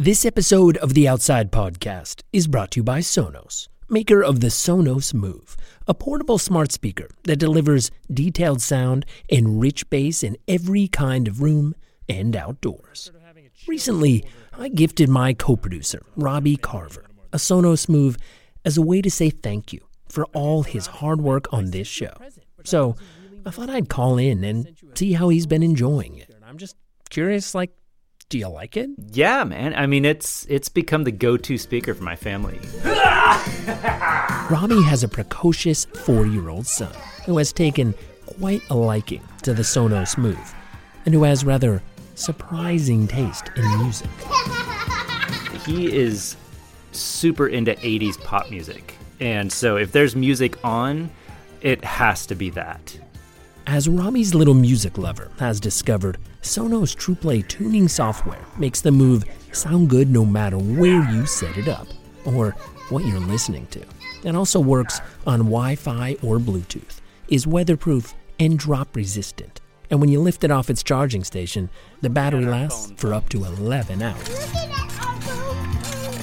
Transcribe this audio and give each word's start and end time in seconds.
This 0.00 0.24
episode 0.24 0.76
of 0.76 0.94
the 0.94 1.08
Outside 1.08 1.50
Podcast 1.50 2.22
is 2.32 2.46
brought 2.46 2.70
to 2.70 2.78
you 2.78 2.84
by 2.84 3.00
Sonos, 3.00 3.66
maker 3.88 4.22
of 4.22 4.38
the 4.38 4.46
Sonos 4.46 5.12
Move, 5.12 5.56
a 5.88 5.92
portable 5.92 6.38
smart 6.38 6.70
speaker 6.70 7.08
that 7.24 7.40
delivers 7.40 7.90
detailed 8.08 8.62
sound 8.62 9.04
and 9.28 9.60
rich 9.60 9.90
bass 9.90 10.22
in 10.22 10.36
every 10.46 10.86
kind 10.86 11.26
of 11.26 11.42
room 11.42 11.74
and 12.08 12.36
outdoors. 12.36 13.10
Recently, 13.66 14.24
I 14.56 14.68
gifted 14.68 15.08
my 15.08 15.34
co 15.34 15.56
producer, 15.56 16.00
Robbie 16.14 16.56
Carver, 16.56 17.06
a 17.32 17.38
Sonos 17.38 17.88
Move 17.88 18.18
as 18.64 18.76
a 18.76 18.82
way 18.82 19.02
to 19.02 19.10
say 19.10 19.30
thank 19.30 19.72
you 19.72 19.80
for 20.08 20.26
all 20.26 20.62
his 20.62 20.86
hard 20.86 21.20
work 21.22 21.52
on 21.52 21.72
this 21.72 21.88
show. 21.88 22.14
So 22.62 22.94
I 23.44 23.50
thought 23.50 23.68
I'd 23.68 23.88
call 23.88 24.16
in 24.16 24.44
and 24.44 24.76
see 24.94 25.14
how 25.14 25.28
he's 25.28 25.48
been 25.48 25.64
enjoying 25.64 26.18
it. 26.18 26.32
I'm 26.46 26.56
just 26.56 26.76
curious, 27.10 27.52
like, 27.52 27.72
do 28.28 28.38
you 28.38 28.48
like 28.48 28.76
it? 28.76 28.90
Yeah, 29.12 29.44
man. 29.44 29.74
I 29.74 29.86
mean, 29.86 30.04
it's 30.04 30.44
it's 30.50 30.68
become 30.68 31.04
the 31.04 31.12
go-to 31.12 31.56
speaker 31.56 31.94
for 31.94 32.04
my 32.04 32.16
family. 32.16 32.58
Rami 34.50 34.82
has 34.84 35.02
a 35.02 35.08
precocious 35.08 35.86
four-year-old 35.86 36.66
son 36.66 36.92
who 37.24 37.38
has 37.38 37.52
taken 37.52 37.94
quite 38.26 38.62
a 38.70 38.74
liking 38.74 39.22
to 39.42 39.54
the 39.54 39.62
Sonos 39.62 40.18
Move, 40.18 40.54
and 41.06 41.14
who 41.14 41.22
has 41.22 41.44
rather 41.44 41.82
surprising 42.14 43.06
taste 43.06 43.50
in 43.56 43.78
music. 43.78 44.10
He 45.64 45.94
is 45.96 46.36
super 46.92 47.48
into 47.48 47.74
80s 47.74 48.18
pop 48.22 48.50
music. 48.50 48.94
And 49.20 49.52
so 49.52 49.76
if 49.76 49.92
there's 49.92 50.14
music 50.14 50.62
on, 50.64 51.10
it 51.60 51.84
has 51.84 52.26
to 52.26 52.34
be 52.34 52.50
that. 52.50 52.98
As 53.66 53.88
Rami's 53.88 54.34
little 54.34 54.54
music 54.54 54.96
lover 54.96 55.30
has 55.38 55.60
discovered, 55.60 56.18
Sonos 56.42 56.94
TruePlay 56.94 57.46
tuning 57.48 57.88
software 57.88 58.44
makes 58.56 58.80
the 58.80 58.92
move 58.92 59.24
sound 59.52 59.90
good 59.90 60.08
no 60.08 60.24
matter 60.24 60.56
where 60.56 61.02
you 61.10 61.26
set 61.26 61.56
it 61.56 61.68
up 61.68 61.88
or 62.24 62.50
what 62.90 63.04
you're 63.04 63.20
listening 63.20 63.66
to. 63.66 63.82
It 64.24 64.34
also 64.34 64.60
works 64.60 65.00
on 65.26 65.40
Wi 65.40 65.74
Fi 65.74 66.16
or 66.22 66.38
Bluetooth, 66.38 67.00
is 67.28 67.46
weatherproof 67.46 68.14
and 68.38 68.58
drop 68.58 68.94
resistant. 68.94 69.60
And 69.90 70.00
when 70.00 70.10
you 70.10 70.20
lift 70.20 70.44
it 70.44 70.50
off 70.50 70.70
its 70.70 70.82
charging 70.82 71.24
station, 71.24 71.70
the 72.02 72.10
battery 72.10 72.46
lasts 72.46 72.92
for 72.96 73.14
up 73.14 73.28
to 73.30 73.44
11 73.44 74.02
hours 74.02 74.68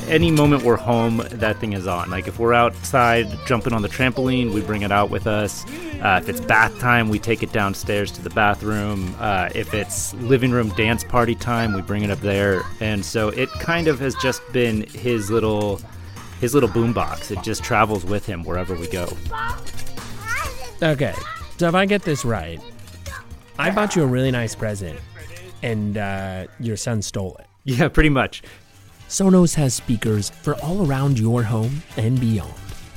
any 0.07 0.31
moment 0.31 0.63
we're 0.63 0.77
home, 0.77 1.21
that 1.31 1.59
thing 1.59 1.73
is 1.73 1.87
on. 1.87 2.09
Like 2.09 2.27
if 2.27 2.39
we're 2.39 2.53
outside 2.53 3.27
jumping 3.45 3.73
on 3.73 3.81
the 3.81 3.89
trampoline, 3.89 4.53
we 4.53 4.61
bring 4.61 4.81
it 4.81 4.91
out 4.91 5.09
with 5.09 5.27
us. 5.27 5.65
Uh, 6.01 6.19
if 6.21 6.29
it's 6.29 6.41
bath 6.41 6.77
time, 6.79 7.09
we 7.09 7.19
take 7.19 7.43
it 7.43 7.51
downstairs 7.51 8.11
to 8.11 8.21
the 8.21 8.29
bathroom. 8.29 9.15
Uh, 9.19 9.49
if 9.55 9.73
it's 9.73 10.13
living 10.15 10.51
room 10.51 10.69
dance 10.69 11.03
party 11.03 11.35
time, 11.35 11.73
we 11.73 11.81
bring 11.81 12.03
it 12.03 12.11
up 12.11 12.19
there. 12.19 12.63
And 12.79 13.03
so 13.03 13.29
it 13.29 13.49
kind 13.59 13.87
of 13.87 13.99
has 13.99 14.15
just 14.15 14.41
been 14.51 14.83
his 14.83 15.31
little 15.31 15.81
his 16.39 16.53
little 16.53 16.69
boombox. 16.69 17.31
It 17.31 17.41
just 17.43 17.63
travels 17.63 18.05
with 18.05 18.25
him 18.25 18.43
wherever 18.43 18.75
we 18.75 18.87
go. 18.87 19.07
Okay, 20.83 21.13
so 21.57 21.67
if 21.67 21.75
I 21.75 21.85
get 21.85 22.03
this 22.03 22.25
right, 22.25 22.59
I 23.57 23.71
bought 23.71 23.95
you 23.95 24.03
a 24.03 24.05
really 24.05 24.31
nice 24.31 24.53
present, 24.53 24.99
and 25.63 25.97
uh, 25.97 26.47
your 26.59 26.75
son 26.75 27.01
stole 27.01 27.37
it. 27.39 27.47
Yeah, 27.63 27.87
pretty 27.87 28.09
much. 28.09 28.43
Sonos 29.07 29.53
has 29.53 29.73
speakers 29.73 30.29
for 30.29 30.55
all 30.55 30.87
around 30.87 31.19
your 31.19 31.43
home 31.43 31.83
and 31.95 32.19
beyond, 32.19 32.53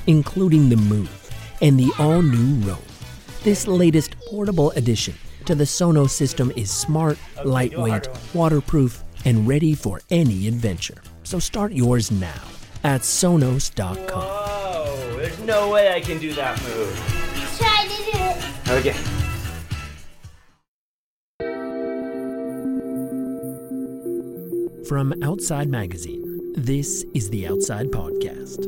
including 0.07 0.67
the 0.67 0.75
Move 0.75 1.31
and 1.61 1.79
the 1.79 1.91
all 1.99 2.21
new 2.21 2.55
Roam. 2.65 2.79
This 3.43 3.67
latest 3.67 4.19
portable 4.27 4.71
addition 4.71 5.13
to 5.45 5.53
the 5.55 5.65
Sonos 5.65 6.09
system 6.09 6.51
is 6.55 6.71
smart, 6.71 7.17
lightweight, 7.45 8.07
waterproof, 8.33 9.03
and 9.25 9.47
ready 9.47 9.75
for 9.75 10.01
any 10.09 10.47
adventure. 10.47 11.01
So 11.23 11.37
start 11.37 11.73
yours 11.73 12.09
now 12.09 12.41
at 12.83 13.01
Sonos.com. 13.01 14.23
Whoa, 14.23 15.17
there's 15.17 15.39
no 15.39 15.69
way 15.69 15.93
I 15.93 15.99
can 15.99 16.17
do 16.17 16.33
that 16.33 16.61
move. 16.63 16.95
Try 17.57 17.87
to 17.87 18.11
do 18.11 18.17
it. 18.17 18.85
Okay. 18.87 19.18
From 24.89 25.13
Outside 25.21 25.69
Magazine, 25.69 26.51
this 26.57 27.05
is 27.13 27.29
the 27.29 27.47
Outside 27.47 27.91
Podcast. 27.91 28.63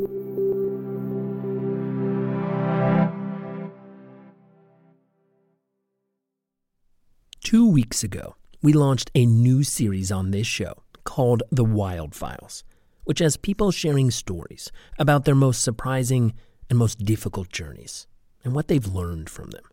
Two 7.43 7.67
weeks 7.67 8.03
ago, 8.03 8.35
we 8.61 8.71
launched 8.71 9.09
a 9.15 9.25
new 9.25 9.63
series 9.63 10.11
on 10.11 10.29
this 10.29 10.45
show 10.45 10.83
called 11.05 11.41
The 11.49 11.65
Wild 11.65 12.13
Files, 12.13 12.63
which 13.05 13.17
has 13.17 13.35
people 13.35 13.71
sharing 13.71 14.11
stories 14.11 14.71
about 14.99 15.25
their 15.25 15.33
most 15.33 15.63
surprising 15.63 16.35
and 16.69 16.77
most 16.77 16.99
difficult 16.99 17.49
journeys 17.49 18.05
and 18.43 18.53
what 18.53 18.67
they've 18.67 18.85
learned 18.85 19.27
from 19.27 19.49
them. 19.49 19.63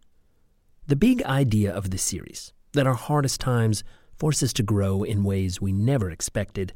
The 0.86 0.96
big 0.96 1.22
idea 1.24 1.70
of 1.70 1.90
the 1.90 1.98
series 1.98 2.54
that 2.72 2.86
our 2.86 2.94
hardest 2.94 3.38
times 3.38 3.84
force 4.18 4.42
us 4.42 4.52
to 4.54 4.62
grow 4.62 5.02
in 5.02 5.24
ways 5.24 5.60
we 5.60 5.72
never 5.72 6.10
expected, 6.10 6.72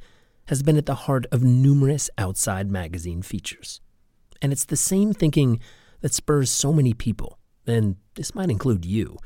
has 0.47 0.62
been 0.62 0.76
at 0.76 0.86
the 0.86 0.94
heart 0.94 1.26
of 1.32 1.42
numerous 1.42 2.08
outside 2.19 2.70
magazine 2.70 3.22
features. 3.22 3.80
And 4.41 4.53
it's 4.53 4.64
the 4.64 4.76
same 4.76 5.12
thinking 5.12 5.60
that 6.00 6.14
spurs 6.14 6.50
so 6.50 6.72
many 6.72 6.94
people, 6.94 7.38
and 7.66 7.97
this 8.14 8.34
might 8.34 8.50
include 8.50 8.84
you, 8.84 9.19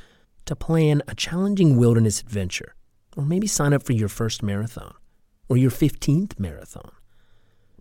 to 0.45 0.55
plan 0.57 1.03
a 1.09 1.15
challenging 1.15 1.77
wilderness 1.77 2.21
adventure, 2.21 2.75
or 3.17 3.25
maybe 3.25 3.47
sign 3.47 3.73
up 3.73 3.83
for 3.83 3.93
your 3.93 4.09
first 4.09 4.43
marathon, 4.43 4.95
or 5.49 5.57
your 5.57 5.71
15th 5.71 6.39
marathon. 6.39 6.91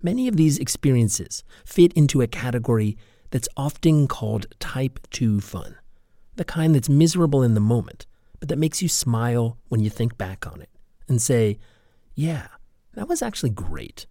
Many 0.02 0.28
of 0.28 0.38
these 0.38 0.58
experiences 0.58 1.44
fit 1.66 1.94
into 1.94 2.22
a 2.22 2.28
category 2.28 2.98
that's 3.32 3.50
often 3.58 4.08
called 4.08 4.48
type 4.60 5.00
2 5.12 5.42
fun, 5.42 5.76
the 6.36 6.46
kind 6.46 6.76
that's 6.76 6.90
miserable 6.90 7.44
in 7.44 7.54
the 7.54 7.60
moment 7.60 8.06
but 8.46 8.50
that 8.50 8.60
makes 8.60 8.80
you 8.80 8.88
smile 8.88 9.58
when 9.70 9.82
you 9.82 9.90
think 9.90 10.20
back 10.20 10.46
on 10.46 10.62
it 10.62 10.70
and 11.08 11.20
say, 11.20 11.58
yeah, 12.14 12.46
that 12.94 13.08
was 13.08 13.24
actually 13.24 13.50
great. 13.50 14.06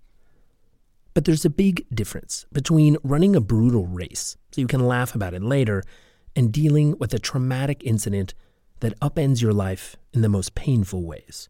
But 1.14 1.24
there's 1.24 1.44
a 1.44 1.50
big 1.50 1.86
difference 1.94 2.44
between 2.52 2.96
running 3.04 3.36
a 3.36 3.40
brutal 3.40 3.86
race, 3.86 4.36
so 4.50 4.60
you 4.60 4.66
can 4.66 4.88
laugh 4.88 5.14
about 5.14 5.34
it 5.34 5.42
later, 5.44 5.84
and 6.34 6.52
dealing 6.52 6.98
with 6.98 7.14
a 7.14 7.20
traumatic 7.20 7.84
incident 7.84 8.34
that 8.80 8.98
upends 8.98 9.40
your 9.40 9.52
life 9.52 9.94
in 10.12 10.22
the 10.22 10.28
most 10.28 10.56
painful 10.56 11.06
ways. 11.06 11.48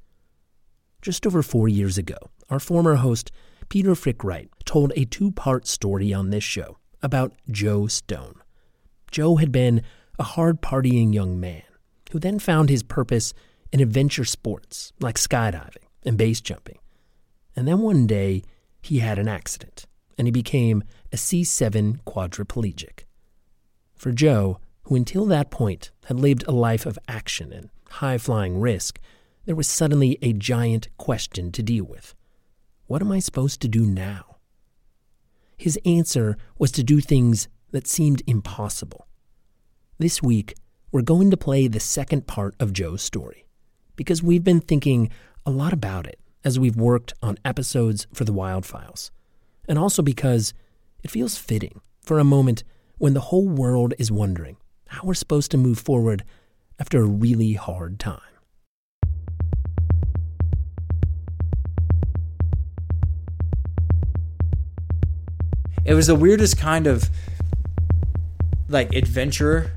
Just 1.01 1.27
over 1.27 1.43
four 1.43 1.69
years 1.69 1.97
ago, 1.97 2.19
our 2.51 2.61
former 2.61 2.97
host, 2.97 3.33
Peter 3.71 3.95
Frick-Wright, 3.95 4.51
told 4.67 4.93
a 4.95 5.07
two 5.07 5.31
part 5.31 5.67
story 5.67 6.13
on 6.13 6.29
this 6.29 6.45
show 6.45 6.77
about 7.03 7.33
Joe 7.51 7.87
Stone. 7.87 8.43
Joe 9.11 9.37
had 9.37 9.53
been 9.53 9.81
a 10.19 10.23
hard 10.23 10.61
partying 10.61 11.15
young 11.15 11.41
man 11.41 11.63
who 12.15 12.21
then 12.21 12.39
found 12.39 12.69
his 12.69 12.85
purpose 12.85 13.35
in 13.73 13.81
adventure 13.81 14.25
sports 14.25 14.93
like 15.01 15.17
skydiving 15.17 15.83
and 16.05 16.17
base 16.17 16.41
jumping. 16.41 16.79
And 17.57 17.67
then 17.67 17.81
one 17.81 18.07
day, 18.07 18.45
he 18.81 19.01
had 19.01 19.19
an 19.19 19.27
accident 19.27 19.87
and 20.17 20.29
he 20.29 20.31
became 20.31 20.85
a 21.13 21.17
C7 21.17 21.99
quadriplegic. 22.05 23.01
For 23.97 24.13
Joe, 24.13 24.61
who 24.85 24.95
until 24.95 25.27
that 25.27 25.51
point 25.51 25.91
had 26.05 26.21
lived 26.21 26.45
a 26.47 26.53
life 26.53 26.87
of 26.87 27.01
action 27.09 27.53
and 27.53 27.69
high 27.91 28.19
flying 28.19 28.61
risk, 28.61 29.01
there 29.45 29.57
was 29.57 29.67
suddenly 29.67 30.17
a 30.23 30.33
giant 30.33 30.87
question 30.97 31.51
to 31.51 31.65
deal 31.65 31.85
with. 31.85 32.15
What 32.87 33.03
am 33.03 33.11
I 33.11 33.19
supposed 33.19 33.61
to 33.63 33.69
do 33.69 33.85
now? 33.85 34.37
His 35.57 35.81
answer 35.85 36.37
was 36.61 36.71
to 36.73 36.85
do 36.85 37.01
things 37.01 37.49
that 37.73 37.89
seemed 37.89 38.23
impossible. 38.29 39.09
This 39.99 40.23
week, 40.23 40.55
we're 40.95 41.03
going 41.03 41.29
to 41.29 41.37
play 41.37 41.67
the 41.67 41.81
second 41.81 42.25
part 42.29 42.55
of 42.61 42.73
Joe's 42.73 43.03
story 43.03 43.47
because 43.97 44.23
we've 44.23 44.45
been 44.45 44.61
thinking 44.61 45.11
a 45.45 45.51
lot 45.51 45.73
about 45.73 46.07
it 46.07 46.21
as 46.45 46.57
we've 46.57 46.77
worked 46.77 47.13
on 47.21 47.37
episodes 47.45 48.07
for 48.13 48.23
the 48.23 48.33
Wild 48.33 48.65
Files, 48.65 49.11
and 49.67 49.77
also 49.77 50.03
because 50.03 50.55
it 51.03 51.11
feels 51.11 51.37
fitting 51.37 51.81
for 52.01 52.21
a 52.21 52.25
moment 52.25 52.63
when 52.99 53.13
the 53.13 53.23
whole 53.23 53.49
world 53.49 53.93
is 53.99 54.13
wondering 54.13 54.57
how 54.87 55.01
we're 55.03 55.15
supposed 55.15 55.51
to 55.51 55.57
move 55.57 55.81
forward 55.81 56.23
after 56.79 57.01
a 57.01 57.07
really 57.07 57.55
hard 57.55 57.99
time. 57.99 58.21
It 65.85 65.95
was 65.95 66.07
the 66.07 66.15
weirdest 66.15 66.57
kind 66.57 66.87
of 66.87 67.11
like 68.69 68.95
adventure 68.95 69.73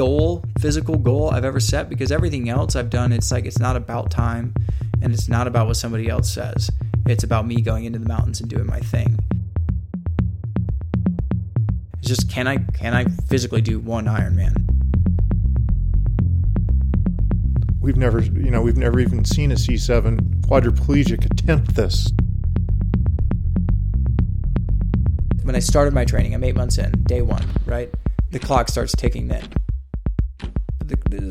goal, 0.00 0.42
physical 0.58 0.96
goal 0.96 1.28
I've 1.28 1.44
ever 1.44 1.60
set 1.60 1.90
because 1.90 2.10
everything 2.10 2.48
else 2.48 2.74
I've 2.74 2.88
done, 2.88 3.12
it's 3.12 3.30
like 3.30 3.44
it's 3.44 3.58
not 3.58 3.76
about 3.76 4.10
time 4.10 4.54
and 5.02 5.12
it's 5.12 5.28
not 5.28 5.46
about 5.46 5.66
what 5.66 5.76
somebody 5.76 6.08
else 6.08 6.32
says. 6.32 6.70
It's 7.04 7.22
about 7.22 7.46
me 7.46 7.60
going 7.60 7.84
into 7.84 7.98
the 7.98 8.08
mountains 8.08 8.40
and 8.40 8.48
doing 8.48 8.64
my 8.64 8.80
thing. 8.80 9.18
It's 11.98 12.08
just 12.08 12.30
can 12.30 12.48
I 12.48 12.56
can 12.72 12.94
I 12.94 13.04
physically 13.28 13.60
do 13.60 13.78
one 13.78 14.06
Ironman? 14.06 14.54
We've 17.82 17.98
never, 17.98 18.22
you 18.22 18.50
know, 18.50 18.62
we've 18.62 18.78
never 18.78 19.00
even 19.00 19.26
seen 19.26 19.52
a 19.52 19.56
C7 19.56 20.40
quadriplegic 20.46 21.26
attempt 21.30 21.74
this? 21.74 22.10
When 25.42 25.54
I 25.54 25.58
started 25.58 25.92
my 25.92 26.06
training, 26.06 26.32
I'm 26.32 26.42
eight 26.42 26.56
months 26.56 26.78
in, 26.78 26.90
day 27.02 27.20
one, 27.20 27.44
right? 27.66 27.92
The 28.30 28.38
clock 28.38 28.68
starts 28.68 28.94
ticking 28.96 29.28
then. 29.28 29.46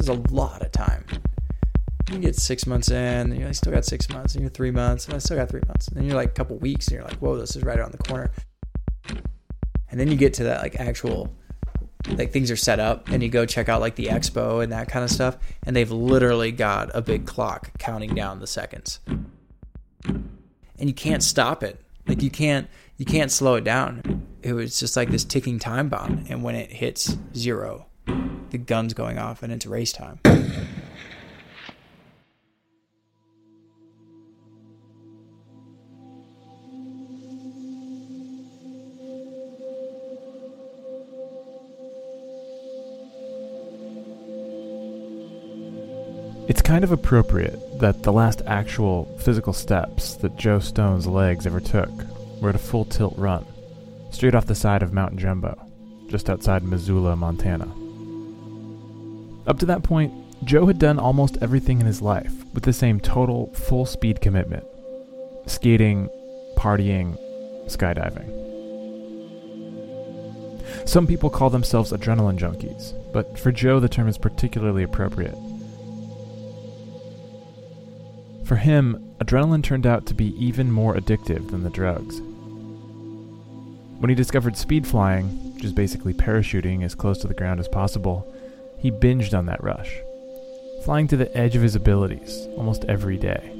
A 0.09 0.33
lot 0.33 0.63
of 0.63 0.71
time. 0.71 1.05
You 2.11 2.17
get 2.17 2.35
six 2.35 2.65
months 2.65 2.89
in, 2.89 2.95
and 2.95 3.37
you're 3.37 3.45
like, 3.45 3.55
still 3.55 3.71
got 3.71 3.85
six 3.85 4.09
months, 4.09 4.33
and 4.33 4.41
you're 4.41 4.49
three 4.49 4.71
months, 4.71 5.05
and 5.05 5.13
I 5.13 5.19
still 5.19 5.37
got 5.37 5.49
three 5.49 5.61
months. 5.67 5.87
And 5.87 5.97
then 5.97 6.05
you're 6.05 6.15
like 6.15 6.29
a 6.29 6.33
couple 6.33 6.57
weeks, 6.57 6.87
and 6.87 6.95
you're 6.95 7.03
like, 7.03 7.17
whoa, 7.17 7.37
this 7.37 7.55
is 7.55 7.63
right 7.63 7.77
around 7.77 7.91
the 7.91 7.99
corner. 7.99 8.31
And 9.91 9.99
then 9.99 10.07
you 10.09 10.15
get 10.15 10.33
to 10.35 10.45
that 10.45 10.61
like 10.63 10.79
actual 10.79 11.31
like 12.07 12.31
things 12.31 12.49
are 12.49 12.55
set 12.55 12.79
up 12.79 13.09
and 13.09 13.21
you 13.21 13.29
go 13.29 13.45
check 13.45 13.69
out 13.69 13.81
like 13.81 13.95
the 13.95 14.05
expo 14.05 14.63
and 14.63 14.71
that 14.71 14.87
kind 14.87 15.03
of 15.03 15.11
stuff 15.11 15.37
and 15.63 15.75
they've 15.75 15.91
literally 15.91 16.51
got 16.51 16.89
a 16.95 17.01
big 17.01 17.25
clock 17.25 17.77
counting 17.77 18.15
down 18.15 18.39
the 18.39 18.47
seconds 18.47 18.99
and 20.05 20.29
you 20.79 20.93
can't 20.93 21.21
stop 21.21 21.61
it 21.61 21.79
like 22.07 22.23
you 22.23 22.29
can't 22.31 22.67
you 22.97 23.05
can't 23.05 23.31
slow 23.31 23.55
it 23.55 23.65
down 23.65 24.25
it 24.41 24.53
was 24.53 24.79
just 24.79 24.95
like 24.95 25.09
this 25.11 25.25
ticking 25.25 25.59
time 25.59 25.89
bomb 25.89 26.23
and 26.29 26.41
when 26.41 26.55
it 26.55 26.71
hits 26.71 27.17
zero 27.35 27.85
the 28.51 28.57
gun's 28.57 28.93
going 28.93 29.17
off 29.17 29.43
and 29.43 29.51
it's 29.53 29.65
race 29.65 29.91
time 29.91 30.19
It's 46.49 46.63
kind 46.63 46.83
of 46.83 46.91
appropriate 46.91 47.59
that 47.79 48.01
the 48.01 48.11
last 48.11 48.41
actual 48.47 49.05
physical 49.19 49.53
steps 49.53 50.15
that 50.15 50.35
Joe 50.35 50.57
Stone's 50.57 51.05
legs 51.05 51.45
ever 51.45 51.59
took 51.59 51.91
were 52.41 52.49
at 52.49 52.55
a 52.55 52.57
full 52.57 52.85
tilt 52.85 53.13
run, 53.19 53.45
straight 54.09 54.33
off 54.33 54.47
the 54.47 54.55
side 54.55 54.81
of 54.81 54.91
Mount 54.91 55.15
Jumbo, 55.17 55.55
just 56.07 56.27
outside 56.27 56.63
Missoula, 56.63 57.15
Montana. 57.15 57.71
Up 59.49 59.57
to 59.57 59.65
that 59.65 59.81
point, 59.81 60.13
Joe 60.43 60.67
had 60.67 60.77
done 60.77 60.99
almost 60.99 61.39
everything 61.41 61.79
in 61.79 61.87
his 61.87 62.03
life 62.03 62.31
with 62.53 62.63
the 62.63 62.71
same 62.71 62.99
total, 62.99 63.51
full 63.53 63.85
speed 63.85 64.21
commitment 64.21 64.63
skating, 65.47 66.07
partying, 66.55 67.17
skydiving. 67.65 68.29
Some 70.87 71.07
people 71.07 71.31
call 71.31 71.49
themselves 71.49 71.91
adrenaline 71.91 72.37
junkies, 72.37 72.93
but 73.11 73.39
for 73.39 73.51
Joe 73.51 73.79
the 73.79 73.89
term 73.89 74.07
is 74.07 74.19
particularly 74.19 74.83
appropriate. 74.83 75.35
For 78.45 78.57
him, 78.57 79.13
adrenaline 79.19 79.63
turned 79.63 79.87
out 79.87 80.05
to 80.07 80.13
be 80.13 80.35
even 80.43 80.71
more 80.71 80.93
addictive 80.93 81.49
than 81.49 81.63
the 81.63 81.71
drugs. 81.71 82.21
When 83.97 84.09
he 84.09 84.15
discovered 84.15 84.55
speed 84.55 84.85
flying, 84.85 85.53
which 85.55 85.65
is 85.65 85.73
basically 85.73 86.13
parachuting 86.13 86.83
as 86.83 86.93
close 86.93 87.17
to 87.19 87.27
the 87.27 87.33
ground 87.33 87.59
as 87.59 87.67
possible, 87.67 88.31
he 88.79 88.91
binged 88.91 89.37
on 89.37 89.45
that 89.45 89.63
rush, 89.63 90.01
flying 90.83 91.07
to 91.07 91.17
the 91.17 91.35
edge 91.37 91.55
of 91.55 91.61
his 91.61 91.75
abilities 91.75 92.47
almost 92.57 92.85
every 92.85 93.17
day. 93.17 93.53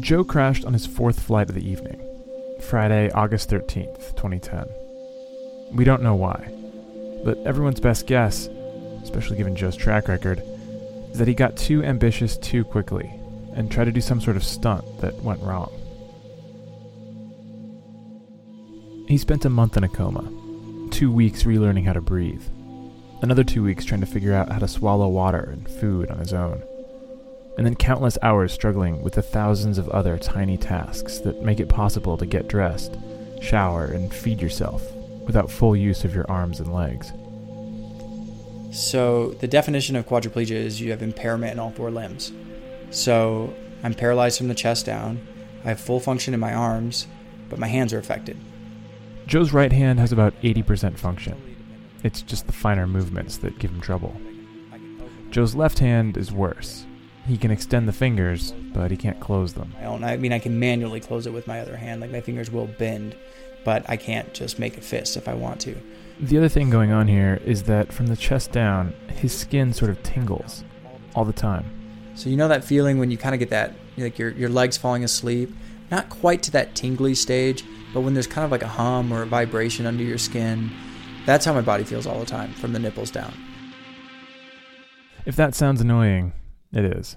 Joe 0.00 0.24
crashed 0.24 0.64
on 0.64 0.72
his 0.72 0.86
fourth 0.86 1.20
flight 1.20 1.48
of 1.48 1.54
the 1.54 1.68
evening, 1.68 2.00
Friday, 2.60 3.10
August 3.10 3.50
13th, 3.50 4.16
2010. 4.16 4.66
We 5.72 5.84
don't 5.84 6.02
know 6.02 6.14
why, 6.14 6.50
but 7.24 7.38
everyone's 7.46 7.80
best 7.80 8.06
guess, 8.06 8.48
especially 9.02 9.36
given 9.36 9.54
Joe's 9.54 9.76
track 9.76 10.08
record, 10.08 10.42
is 11.12 11.18
that 11.18 11.28
he 11.28 11.34
got 11.34 11.56
too 11.56 11.84
ambitious 11.84 12.38
too 12.38 12.64
quickly 12.64 13.12
and 13.54 13.70
tried 13.70 13.84
to 13.84 13.92
do 13.92 14.00
some 14.00 14.20
sort 14.20 14.36
of 14.36 14.44
stunt 14.44 14.84
that 15.00 15.14
went 15.22 15.42
wrong. 15.42 15.70
He 19.06 19.18
spent 19.18 19.44
a 19.44 19.50
month 19.50 19.76
in 19.76 19.84
a 19.84 19.88
coma, 19.88 20.22
two 21.02 21.10
weeks 21.10 21.42
relearning 21.42 21.84
how 21.84 21.92
to 21.92 22.00
breathe, 22.00 22.44
another 23.22 23.42
two 23.42 23.60
weeks 23.60 23.84
trying 23.84 24.00
to 24.00 24.06
figure 24.06 24.32
out 24.32 24.52
how 24.52 24.58
to 24.60 24.68
swallow 24.68 25.08
water 25.08 25.50
and 25.52 25.68
food 25.68 26.08
on 26.08 26.18
his 26.20 26.32
own, 26.32 26.62
and 27.56 27.66
then 27.66 27.74
countless 27.74 28.16
hours 28.22 28.52
struggling 28.52 29.02
with 29.02 29.14
the 29.14 29.20
thousands 29.20 29.78
of 29.78 29.88
other 29.88 30.16
tiny 30.16 30.56
tasks 30.56 31.18
that 31.18 31.42
make 31.42 31.58
it 31.58 31.68
possible 31.68 32.16
to 32.16 32.24
get 32.24 32.46
dressed, 32.46 32.96
shower, 33.40 33.86
and 33.86 34.14
feed 34.14 34.40
yourself 34.40 34.80
without 35.26 35.50
full 35.50 35.74
use 35.74 36.04
of 36.04 36.14
your 36.14 36.30
arms 36.30 36.60
and 36.60 36.72
legs. 36.72 37.10
So 38.70 39.30
the 39.40 39.48
definition 39.48 39.96
of 39.96 40.06
quadriplegia 40.06 40.52
is 40.52 40.80
you 40.80 40.92
have 40.92 41.02
impairment 41.02 41.54
in 41.54 41.58
all 41.58 41.72
four 41.72 41.90
limbs. 41.90 42.30
So 42.92 43.52
I'm 43.82 43.94
paralyzed 43.94 44.38
from 44.38 44.46
the 44.46 44.54
chest 44.54 44.86
down. 44.86 45.26
I 45.64 45.70
have 45.70 45.80
full 45.80 45.98
function 45.98 46.32
in 46.32 46.38
my 46.38 46.54
arms, 46.54 47.08
but 47.48 47.58
my 47.58 47.66
hands 47.66 47.92
are 47.92 47.98
affected. 47.98 48.36
Joe's 49.26 49.52
right 49.52 49.72
hand 49.72 49.98
has 49.98 50.12
about 50.12 50.34
80% 50.42 50.98
function. 50.98 51.40
It's 52.02 52.22
just 52.22 52.46
the 52.46 52.52
finer 52.52 52.86
movements 52.86 53.38
that 53.38 53.58
give 53.58 53.70
him 53.70 53.80
trouble. 53.80 54.14
Joe's 55.30 55.54
left 55.54 55.78
hand 55.78 56.16
is 56.16 56.32
worse. 56.32 56.84
He 57.26 57.38
can 57.38 57.50
extend 57.50 57.86
the 57.86 57.92
fingers, 57.92 58.52
but 58.72 58.90
he 58.90 58.96
can't 58.96 59.20
close 59.20 59.54
them. 59.54 59.72
I 59.78 59.84
don't 59.84 60.02
I 60.02 60.16
mean 60.16 60.32
I 60.32 60.40
can 60.40 60.58
manually 60.58 61.00
close 61.00 61.26
it 61.26 61.32
with 61.32 61.46
my 61.46 61.60
other 61.60 61.76
hand, 61.76 62.00
like 62.00 62.10
my 62.10 62.20
fingers 62.20 62.50
will 62.50 62.66
bend, 62.66 63.16
but 63.64 63.88
I 63.88 63.96
can't 63.96 64.34
just 64.34 64.58
make 64.58 64.76
a 64.76 64.80
fist 64.80 65.16
if 65.16 65.28
I 65.28 65.34
want 65.34 65.60
to. 65.62 65.76
The 66.20 66.36
other 66.36 66.48
thing 66.48 66.68
going 66.68 66.92
on 66.92 67.06
here 67.06 67.40
is 67.44 67.62
that 67.64 67.92
from 67.92 68.08
the 68.08 68.16
chest 68.16 68.52
down, 68.52 68.92
his 69.08 69.36
skin 69.36 69.72
sort 69.72 69.90
of 69.90 70.02
tingles 70.02 70.64
all 71.14 71.24
the 71.24 71.32
time. 71.32 71.64
So 72.14 72.28
you 72.28 72.36
know 72.36 72.48
that 72.48 72.64
feeling 72.64 72.98
when 72.98 73.10
you 73.10 73.16
kind 73.16 73.34
of 73.34 73.38
get 73.38 73.50
that 73.50 73.74
like 73.96 74.18
your 74.18 74.30
your 74.30 74.48
legs 74.48 74.76
falling 74.76 75.04
asleep, 75.04 75.54
not 75.90 76.08
quite 76.08 76.42
to 76.44 76.50
that 76.52 76.74
tingly 76.74 77.14
stage, 77.14 77.64
but 77.92 78.00
when 78.00 78.14
there's 78.14 78.26
kind 78.26 78.44
of 78.44 78.50
like 78.50 78.62
a 78.62 78.68
hum 78.68 79.12
or 79.12 79.22
a 79.22 79.26
vibration 79.26 79.86
under 79.86 80.02
your 80.02 80.18
skin. 80.18 80.70
That's 81.26 81.44
how 81.44 81.52
my 81.52 81.60
body 81.60 81.84
feels 81.84 82.06
all 82.06 82.18
the 82.18 82.26
time 82.26 82.52
from 82.54 82.72
the 82.72 82.78
nipples 82.78 83.10
down. 83.10 83.32
If 85.24 85.36
that 85.36 85.54
sounds 85.54 85.80
annoying, 85.80 86.32
it 86.72 86.84
is. 86.84 87.16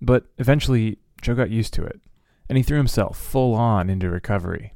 But 0.00 0.26
eventually, 0.38 0.98
Joe 1.20 1.34
got 1.34 1.50
used 1.50 1.74
to 1.74 1.84
it, 1.84 2.00
and 2.48 2.56
he 2.56 2.62
threw 2.64 2.78
himself 2.78 3.18
full 3.18 3.54
on 3.54 3.90
into 3.90 4.08
recovery. 4.08 4.72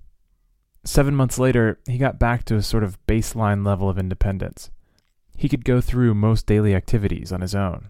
Seven 0.85 1.17
months 1.17 1.39
later, 1.39 1.81
he 1.87 1.99
got 1.99 2.19
back 2.19 2.45
to 2.45 2.57
a 2.57 2.63
sort 2.63 2.85
of 2.85 3.05
baseline 3.07 3.67
level 3.67 3.89
of 3.89 3.99
independence. 3.99 4.71
He 5.37 5.49
could 5.49 5.65
go 5.65 5.81
through 5.81 6.15
most 6.15 6.47
daily 6.47 6.75
activities 6.75 7.33
on 7.33 7.41
his 7.41 7.55
own, 7.55 7.89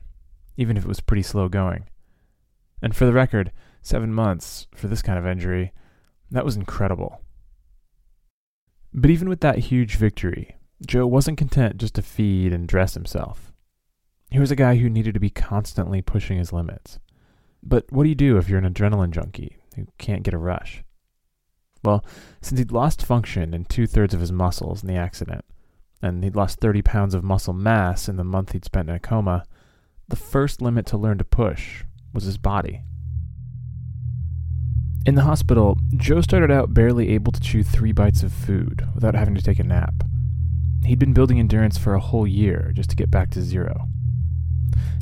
even 0.57 0.77
if 0.77 0.85
it 0.85 0.89
was 0.89 1.01
pretty 1.01 1.23
slow 1.23 1.49
going. 1.49 1.87
And 2.81 2.95
for 2.95 3.05
the 3.05 3.13
record, 3.13 3.53
seven 3.83 4.15
months 4.15 4.67
for 4.75 4.89
this 4.89 5.03
kind 5.03 5.19
of 5.19 5.27
injury, 5.27 5.73
that 6.31 6.45
was 6.45 6.57
incredible. 6.57 7.23
But 8.93 9.11
even 9.11 9.29
with 9.29 9.41
that 9.41 9.59
huge 9.59 9.97
victory, 9.97 10.57
Joe 10.85 11.07
wasn't 11.07 11.39
content 11.39 11.79
just 11.79 11.95
to 11.95 12.03
feed 12.03 12.53
and 12.53 12.67
dress 12.67 12.95
himself. 12.95 13.53
He 14.31 14.39
was 14.39 14.51
a 14.51 14.57
guy 14.57 14.77
who 14.77 14.91
needed 14.91 15.15
to 15.15 15.21
be 15.21 15.31
constantly 15.31 16.03
pushing 16.03 16.39
his 16.39 16.53
limits. 16.53 16.99
But 17.63 17.91
what 17.91 18.03
do 18.03 18.09
you 18.09 18.15
do 18.15 18.37
if 18.37 18.49
you're 18.49 18.59
an 18.59 18.73
adrenaline 18.73 19.11
junkie 19.11 19.59
who 19.77 19.87
can't 19.99 20.23
get 20.23 20.35
a 20.35 20.39
rush? 20.39 20.83
Well, 21.85 22.05
since 22.41 22.59
he'd 22.59 22.73
lost 22.73 23.05
function 23.05 23.55
in 23.55 23.65
two 23.65 23.87
thirds 23.87 24.15
of 24.15 24.21
his 24.21 24.33
muscles 24.33 24.83
in 24.83 24.89
the 24.89 24.97
accident, 24.97 25.45
and 26.03 26.25
he'd 26.25 26.37
lost 26.37 26.61
30 26.61 26.83
pounds 26.83 27.15
of 27.15 27.25
muscle 27.25 27.55
mass 27.55 28.09
in 28.09 28.17
the 28.17 28.25
month 28.25 28.53
he'd 28.53 28.65
spent 28.65 28.89
in 28.89 28.95
a 28.95 29.01
coma, 29.01 29.45
the 30.09 30.17
first 30.17 30.61
limit 30.61 30.87
to 30.87 30.99
learn 30.99 31.19
to 31.19 31.25
push 31.25 31.85
was 32.13 32.25
his 32.25 32.39
body. 32.39 32.83
In 35.07 35.15
the 35.15 35.23
hospital, 35.23 35.79
Joe 35.97 36.21
started 36.21 36.51
out 36.51 36.75
barely 36.75 37.11
able 37.11 37.31
to 37.31 37.41
chew 37.41 37.63
three 37.63 37.93
bites 37.93 38.25
of 38.25 38.33
food 38.33 38.89
without 38.93 39.15
having 39.15 39.37
to 39.37 39.41
take 39.43 39.61
a 39.61 39.63
nap. 39.63 39.95
He'd 40.85 40.99
been 40.99 41.13
building 41.13 41.39
endurance 41.39 41.79
for 41.79 41.95
a 41.95 42.01
whole 42.01 42.27
year 42.27 42.73
just 42.75 42.91
to 42.91 42.97
get 42.97 43.09
back 43.09 43.31
to 43.31 43.41
zero. 43.41 43.87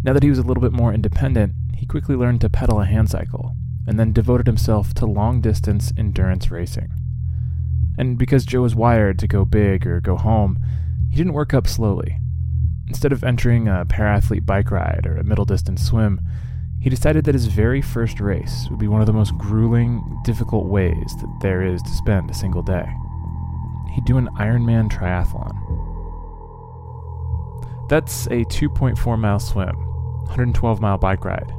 Now 0.02 0.12
that 0.12 0.22
he 0.22 0.28
was 0.28 0.38
a 0.38 0.42
little 0.42 0.60
bit 0.60 0.72
more 0.72 0.92
independent, 0.92 1.54
he 1.74 1.86
quickly 1.86 2.16
learned 2.16 2.42
to 2.42 2.50
pedal 2.50 2.82
a 2.82 2.84
hand 2.84 3.08
cycle 3.08 3.56
and 3.86 3.98
then 3.98 4.12
devoted 4.12 4.46
himself 4.46 4.92
to 4.94 5.06
long 5.06 5.40
distance 5.40 5.90
endurance 5.96 6.50
racing. 6.50 6.90
And 7.96 8.18
because 8.18 8.44
Joe 8.44 8.60
was 8.60 8.74
wired 8.74 9.18
to 9.20 9.26
go 9.26 9.46
big 9.46 9.86
or 9.86 10.02
go 10.02 10.18
home, 10.18 10.58
he 11.08 11.16
didn't 11.16 11.32
work 11.32 11.54
up 11.54 11.66
slowly. 11.66 12.18
Instead 12.86 13.12
of 13.12 13.24
entering 13.24 13.68
a 13.68 13.86
para-athlete 13.86 14.44
bike 14.44 14.70
ride 14.70 15.06
or 15.06 15.16
a 15.16 15.24
middle 15.24 15.46
distance 15.46 15.82
swim, 15.82 16.20
he 16.84 16.90
decided 16.90 17.24
that 17.24 17.34
his 17.34 17.46
very 17.46 17.80
first 17.80 18.20
race 18.20 18.66
would 18.68 18.78
be 18.78 18.88
one 18.88 19.00
of 19.00 19.06
the 19.06 19.12
most 19.14 19.38
grueling, 19.38 20.20
difficult 20.22 20.66
ways 20.66 21.16
that 21.18 21.38
there 21.40 21.62
is 21.62 21.80
to 21.80 21.88
spend 21.88 22.30
a 22.30 22.34
single 22.34 22.60
day. 22.60 22.84
He'd 23.94 24.04
do 24.04 24.18
an 24.18 24.28
Ironman 24.36 24.92
triathlon. 24.92 25.54
That's 27.88 28.26
a 28.26 28.44
2.4 28.44 29.18
mile 29.18 29.40
swim, 29.40 29.74
112 30.24 30.82
mile 30.82 30.98
bike 30.98 31.24
ride, 31.24 31.50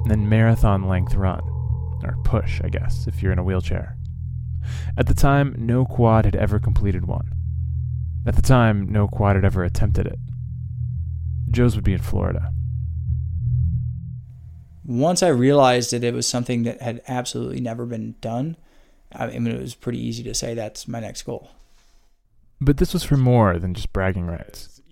and 0.00 0.10
then 0.10 0.30
marathon 0.30 0.88
length 0.88 1.14
run 1.14 1.42
or 2.02 2.16
push, 2.24 2.62
I 2.64 2.70
guess, 2.70 3.06
if 3.06 3.22
you're 3.22 3.32
in 3.32 3.38
a 3.38 3.44
wheelchair. 3.44 3.98
At 4.96 5.08
the 5.08 5.14
time, 5.14 5.54
no 5.58 5.84
quad 5.84 6.24
had 6.24 6.36
ever 6.36 6.58
completed 6.58 7.04
one. 7.04 7.34
At 8.24 8.34
the 8.34 8.40
time, 8.40 8.90
no 8.90 9.08
quad 9.08 9.36
had 9.36 9.44
ever 9.44 9.62
attempted 9.62 10.06
it. 10.06 10.18
Joe's 11.50 11.74
would 11.74 11.84
be 11.84 11.92
in 11.92 12.00
Florida. 12.00 12.50
Once 14.90 15.22
I 15.22 15.28
realized 15.28 15.92
that 15.92 16.02
it 16.02 16.12
was 16.12 16.26
something 16.26 16.64
that 16.64 16.82
had 16.82 17.00
absolutely 17.06 17.60
never 17.60 17.86
been 17.86 18.16
done, 18.20 18.56
I 19.12 19.28
mean, 19.28 19.46
it 19.46 19.60
was 19.60 19.74
pretty 19.74 20.04
easy 20.04 20.24
to 20.24 20.34
say 20.34 20.54
that's 20.54 20.88
my 20.88 20.98
next 20.98 21.22
goal. 21.22 21.50
But 22.60 22.78
this 22.78 22.92
was 22.92 23.04
for 23.04 23.16
more 23.16 23.58
than 23.58 23.72
just 23.72 23.92
bragging 23.92 24.26
rights. 24.26 24.82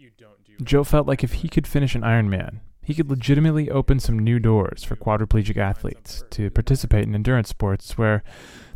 Joe 0.62 0.84
felt 0.84 1.06
like 1.06 1.24
if 1.24 1.34
he 1.34 1.48
could 1.48 1.66
finish 1.66 1.94
an 1.94 2.02
Ironman, 2.02 2.60
he 2.80 2.94
could 2.94 3.10
legitimately 3.10 3.70
open 3.70 4.00
some 4.00 4.18
new 4.18 4.38
doors 4.38 4.84
for 4.84 4.96
quadriplegic 4.96 5.56
athletes 5.56 6.24
to 6.30 6.50
participate 6.50 7.04
in 7.04 7.14
endurance 7.14 7.48
sports 7.48 7.98
where 7.98 8.22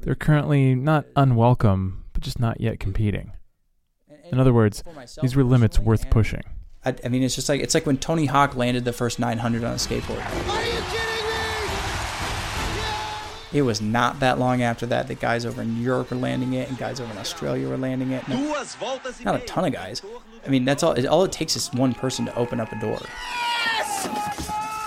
they're 0.00 0.14
currently 0.14 0.74
not 0.74 1.06
unwelcome, 1.16 2.04
but 2.12 2.22
just 2.22 2.38
not 2.38 2.60
yet 2.60 2.80
competing. 2.80 3.32
In 4.30 4.38
other 4.40 4.52
words, 4.52 4.82
these 5.20 5.36
were 5.36 5.44
limits 5.44 5.78
worth 5.78 6.10
pushing. 6.10 6.42
I, 6.84 6.94
I 7.04 7.08
mean, 7.08 7.22
it's 7.22 7.34
just 7.34 7.48
like 7.48 7.60
it's 7.60 7.74
like 7.74 7.86
when 7.86 7.98
Tony 7.98 8.26
Hawk 8.26 8.56
landed 8.56 8.84
the 8.84 8.92
first 8.92 9.18
900 9.18 9.62
on 9.64 9.72
a 9.72 9.76
skateboard. 9.76 11.01
It 13.52 13.62
was 13.62 13.82
not 13.82 14.20
that 14.20 14.38
long 14.38 14.62
after 14.62 14.86
that 14.86 15.08
that 15.08 15.20
guys 15.20 15.44
over 15.44 15.60
in 15.60 15.80
Europe 15.82 16.10
were 16.10 16.16
landing 16.16 16.54
it 16.54 16.68
and 16.68 16.78
guys 16.78 17.00
over 17.00 17.12
in 17.12 17.18
Australia 17.18 17.68
were 17.68 17.76
landing 17.76 18.12
it. 18.12 18.26
No, 18.26 18.64
not 19.24 19.36
a 19.36 19.40
ton 19.40 19.66
of 19.66 19.72
guys. 19.72 20.00
I 20.46 20.48
mean, 20.48 20.64
that's 20.64 20.82
all. 20.82 21.06
All 21.08 21.24
it 21.24 21.32
takes 21.32 21.54
is 21.54 21.72
one 21.72 21.92
person 21.92 22.24
to 22.26 22.34
open 22.34 22.60
up 22.60 22.72
a 22.72 22.80
door. 22.80 22.98
Yes! 23.66 24.08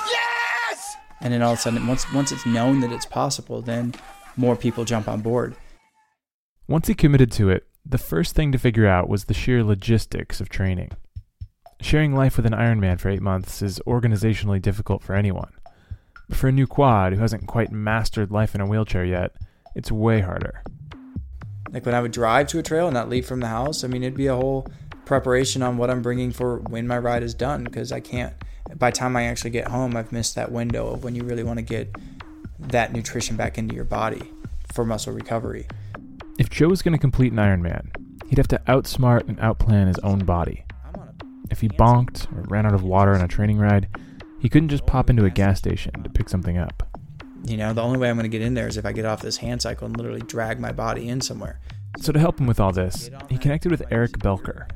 Yes! 0.09 0.95
And 1.21 1.31
then 1.31 1.43
all 1.43 1.53
of 1.53 1.59
a 1.59 1.61
sudden, 1.61 1.85
once 1.85 2.11
once 2.11 2.31
it's 2.31 2.45
known 2.45 2.79
that 2.79 2.91
it's 2.91 3.05
possible, 3.05 3.61
then 3.61 3.93
more 4.35 4.55
people 4.55 4.83
jump 4.83 5.07
on 5.07 5.21
board. 5.21 5.55
Once 6.67 6.87
he 6.87 6.95
committed 6.95 7.31
to 7.33 7.51
it, 7.51 7.67
the 7.85 7.99
first 7.99 8.35
thing 8.35 8.51
to 8.51 8.57
figure 8.57 8.87
out 8.87 9.07
was 9.07 9.25
the 9.25 9.33
sheer 9.35 9.63
logistics 9.63 10.41
of 10.41 10.49
training. 10.49 10.89
Sharing 11.81 12.15
life 12.15 12.35
with 12.37 12.47
an 12.47 12.53
Ironman 12.53 12.99
for 12.99 13.09
eight 13.09 13.21
months 13.21 13.61
is 13.61 13.79
organizationally 13.85 14.59
difficult 14.59 15.03
for 15.03 15.13
anyone. 15.13 15.51
But 16.27 16.37
for 16.37 16.47
a 16.47 16.51
new 16.51 16.67
quad 16.67 17.13
who 17.13 17.19
hasn't 17.19 17.47
quite 17.47 17.71
mastered 17.71 18.31
life 18.31 18.55
in 18.55 18.61
a 18.61 18.65
wheelchair 18.65 19.05
yet, 19.05 19.35
it's 19.75 19.91
way 19.91 20.21
harder. 20.21 20.63
Like 21.71 21.85
when 21.85 21.95
I 21.95 22.01
would 22.01 22.11
drive 22.11 22.47
to 22.47 22.59
a 22.59 22.63
trail 22.63 22.87
and 22.87 22.93
not 22.93 23.09
leave 23.09 23.25
from 23.25 23.41
the 23.41 23.47
house, 23.47 23.83
I 23.83 23.87
mean, 23.87 24.03
it'd 24.03 24.15
be 24.15 24.27
a 24.27 24.35
whole 24.35 24.67
preparation 25.05 25.61
on 25.61 25.77
what 25.77 25.89
I'm 25.89 26.01
bringing 26.01 26.31
for 26.31 26.59
when 26.59 26.87
my 26.87 26.97
ride 26.97 27.23
is 27.23 27.33
done 27.33 27.63
because 27.63 27.91
I 27.91 27.99
can't. 27.99 28.33
By 28.75 28.89
the 28.89 28.97
time 28.97 29.15
I 29.15 29.25
actually 29.25 29.51
get 29.51 29.67
home, 29.67 29.95
I've 29.95 30.11
missed 30.11 30.35
that 30.35 30.51
window 30.51 30.87
of 30.87 31.03
when 31.03 31.15
you 31.15 31.23
really 31.23 31.43
want 31.43 31.59
to 31.59 31.63
get 31.63 31.93
that 32.59 32.93
nutrition 32.93 33.35
back 33.35 33.57
into 33.57 33.75
your 33.75 33.83
body 33.83 34.21
for 34.73 34.85
muscle 34.85 35.13
recovery. 35.13 35.67
If 36.39 36.49
Joe 36.49 36.69
was 36.69 36.81
going 36.81 36.93
to 36.93 36.99
complete 36.99 37.31
an 37.31 37.37
Ironman, 37.37 37.89
he'd 38.27 38.37
have 38.37 38.47
to 38.47 38.61
outsmart 38.67 39.27
and 39.27 39.37
outplan 39.37 39.87
his 39.87 39.99
own 39.99 40.19
body. 40.25 40.65
If 41.51 41.61
he 41.61 41.69
bonked 41.69 42.31
or 42.35 42.41
ran 42.49 42.65
out 42.65 42.73
of 42.73 42.83
water 42.83 43.13
on 43.13 43.21
a 43.21 43.27
training 43.27 43.59
ride, 43.59 43.87
he 44.45 44.49
couldn't 44.49 44.69
just 44.69 44.85
pop 44.85 45.09
into 45.09 45.25
a 45.25 45.29
gas 45.31 45.57
station 45.57 45.91
to 46.03 46.07
pick 46.07 46.29
something 46.29 46.55
up. 46.55 46.87
You 47.45 47.57
know, 47.57 47.73
the 47.73 47.81
only 47.81 47.97
way 47.97 48.11
I'm 48.11 48.15
going 48.15 48.29
to 48.29 48.29
get 48.29 48.43
in 48.43 48.53
there 48.53 48.67
is 48.67 48.77
if 48.77 48.85
I 48.85 48.91
get 48.91 49.03
off 49.03 49.23
this 49.23 49.37
hand 49.37 49.59
cycle 49.59 49.87
and 49.87 49.97
literally 49.97 50.21
drag 50.21 50.59
my 50.59 50.71
body 50.71 51.09
in 51.09 51.19
somewhere. 51.19 51.59
So, 51.99 52.11
to 52.11 52.19
help 52.19 52.39
him 52.39 52.45
with 52.45 52.59
all 52.59 52.71
this, 52.71 53.09
he 53.27 53.39
connected 53.39 53.71
with 53.71 53.81
Eric 53.89 54.19
Belker, 54.19 54.69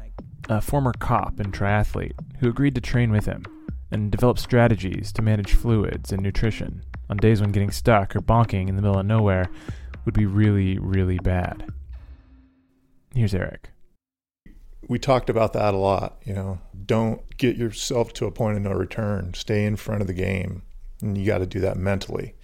a 0.50 0.60
former 0.60 0.92
cop 0.94 1.40
and 1.40 1.54
triathlete 1.54 2.14
who 2.40 2.50
agreed 2.50 2.74
to 2.74 2.82
train 2.82 3.12
with 3.12 3.28
him 3.28 3.46
and 3.92 4.10
develop 4.10 4.40
strategies 4.40 5.12
to 5.12 5.22
manage 5.22 5.54
fluids 5.54 6.12
and 6.12 6.24
nutrition 6.24 6.82
on 7.08 7.18
days 7.18 7.40
when 7.40 7.52
getting 7.52 7.70
stuck 7.70 8.16
or 8.16 8.22
bonking 8.22 8.70
in 8.70 8.76
the 8.76 8.82
middle 8.82 8.98
of 8.98 9.06
nowhere 9.06 9.52
would 10.04 10.16
be 10.16 10.26
really, 10.26 10.80
really 10.80 11.20
bad. 11.20 11.72
Here's 13.14 13.36
Eric 13.36 13.70
we 14.89 15.00
talked 15.00 15.29
about 15.29 15.53
that 15.53 15.74
a 15.74 15.77
lot. 15.77 16.17
You 16.25 16.34
know, 16.34 16.60
don't 16.86 17.22
get 17.38 17.55
yourself 17.55 18.12
to 18.13 18.25
a 18.25 18.31
point 18.31 18.58
of 18.58 18.63
no 18.63 18.72
return. 18.72 19.34
Stay 19.36 19.63
in 19.63 19.77
front 19.77 20.01
of 20.01 20.08
the 20.08 20.13
game, 20.13 20.63
and 21.01 21.17
you 21.17 21.25
got 21.25 21.38
to 21.38 21.46
do 21.46 21.62
that 21.62 21.77
mentally. 21.77 22.36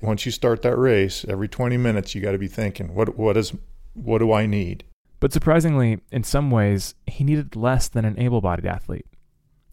Once 0.00 0.24
you 0.24 0.30
start 0.30 0.62
that 0.62 0.76
race, 0.76 1.24
every 1.28 1.48
20 1.48 1.76
minutes 1.76 2.14
you 2.14 2.20
got 2.20 2.32
to 2.32 2.38
be 2.38 2.46
thinking, 2.46 2.94
what 2.94 3.18
what 3.18 3.36
is 3.36 3.52
what 3.94 4.18
do 4.18 4.32
I 4.32 4.46
need? 4.46 4.84
But 5.18 5.32
surprisingly, 5.32 6.00
in 6.12 6.22
some 6.22 6.50
ways, 6.50 6.94
he 7.06 7.24
needed 7.24 7.56
less 7.56 7.88
than 7.88 8.04
an 8.04 8.18
able-bodied 8.18 8.64
athlete. 8.64 9.06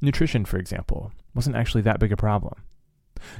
Nutrition, 0.01 0.43
for 0.43 0.57
example, 0.57 1.11
wasn't 1.33 1.55
actually 1.55 1.81
that 1.83 1.99
big 1.99 2.11
a 2.11 2.17
problem. 2.17 2.63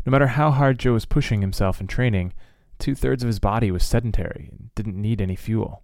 No 0.05 0.11
matter 0.11 0.27
how 0.27 0.51
hard 0.51 0.79
Joe 0.79 0.93
was 0.93 1.05
pushing 1.05 1.41
himself 1.41 1.81
in 1.81 1.87
training, 1.87 2.33
two 2.79 2.95
thirds 2.95 3.23
of 3.23 3.27
his 3.27 3.39
body 3.39 3.71
was 3.71 3.83
sedentary 3.83 4.49
and 4.51 4.69
didn't 4.75 4.99
need 5.01 5.21
any 5.21 5.35
fuel. 5.35 5.83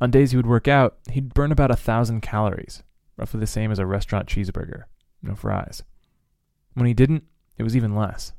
On 0.00 0.10
days 0.10 0.30
he 0.30 0.36
would 0.36 0.46
work 0.46 0.68
out, 0.68 0.96
he'd 1.10 1.34
burn 1.34 1.52
about 1.52 1.70
a 1.70 1.76
thousand 1.76 2.20
calories, 2.20 2.82
roughly 3.16 3.40
the 3.40 3.46
same 3.46 3.70
as 3.70 3.78
a 3.78 3.86
restaurant 3.86 4.28
cheeseburger, 4.28 4.84
no 5.22 5.34
fries. 5.34 5.82
When 6.74 6.86
he 6.86 6.94
didn't, 6.94 7.24
it 7.56 7.62
was 7.62 7.76
even 7.76 7.94
less. 7.94 8.32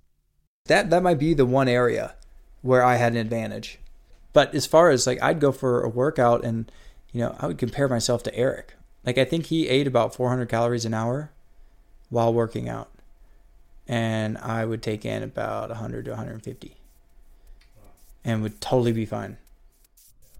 That 0.66 0.90
that 0.90 1.04
might 1.04 1.20
be 1.20 1.34
the 1.34 1.46
one 1.46 1.68
area 1.68 2.16
where 2.62 2.84
I 2.84 2.96
had 2.96 3.14
an 3.14 3.20
advantage. 3.20 3.80
But 4.34 4.54
as 4.54 4.66
far 4.66 4.90
as 4.90 5.08
like 5.08 5.22
I'd 5.24 5.40
go 5.40 5.52
for 5.52 5.82
a 5.82 5.90
workout 5.90 6.44
and 6.44 6.72
you 7.14 7.22
know, 7.22 7.36
I 7.40 7.48
would 7.48 7.58
compare 7.58 7.88
myself 7.88 8.24
to 8.24 8.36
Eric. 8.36 8.74
Like 9.06 9.18
I 9.18 9.24
think 9.24 9.46
he 9.46 9.70
ate 9.70 9.88
about 9.88 10.14
400 10.14 10.50
calories 10.50 10.84
an 10.84 10.94
hour 10.94 11.32
while 12.10 12.34
working 12.34 12.68
out. 12.68 12.92
And 13.88 14.38
I 14.40 14.66
would 14.66 14.82
take 14.82 15.06
in 15.06 15.24
about 15.24 15.70
100 15.70 16.06
to 16.06 16.12
150. 16.12 16.76
And 18.26 18.42
would 18.42 18.60
totally 18.60 18.92
be 18.92 19.06
fine. 19.06 19.38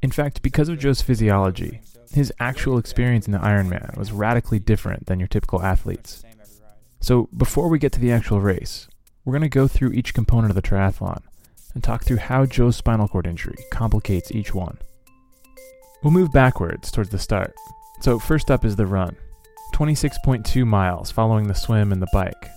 In 0.02 0.12
fact, 0.12 0.42
because 0.42 0.70
of 0.70 0.80
Joe's 0.80 1.02
physiology, 1.02 1.82
his 2.14 2.32
actual 2.40 2.78
experience 2.78 3.26
in 3.26 3.34
the 3.34 3.40
Ironman 3.40 3.98
was 3.98 4.12
radically 4.12 4.60
different 4.60 5.08
than 5.08 5.20
your 5.20 5.28
typical 5.28 5.62
athlete's. 5.62 6.24
So, 7.00 7.30
before 7.36 7.68
we 7.68 7.80
get 7.80 7.92
to 7.94 8.00
the 8.00 8.12
actual 8.12 8.42
race, 8.42 8.88
we're 9.24 9.34
going 9.34 9.42
to 9.42 9.50
go 9.50 9.68
through 9.68 9.92
each 9.92 10.14
component 10.14 10.52
of 10.52 10.56
the 10.56 10.62
triathlon 10.62 11.22
and 11.74 11.84
talk 11.84 12.04
through 12.04 12.18
how 12.18 12.46
Joe's 12.46 12.78
spinal 12.78 13.08
cord 13.08 13.28
injury 13.28 13.58
complicates 13.72 14.32
each 14.32 14.54
one. 14.54 14.78
We'll 16.02 16.14
move 16.14 16.32
backwards 16.32 16.92
towards 16.92 17.10
the 17.10 17.20
start. 17.20 17.54
So, 18.02 18.18
first 18.20 18.50
up 18.50 18.64
is 18.64 18.76
the 18.76 18.86
run 18.86 19.16
26.2 19.74 20.66
miles 20.66 21.12
following 21.12 21.48
the 21.48 21.54
swim 21.54 21.92
and 21.92 22.02
the 22.02 22.08
bike. 22.14 22.50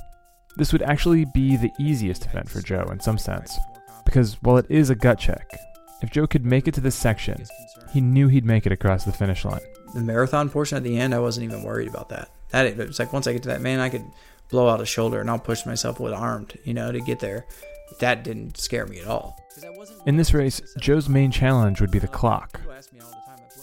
This 0.57 0.73
would 0.73 0.83
actually 0.83 1.25
be 1.25 1.57
the 1.57 1.73
easiest 1.79 2.27
event 2.27 2.49
for 2.49 2.61
Joe 2.61 2.87
in 2.93 3.01
some 3.01 3.19
sense, 3.19 3.59
because 4.05 4.35
while 4.43 4.57
it 4.57 4.67
is 4.69 4.91
a 4.91 4.95
gut 4.95 5.19
check, 5.19 5.51
if 6.03 6.11
Joe 6.11 6.27
could 6.27 6.45
make 6.45 6.69
it 6.69 6.75
to 6.75 6.81
this 6.81 6.95
section, 6.95 7.45
he 7.93 8.01
knew 8.01 8.29
he'd 8.29 8.45
make 8.45 8.67
it 8.67 8.73
across 8.73 9.05
the 9.05 9.13
finish 9.13 9.45
line. 9.45 9.61
The 9.95 10.01
marathon 10.01 10.51
portion 10.51 10.77
at 10.77 10.85
the 10.85 10.99
end, 10.99 11.15
I 11.15 11.19
wasn't 11.19 11.45
even 11.45 11.63
worried 11.63 11.89
about 11.89 12.11
that. 12.11 12.31
That 12.51 12.67
it 12.67 12.77
was 12.77 12.99
like 12.99 13.13
once 13.13 13.27
I 13.27 13.33
get 13.33 13.43
to 13.45 13.49
that, 13.49 13.61
man, 13.61 13.81
I 13.81 13.89
could 13.89 14.05
blow 14.51 14.69
out 14.69 14.81
a 14.81 14.87
shoulder 14.87 15.21
and 15.21 15.31
I'll 15.31 15.39
push 15.39 15.67
myself 15.67 16.01
with 16.01 16.13
armed, 16.13 16.59
you 16.65 16.75
know, 16.75 16.93
to 16.93 17.01
get 17.01 17.21
there. 17.21 17.47
That 18.01 18.23
didn't 18.23 18.59
scare 18.59 18.87
me 18.87 19.01
at 19.01 19.07
all. 19.07 19.37
In 20.07 20.17
this 20.17 20.35
race, 20.35 20.61
Joe's 20.79 21.09
main 21.09 21.31
challenge 21.31 21.81
would 21.81 21.91
be 21.91 21.99
the 21.99 22.09
clock. 22.09 22.61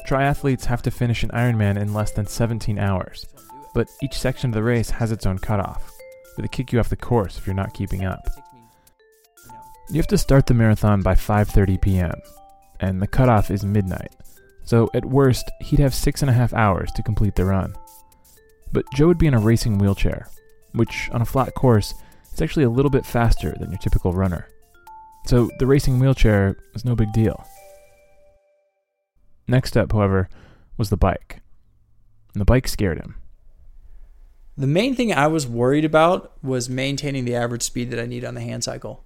Triathletes 0.08 0.66
have 0.66 0.82
to 0.84 0.92
finish 0.92 1.24
an 1.24 1.30
Ironman 1.30 1.80
in 1.80 1.94
less 1.94 2.12
than 2.12 2.28
17 2.28 2.78
hours, 2.78 3.26
but 3.74 3.90
each 4.04 4.20
section 4.20 4.50
of 4.50 4.54
the 4.54 4.64
race 4.64 4.90
has 4.90 5.12
its 5.12 5.26
own 5.26 5.40
cutoff, 5.40 5.92
where 6.36 6.44
they 6.44 6.48
kick 6.48 6.72
you 6.72 6.80
off 6.80 6.90
the 6.90 6.96
course 6.96 7.38
if 7.38 7.48
you're 7.48 7.56
not 7.56 7.74
keeping 7.74 8.06
up. 8.06 8.22
You 9.90 9.98
have 9.98 10.08
to 10.08 10.18
start 10.18 10.48
the 10.48 10.54
marathon 10.54 11.02
by 11.02 11.14
5:30 11.14 11.80
p.m., 11.80 12.22
and 12.80 13.02
the 13.02 13.08
cutoff 13.08 13.52
is 13.52 13.64
midnight. 13.64 14.16
So 14.64 14.90
at 14.96 15.06
worst, 15.06 15.52
he'd 15.62 15.80
have 15.80 15.94
six 15.94 16.22
and 16.22 16.30
a 16.30 16.34
half 16.34 16.54
hours 16.54 16.92
to 16.94 17.04
complete 17.04 17.36
the 17.36 17.46
run. 17.46 17.76
But 18.72 18.86
Joe 18.96 19.08
would 19.08 19.20
be 19.20 19.28
in 19.28 19.36
a 19.36 19.40
racing 19.40 19.78
wheelchair, 19.78 20.28
which 20.74 21.10
on 21.12 21.22
a 21.22 21.26
flat 21.26 21.54
course 21.54 21.94
is 22.34 22.42
actually 22.42 22.66
a 22.66 22.70
little 22.70 22.90
bit 22.90 23.06
faster 23.06 23.56
than 23.60 23.70
your 23.70 23.78
typical 23.78 24.12
runner. 24.12 24.48
So 25.28 25.50
the 25.60 25.68
racing 25.68 26.00
wheelchair 26.00 26.58
was 26.74 26.84
no 26.84 26.96
big 26.96 27.14
deal. 27.14 27.46
Next 29.48 29.78
up, 29.78 29.92
however, 29.92 30.30
was 30.78 30.90
the 30.90 30.98
bike. 30.98 31.42
And 32.34 32.42
the 32.42 32.46
bike 32.46 32.68
scared 32.68 32.98
him. 32.98 33.16
The 34.58 34.68
main 34.68 34.96
thing 34.96 35.14
I 35.14 35.28
was 35.28 35.48
worried 35.48 35.86
about 35.86 36.34
was 36.44 36.70
maintaining 36.70 37.26
the 37.26 37.36
average 37.36 37.62
speed 37.62 37.92
that 37.92 38.00
I 38.00 38.06
need 38.08 38.26
on 38.26 38.34
the 38.34 38.42
hand 38.42 38.64
cycle. 38.64 39.04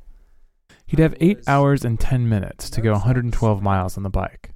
He'd 0.89 0.97
have 0.97 1.13
8 1.19 1.41
hours 1.47 1.85
and 1.85 1.99
10 1.99 2.27
minutes 2.27 2.67
to 2.71 2.81
go 2.81 2.93
112 2.93 3.61
miles 3.61 3.95
on 3.95 4.01
the 4.01 4.09
bike. 4.09 4.53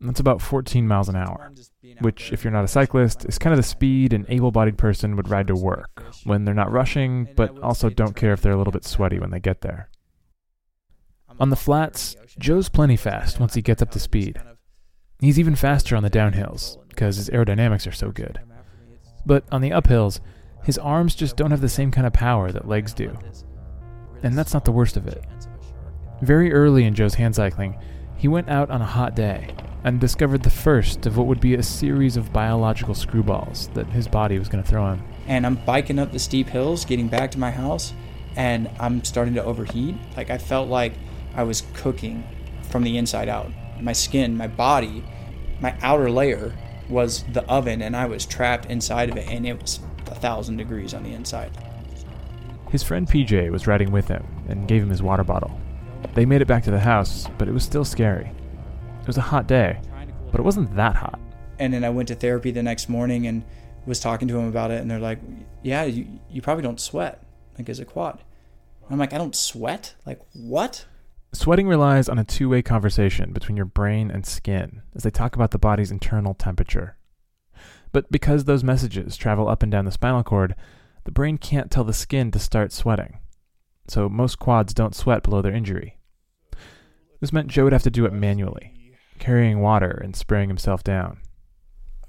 That's 0.00 0.18
about 0.18 0.42
14 0.42 0.88
miles 0.88 1.08
an 1.08 1.14
hour, 1.14 1.52
which, 2.00 2.32
if 2.32 2.42
you're 2.42 2.52
not 2.52 2.64
a 2.64 2.68
cyclist, 2.68 3.24
is 3.26 3.38
kind 3.38 3.52
of 3.52 3.58
the 3.58 3.62
speed 3.62 4.12
an 4.12 4.26
able 4.28 4.50
bodied 4.50 4.76
person 4.76 5.14
would 5.14 5.30
ride 5.30 5.46
to 5.46 5.54
work 5.54 6.02
when 6.24 6.44
they're 6.44 6.52
not 6.52 6.72
rushing, 6.72 7.28
but 7.36 7.56
also 7.60 7.88
don't 7.88 8.16
care 8.16 8.32
if 8.32 8.42
they're 8.42 8.50
a 8.50 8.58
little 8.58 8.72
bit 8.72 8.84
sweaty 8.84 9.20
when 9.20 9.30
they 9.30 9.38
get 9.38 9.60
there. 9.60 9.88
On 11.38 11.50
the 11.50 11.54
flats, 11.54 12.16
Joe's 12.40 12.68
plenty 12.68 12.96
fast 12.96 13.38
once 13.38 13.54
he 13.54 13.62
gets 13.62 13.82
up 13.82 13.92
to 13.92 14.00
speed. 14.00 14.42
He's 15.20 15.38
even 15.38 15.54
faster 15.54 15.94
on 15.94 16.02
the 16.02 16.10
downhills, 16.10 16.76
because 16.88 17.18
his 17.18 17.30
aerodynamics 17.30 17.86
are 17.86 17.92
so 17.92 18.10
good. 18.10 18.40
But 19.24 19.44
on 19.52 19.60
the 19.60 19.70
uphills, 19.70 20.18
his 20.64 20.78
arms 20.78 21.14
just 21.14 21.36
don't 21.36 21.52
have 21.52 21.60
the 21.60 21.68
same 21.68 21.92
kind 21.92 22.08
of 22.08 22.12
power 22.12 22.50
that 22.50 22.66
legs 22.66 22.92
do. 22.92 23.16
And 24.24 24.36
that's 24.36 24.52
not 24.52 24.64
the 24.64 24.72
worst 24.72 24.96
of 24.96 25.06
it. 25.06 25.24
Very 26.22 26.52
early 26.52 26.84
in 26.84 26.94
Joe's 26.94 27.14
hand 27.14 27.34
cycling, 27.34 27.76
he 28.16 28.28
went 28.28 28.48
out 28.48 28.70
on 28.70 28.80
a 28.80 28.86
hot 28.86 29.16
day 29.16 29.52
and 29.82 29.98
discovered 29.98 30.44
the 30.44 30.50
first 30.50 31.04
of 31.04 31.16
what 31.16 31.26
would 31.26 31.40
be 31.40 31.54
a 31.54 31.62
series 31.64 32.16
of 32.16 32.32
biological 32.32 32.94
screwballs 32.94 33.74
that 33.74 33.88
his 33.88 34.06
body 34.06 34.38
was 34.38 34.48
going 34.48 34.62
to 34.62 34.70
throw 34.70 34.88
him. 34.92 35.02
And 35.26 35.44
I'm 35.44 35.56
biking 35.56 35.98
up 35.98 36.12
the 36.12 36.20
steep 36.20 36.46
hills, 36.46 36.84
getting 36.84 37.08
back 37.08 37.32
to 37.32 37.40
my 37.40 37.50
house, 37.50 37.92
and 38.36 38.70
I'm 38.78 39.02
starting 39.02 39.34
to 39.34 39.42
overheat. 39.44 39.96
Like 40.16 40.30
I 40.30 40.38
felt 40.38 40.68
like 40.68 40.92
I 41.34 41.42
was 41.42 41.64
cooking 41.74 42.22
from 42.70 42.84
the 42.84 42.98
inside 42.98 43.28
out. 43.28 43.50
My 43.80 43.92
skin, 43.92 44.36
my 44.36 44.46
body, 44.46 45.04
my 45.60 45.74
outer 45.82 46.08
layer 46.08 46.54
was 46.88 47.24
the 47.32 47.44
oven, 47.46 47.82
and 47.82 47.96
I 47.96 48.06
was 48.06 48.26
trapped 48.26 48.66
inside 48.66 49.10
of 49.10 49.16
it, 49.16 49.28
and 49.28 49.44
it 49.44 49.60
was 49.60 49.80
a 50.06 50.14
thousand 50.14 50.58
degrees 50.58 50.94
on 50.94 51.02
the 51.02 51.14
inside. 51.14 51.50
His 52.70 52.84
friend 52.84 53.08
PJ 53.08 53.50
was 53.50 53.66
riding 53.66 53.90
with 53.90 54.06
him 54.06 54.24
and 54.48 54.68
gave 54.68 54.84
him 54.84 54.90
his 54.90 55.02
water 55.02 55.24
bottle. 55.24 55.58
They 56.14 56.26
made 56.26 56.42
it 56.42 56.48
back 56.48 56.62
to 56.64 56.70
the 56.70 56.80
house, 56.80 57.28
but 57.38 57.48
it 57.48 57.52
was 57.52 57.64
still 57.64 57.84
scary. 57.84 58.30
It 59.00 59.06
was 59.06 59.16
a 59.16 59.22
hot 59.22 59.46
day, 59.46 59.80
but 60.30 60.40
it 60.40 60.44
wasn't 60.44 60.74
that 60.76 60.94
hot. 60.94 61.18
And 61.58 61.72
then 61.72 61.84
I 61.84 61.90
went 61.90 62.08
to 62.08 62.14
therapy 62.14 62.50
the 62.50 62.62
next 62.62 62.88
morning 62.88 63.26
and 63.26 63.44
was 63.86 64.00
talking 64.00 64.28
to 64.28 64.38
him 64.38 64.46
about 64.46 64.70
it, 64.70 64.80
and 64.80 64.90
they're 64.90 64.98
like, 64.98 65.18
"Yeah, 65.62 65.84
you, 65.84 66.06
you 66.30 66.42
probably 66.42 66.62
don't 66.62 66.80
sweat 66.80 67.24
like 67.58 67.68
as 67.68 67.80
a 67.80 67.84
quad." 67.84 68.22
I'm 68.90 68.98
like, 68.98 69.12
"I 69.12 69.18
don't 69.18 69.34
sweat? 69.34 69.94
Like 70.06 70.20
what?" 70.32 70.86
Sweating 71.32 71.66
relies 71.66 72.08
on 72.08 72.18
a 72.18 72.24
two 72.24 72.48
way 72.48 72.62
conversation 72.62 73.32
between 73.32 73.56
your 73.56 73.66
brain 73.66 74.10
and 74.10 74.26
skin 74.26 74.82
as 74.94 75.02
they 75.02 75.10
talk 75.10 75.34
about 75.34 75.50
the 75.50 75.58
body's 75.58 75.90
internal 75.90 76.34
temperature. 76.34 76.96
But 77.90 78.10
because 78.12 78.44
those 78.44 78.62
messages 78.64 79.16
travel 79.16 79.48
up 79.48 79.62
and 79.62 79.72
down 79.72 79.84
the 79.84 79.90
spinal 79.92 80.22
cord, 80.22 80.54
the 81.04 81.10
brain 81.10 81.38
can't 81.38 81.70
tell 81.70 81.84
the 81.84 81.92
skin 81.92 82.30
to 82.32 82.38
start 82.38 82.72
sweating. 82.72 83.18
So 83.88 84.08
most 84.08 84.38
quads 84.38 84.74
don't 84.74 84.94
sweat 84.94 85.22
below 85.22 85.42
their 85.42 85.54
injury. 85.54 85.98
This 87.20 87.32
meant 87.32 87.48
Joe 87.48 87.64
would 87.64 87.72
have 87.72 87.82
to 87.84 87.90
do 87.90 88.04
it 88.04 88.12
manually, 88.12 88.72
carrying 89.18 89.60
water 89.60 90.00
and 90.02 90.16
spraying 90.16 90.48
himself 90.48 90.82
down. 90.82 91.18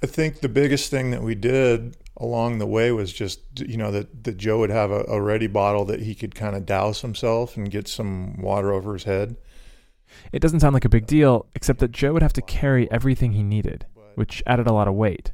I 0.01 0.07
think 0.07 0.39
the 0.41 0.49
biggest 0.49 0.91
thing 0.91 1.11
that 1.11 1.23
we 1.23 1.35
did 1.35 1.95
along 2.17 2.57
the 2.57 2.67
way 2.67 2.91
was 2.91 3.11
just 3.11 3.39
you 3.59 3.77
know 3.77 3.91
that, 3.91 4.23
that 4.23 4.37
Joe 4.37 4.59
would 4.59 4.69
have 4.69 4.91
a, 4.91 5.03
a 5.05 5.21
ready 5.21 5.47
bottle 5.47 5.85
that 5.85 6.01
he 6.01 6.13
could 6.13 6.35
kind 6.35 6.55
of 6.55 6.65
douse 6.65 7.01
himself 7.01 7.55
and 7.55 7.71
get 7.71 7.87
some 7.87 8.41
water 8.41 8.73
over 8.73 8.93
his 8.93 9.03
head. 9.03 9.37
It 10.31 10.39
doesn't 10.39 10.59
sound 10.59 10.73
like 10.73 10.85
a 10.85 10.89
big 10.89 11.07
deal, 11.07 11.47
except 11.55 11.79
that 11.79 11.91
Joe 11.91 12.13
would 12.13 12.21
have 12.21 12.33
to 12.33 12.41
carry 12.41 12.91
everything 12.91 13.31
he 13.31 13.43
needed, 13.43 13.85
which 14.15 14.43
added 14.45 14.67
a 14.67 14.73
lot 14.73 14.87
of 14.87 14.93
weight. 14.93 15.31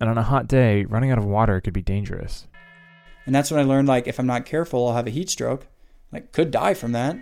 And 0.00 0.10
on 0.10 0.18
a 0.18 0.22
hot 0.22 0.46
day, 0.46 0.84
running 0.84 1.10
out 1.10 1.18
of 1.18 1.24
water 1.24 1.60
could 1.60 1.72
be 1.72 1.82
dangerous. 1.82 2.46
And 3.26 3.34
that's 3.34 3.50
when 3.50 3.60
I 3.60 3.64
learned 3.64 3.88
like 3.88 4.06
if 4.06 4.18
I'm 4.18 4.26
not 4.26 4.44
careful, 4.44 4.86
I'll 4.86 4.94
have 4.94 5.06
a 5.06 5.10
heat 5.10 5.30
stroke. 5.30 5.66
Like 6.12 6.32
could 6.32 6.50
die 6.50 6.74
from 6.74 6.92
that. 6.92 7.16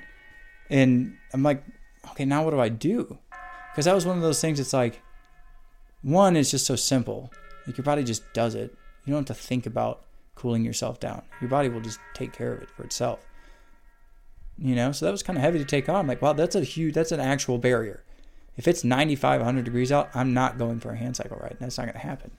And 0.70 1.16
I'm 1.32 1.42
like, 1.42 1.62
okay, 2.10 2.24
now 2.24 2.44
what 2.44 2.50
do 2.50 2.60
I 2.60 2.68
do? 2.68 3.18
Because 3.70 3.84
that 3.84 3.94
was 3.94 4.06
one 4.06 4.16
of 4.16 4.22
those 4.22 4.40
things. 4.40 4.60
It's 4.60 4.72
like, 4.72 5.02
one, 6.02 6.36
it's 6.36 6.50
just 6.50 6.66
so 6.66 6.76
simple. 6.76 7.32
Like 7.66 7.76
your 7.76 7.84
body 7.84 8.04
just 8.04 8.22
does 8.32 8.54
it. 8.54 8.74
You 9.04 9.12
don't 9.12 9.28
have 9.28 9.36
to 9.36 9.42
think 9.42 9.66
about 9.66 10.04
cooling 10.34 10.64
yourself 10.64 11.00
down. 11.00 11.22
Your 11.40 11.50
body 11.50 11.68
will 11.68 11.80
just 11.80 12.00
take 12.14 12.32
care 12.32 12.52
of 12.52 12.62
it 12.62 12.70
for 12.70 12.82
itself. 12.82 13.20
You 14.58 14.74
know, 14.74 14.92
so 14.92 15.06
that 15.06 15.12
was 15.12 15.22
kind 15.22 15.38
of 15.38 15.42
heavy 15.42 15.58
to 15.58 15.64
take 15.64 15.88
on. 15.88 16.06
Like, 16.06 16.20
wow, 16.20 16.34
that's 16.34 16.54
a 16.54 16.62
huge, 16.62 16.94
that's 16.94 17.12
an 17.12 17.20
actual 17.20 17.58
barrier. 17.58 18.04
If 18.56 18.68
it's 18.68 18.84
95, 18.84 19.40
100 19.40 19.64
degrees 19.64 19.90
out, 19.90 20.10
I'm 20.14 20.34
not 20.34 20.58
going 20.58 20.78
for 20.78 20.90
a 20.90 20.96
hand 20.96 21.16
cycle 21.16 21.38
ride. 21.38 21.56
That's 21.58 21.78
not 21.78 21.84
going 21.84 21.94
to 21.94 22.00
happen. 22.00 22.32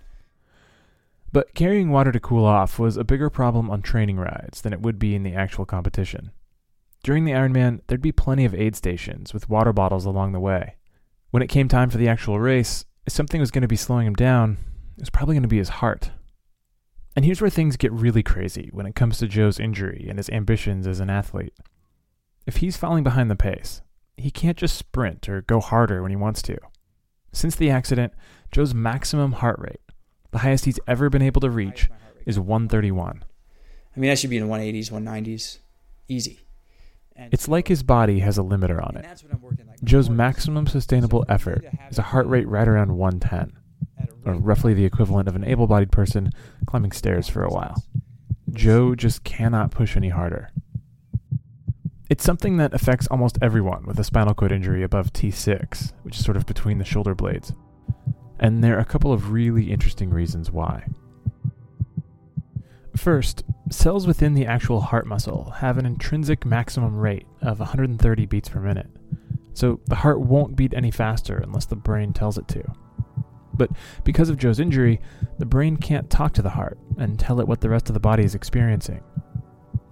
But 1.34 1.56
carrying 1.56 1.90
water 1.90 2.12
to 2.12 2.20
cool 2.20 2.46
off 2.46 2.78
was 2.78 2.96
a 2.96 3.04
bigger 3.04 3.32
problem 3.32 3.70
on 3.72 3.82
training 3.82 4.18
rides 4.18 4.62
than 4.62 4.72
it 4.72 4.82
would 4.82 5.00
be 5.00 5.16
in 5.16 5.24
the 5.24 5.34
actual 5.34 5.66
competition. 5.66 6.32
During 7.04 7.26
the 7.26 7.32
Ironman, 7.32 7.82
there'd 7.88 8.02
be 8.02 8.12
plenty 8.12 8.46
of 8.46 8.54
aid 8.54 8.76
stations 8.76 9.34
with 9.34 9.50
water 9.50 9.74
bottles 9.74 10.06
along 10.06 10.32
the 10.32 10.40
way. 10.40 10.76
When 11.32 11.42
it 11.42 11.50
came 11.50 11.68
time 11.68 11.90
for 11.90 11.98
the 11.98 12.08
actual 12.08 12.40
race, 12.40 12.86
if 13.08 13.14
something 13.14 13.42
was 13.42 13.50
going 13.50 13.64
to 13.64 13.68
be 13.68 13.76
slowing 13.76 14.06
him 14.06 14.14
down, 14.14 14.58
it 14.96 15.02
was 15.02 15.10
probably 15.10 15.34
going 15.34 15.42
to 15.42 15.50
be 15.50 15.58
his 15.58 15.70
heart. 15.70 16.12
And 17.16 17.26
here's 17.26 17.42
where 17.42 17.50
things 17.50 17.78
get 17.78 17.92
really 17.92 18.24
crazy 18.24 18.70
when 18.72 18.86
it 18.86 18.96
comes 18.96 19.18
to 19.18 19.28
Joe's 19.28 19.60
injury 19.60 20.06
and 20.08 20.20
his 20.20 20.30
ambitions 20.30 20.86
as 20.86 21.00
an 21.00 21.10
athlete. 21.10 21.54
If 22.46 22.58
he's 22.58 22.78
falling 22.78 23.04
behind 23.04 23.32
the 23.32 23.36
pace, 23.36 23.82
he 24.18 24.30
can't 24.30 24.58
just 24.58 24.78
sprint 24.78 25.28
or 25.28 25.42
go 25.42 25.60
harder 25.60 26.04
when 26.04 26.12
he 26.12 26.16
wants 26.16 26.44
to. 26.44 26.58
Since 27.32 27.56
the 27.56 27.72
accident, 27.72 28.14
Joe's 28.52 28.76
maximum 28.76 29.34
heart 29.34 29.58
rate, 29.60 29.82
the 30.34 30.40
highest 30.40 30.66
he's 30.66 30.80
ever 30.88 31.10
been 31.10 31.22
able 31.22 31.40
to 31.42 31.50
reach, 31.50 31.90
is 32.26 32.38
131. 32.40 33.24
I 33.96 34.00
mean, 34.00 34.10
that 34.10 34.20
should 34.20 34.30
be 34.30 34.38
in 34.38 34.48
the 34.48 34.54
180s, 34.54 34.92
190s. 34.92 35.60
Easy. 36.08 36.40
And 37.16 37.34
It's 37.34 37.48
like 37.48 37.68
his 37.68 37.84
body 37.84 38.20
has 38.20 38.38
a 38.38 38.42
limiter 38.42 38.86
on 38.86 38.98
it. 38.98 39.04
that's 39.04 39.24
what 39.24 39.32
I'm 39.34 39.42
working 39.42 39.68
like. 39.68 39.82
Joe's 39.84 40.10
maximum 40.10 40.66
sustainable 40.68 41.24
effort 41.30 41.64
is 41.90 42.00
a 42.00 42.02
heart 42.02 42.28
rate 42.28 42.48
right 42.48 42.68
around 42.68 42.98
110, 42.98 43.54
or 44.26 44.34
roughly 44.34 44.74
the 44.74 44.86
equivalent 44.86 45.28
of 45.30 45.36
an 45.36 45.44
able 45.44 45.68
bodied 45.68 45.92
person 45.92 46.32
climbing 46.66 46.92
stairs 46.92 47.30
for 47.30 47.44
a 47.44 47.50
while. 47.50 47.84
Joe 48.52 48.96
just 48.96 49.24
cannot 49.24 49.72
push 49.72 49.96
any 49.96 50.10
harder. 50.10 50.50
It's 52.10 52.24
something 52.24 52.58
that 52.58 52.74
affects 52.74 53.08
almost 53.08 53.38
everyone 53.42 53.86
with 53.86 54.00
a 54.00 54.04
spinal 54.04 54.34
cord 54.34 54.52
injury 54.52 54.84
above 54.84 55.14
T6, 55.14 55.94
which 56.04 56.18
is 56.18 56.24
sort 56.26 56.38
of 56.38 56.46
between 56.46 56.78
the 56.78 56.86
shoulder 56.86 57.16
blades. 57.16 57.54
And 58.40 58.64
there 58.64 58.76
are 58.78 58.82
a 58.82 58.86
couple 58.86 59.14
of 59.14 59.32
really 59.32 59.72
interesting 59.72 60.10
reasons 60.10 60.52
why. 60.52 60.88
First, 62.96 63.44
cells 63.70 64.06
within 64.06 64.34
the 64.34 64.46
actual 64.46 64.82
heart 64.82 65.08
muscle 65.08 65.52
have 65.58 65.78
an 65.78 65.86
intrinsic 65.86 66.46
maximum 66.46 66.98
rate 66.98 67.26
of 67.42 67.60
130 67.60 68.26
beats 68.28 68.50
per 68.50 68.60
minute, 68.60 68.90
so 69.54 69.80
the 69.88 69.96
heart 69.96 70.20
won't 70.20 70.56
beat 70.56 70.74
any 70.74 70.92
faster 70.92 71.38
unless 71.38 71.66
the 71.66 71.76
brain 71.76 72.14
tells 72.14 72.38
it 72.38 72.48
to. 72.50 72.64
But 73.54 73.70
because 74.04 74.30
of 74.30 74.38
Joe's 74.38 74.60
injury, 74.60 75.00
the 75.38 75.46
brain 75.46 75.78
can't 75.78 76.10
talk 76.10 76.34
to 76.34 76.42
the 76.42 76.52
heart 76.52 76.78
and 76.98 77.20
tell 77.20 77.40
it 77.40 77.48
what 77.48 77.62
the 77.62 77.70
rest 77.70 77.90
of 77.90 77.94
the 77.94 78.00
body 78.00 78.24
is 78.24 78.36
experiencing. 78.36 79.04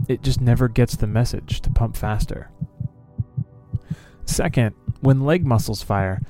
It 0.07 0.23
just 0.23 0.41
never 0.41 0.67
gets 0.67 0.95
the 0.95 1.07
message 1.07 1.61
to 1.61 1.69
pump 1.69 1.95
faster. 1.95 2.49
Second, 4.25 4.75
when 5.01 5.21
leg 5.21 5.45
muscles 5.45 5.83
fire, 5.83 6.21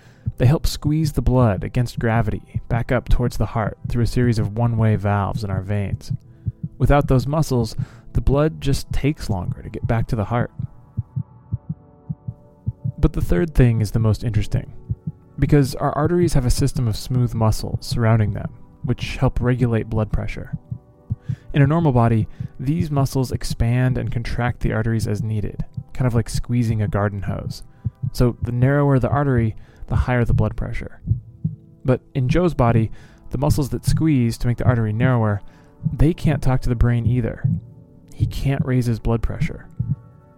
they 0.41 0.47
help 0.47 0.65
squeeze 0.65 1.11
the 1.11 1.21
blood 1.21 1.63
against 1.63 1.99
gravity 1.99 2.61
back 2.67 2.91
up 2.91 3.07
towards 3.07 3.37
the 3.37 3.45
heart 3.45 3.77
through 3.87 4.01
a 4.01 4.07
series 4.07 4.39
of 4.39 4.57
one 4.57 4.75
way 4.75 4.95
valves 4.95 5.43
in 5.43 5.51
our 5.51 5.61
veins. 5.61 6.11
Without 6.79 7.07
those 7.07 7.27
muscles, 7.27 7.75
the 8.13 8.21
blood 8.21 8.59
just 8.59 8.91
takes 8.91 9.29
longer 9.29 9.61
to 9.61 9.69
get 9.69 9.85
back 9.85 10.07
to 10.07 10.15
the 10.15 10.25
heart. 10.25 10.49
But 12.97 13.13
the 13.13 13.21
third 13.21 13.53
thing 13.53 13.81
is 13.81 13.91
the 13.91 13.99
most 13.99 14.23
interesting, 14.23 14.73
because 15.37 15.75
our 15.75 15.91
arteries 15.91 16.33
have 16.33 16.47
a 16.47 16.49
system 16.49 16.87
of 16.87 16.97
smooth 16.97 17.35
muscles 17.35 17.85
surrounding 17.85 18.33
them, 18.33 18.51
which 18.83 19.17
help 19.17 19.39
regulate 19.39 19.91
blood 19.91 20.11
pressure. 20.11 20.57
In 21.53 21.61
a 21.61 21.67
normal 21.67 21.91
body, 21.91 22.27
these 22.59 22.89
muscles 22.89 23.31
expand 23.31 23.95
and 23.95 24.11
contract 24.11 24.61
the 24.61 24.73
arteries 24.73 25.07
as 25.07 25.21
needed, 25.21 25.63
kind 25.93 26.07
of 26.07 26.15
like 26.15 26.29
squeezing 26.29 26.81
a 26.81 26.87
garden 26.87 27.21
hose. 27.21 27.61
So 28.11 28.37
the 28.41 28.51
narrower 28.51 28.97
the 28.97 29.07
artery, 29.09 29.55
the 29.91 29.97
higher 29.97 30.23
the 30.23 30.33
blood 30.33 30.55
pressure. 30.55 31.01
But 31.83 31.99
in 32.15 32.29
Joe's 32.29 32.53
body, 32.53 32.91
the 33.31 33.37
muscles 33.37 33.69
that 33.69 33.83
squeeze 33.83 34.37
to 34.37 34.47
make 34.47 34.55
the 34.55 34.63
artery 34.63 34.93
narrower, 34.93 35.41
they 35.91 36.13
can't 36.13 36.41
talk 36.41 36.61
to 36.61 36.69
the 36.69 36.75
brain 36.75 37.05
either. 37.05 37.43
He 38.15 38.25
can't 38.25 38.65
raise 38.65 38.85
his 38.85 38.99
blood 39.01 39.21
pressure. 39.21 39.67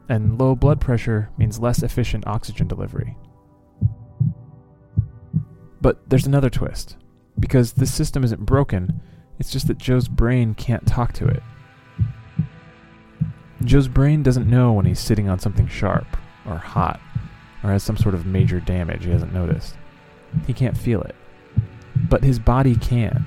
And 0.09 0.39
low 0.39 0.55
blood 0.55 0.81
pressure 0.81 1.29
means 1.37 1.59
less 1.59 1.83
efficient 1.83 2.25
oxygen 2.25 2.67
delivery. 2.67 3.15
But 5.79 6.09
there's 6.09 6.25
another 6.25 6.49
twist. 6.49 6.97
Because 7.39 7.73
this 7.73 7.93
system 7.93 8.23
isn't 8.23 8.47
broken, 8.47 9.01
it's 9.37 9.51
just 9.51 9.67
that 9.67 9.77
Joe's 9.77 10.07
brain 10.07 10.55
can't 10.55 10.87
talk 10.87 11.13
to 11.13 11.27
it. 11.27 11.43
Joe's 13.63 13.87
brain 13.87 14.23
doesn't 14.23 14.49
know 14.49 14.73
when 14.73 14.87
he's 14.87 14.99
sitting 14.99 15.29
on 15.29 15.37
something 15.37 15.67
sharp, 15.67 16.17
or 16.47 16.57
hot, 16.57 16.99
or 17.63 17.71
has 17.71 17.83
some 17.83 17.97
sort 17.97 18.15
of 18.15 18.25
major 18.25 18.59
damage 18.59 19.05
he 19.05 19.11
hasn't 19.11 19.33
noticed. 19.33 19.75
He 20.45 20.53
can't 20.53 20.77
feel 20.77 21.01
it. 21.01 21.15
But 22.09 22.23
his 22.23 22.39
body 22.39 22.75
can, 22.75 23.25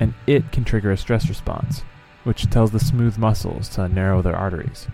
and 0.00 0.14
it 0.26 0.50
can 0.52 0.64
trigger 0.64 0.90
a 0.90 0.96
stress 0.96 1.28
response, 1.28 1.82
which 2.24 2.48
tells 2.50 2.70
the 2.70 2.80
smooth 2.80 3.18
muscles 3.18 3.68
to 3.70 3.88
narrow 3.88 4.22
their 4.22 4.36
arteries. 4.36 4.88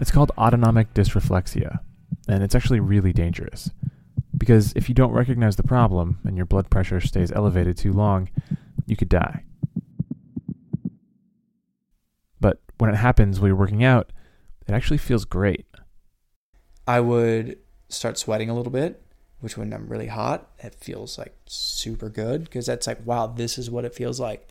It's 0.00 0.10
called 0.10 0.32
autonomic 0.36 0.92
dysreflexia, 0.92 1.80
and 2.28 2.42
it's 2.42 2.54
actually 2.54 2.80
really 2.80 3.12
dangerous. 3.12 3.70
Because 4.36 4.72
if 4.76 4.88
you 4.88 4.94
don't 4.94 5.12
recognize 5.12 5.56
the 5.56 5.62
problem 5.62 6.18
and 6.24 6.36
your 6.36 6.46
blood 6.46 6.68
pressure 6.68 7.00
stays 7.00 7.32
elevated 7.32 7.76
too 7.76 7.92
long, 7.92 8.28
you 8.86 8.96
could 8.96 9.08
die. 9.08 9.44
But 12.40 12.60
when 12.78 12.90
it 12.90 12.96
happens 12.96 13.40
while 13.40 13.48
you're 13.48 13.56
working 13.56 13.84
out, 13.84 14.12
it 14.66 14.72
actually 14.72 14.98
feels 14.98 15.24
great. 15.24 15.66
I 16.86 17.00
would 17.00 17.58
start 17.88 18.18
sweating 18.18 18.50
a 18.50 18.54
little 18.54 18.72
bit, 18.72 19.02
which 19.40 19.56
when 19.56 19.72
I'm 19.72 19.88
really 19.88 20.08
hot, 20.08 20.48
it 20.58 20.74
feels 20.74 21.18
like 21.18 21.34
super 21.46 22.08
good 22.08 22.44
because 22.44 22.66
that's 22.66 22.86
like, 22.86 23.04
wow, 23.06 23.26
this 23.26 23.58
is 23.58 23.70
what 23.70 23.84
it 23.84 23.94
feels 23.94 24.18
like 24.18 24.48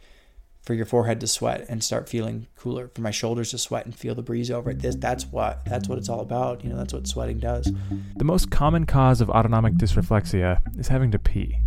for 0.66 0.74
your 0.74 0.86
forehead 0.86 1.20
to 1.20 1.28
sweat 1.28 1.64
and 1.70 1.84
start 1.84 2.10
feeling 2.10 2.48
cooler, 2.56 2.90
for 2.96 3.02
my 3.02 3.12
shoulders 3.12 3.52
to 3.52 3.58
sweat 3.58 3.86
and 3.86 3.96
feel 3.96 4.16
the 4.16 4.24
breeze 4.24 4.50
over 4.50 4.72
it. 4.72 4.80
This 4.80 4.96
that's 4.96 5.26
what 5.28 5.64
that's 5.66 5.88
what 5.88 6.00
it's 6.00 6.10
all 6.10 6.22
about. 6.22 6.64
You 6.64 6.72
know, 6.72 6.78
that's 6.78 6.94
what 6.94 7.08
sweating 7.08 7.40
does. 7.40 7.72
The 8.16 8.26
most 8.26 8.50
common 8.50 8.86
cause 8.86 9.22
of 9.22 9.30
autonomic 9.30 9.76
dysreflexia 9.76 10.62
is 10.80 10.88
having 10.88 11.12
to 11.12 11.20
pee. 11.20 11.60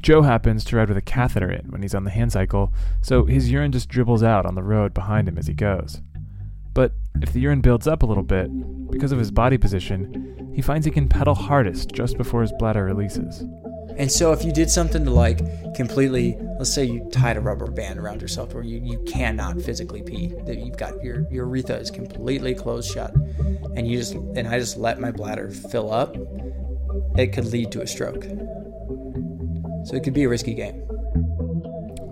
Joe 0.00 0.22
happens 0.22 0.64
to 0.66 0.76
ride 0.76 0.88
with 0.88 0.96
a 0.96 1.02
catheter 1.02 1.50
in 1.50 1.66
when 1.72 1.82
he's 1.82 1.94
on 1.94 2.04
the 2.04 2.10
hand 2.10 2.30
cycle, 2.30 2.72
so 3.02 3.24
his 3.24 3.50
urine 3.50 3.72
just 3.72 3.88
dribbles 3.88 4.22
out 4.22 4.46
on 4.46 4.54
the 4.54 4.62
road 4.62 4.94
behind 4.94 5.26
him 5.26 5.36
as 5.36 5.48
he 5.48 5.54
goes. 5.54 6.00
But 6.74 6.92
If 7.22 7.32
the 7.32 7.40
urine 7.40 7.60
builds 7.60 7.86
up 7.86 8.02
a 8.02 8.06
little 8.06 8.24
bit, 8.24 8.50
because 8.90 9.12
of 9.12 9.18
his 9.18 9.30
body 9.30 9.56
position, 9.56 10.52
he 10.54 10.60
finds 10.60 10.84
he 10.84 10.90
can 10.90 11.08
pedal 11.08 11.34
hardest 11.34 11.92
just 11.92 12.18
before 12.18 12.42
his 12.42 12.52
bladder 12.58 12.84
releases. 12.84 13.44
And 13.96 14.10
so 14.10 14.32
if 14.32 14.44
you 14.44 14.52
did 14.52 14.68
something 14.68 15.04
to 15.04 15.10
like 15.10 15.38
completely, 15.74 16.36
let's 16.58 16.72
say 16.72 16.84
you 16.84 17.08
tied 17.12 17.36
a 17.36 17.40
rubber 17.40 17.70
band 17.70 18.00
around 18.00 18.20
yourself 18.20 18.52
where 18.52 18.64
you, 18.64 18.80
you 18.82 18.98
cannot 19.06 19.62
physically 19.62 20.02
pee, 20.02 20.34
that 20.46 20.58
you've 20.58 20.76
got 20.76 21.00
your, 21.02 21.26
your 21.30 21.46
urethra 21.46 21.76
is 21.76 21.92
completely 21.92 22.54
closed 22.54 22.90
shut, 22.90 23.14
and 23.76 23.86
you 23.86 23.96
just 23.96 24.14
and 24.14 24.48
I 24.48 24.58
just 24.58 24.76
let 24.76 24.98
my 24.98 25.12
bladder 25.12 25.50
fill 25.50 25.92
up, 25.92 26.16
it 27.16 27.32
could 27.32 27.46
lead 27.46 27.70
to 27.72 27.82
a 27.82 27.86
stroke. 27.86 28.24
So 29.84 29.94
it 29.94 30.02
could 30.02 30.14
be 30.14 30.24
a 30.24 30.28
risky 30.28 30.54
game. 30.54 30.82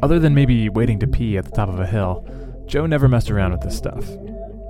Other 0.02 0.20
than 0.20 0.34
maybe 0.34 0.68
waiting 0.68 1.00
to 1.00 1.08
pee 1.08 1.36
at 1.36 1.44
the 1.44 1.50
top 1.50 1.68
of 1.68 1.80
a 1.80 1.86
hill, 1.86 2.26
Joe 2.66 2.86
never 2.86 3.08
messed 3.08 3.30
around 3.30 3.52
with 3.52 3.62
this 3.62 3.76
stuff. 3.76 4.08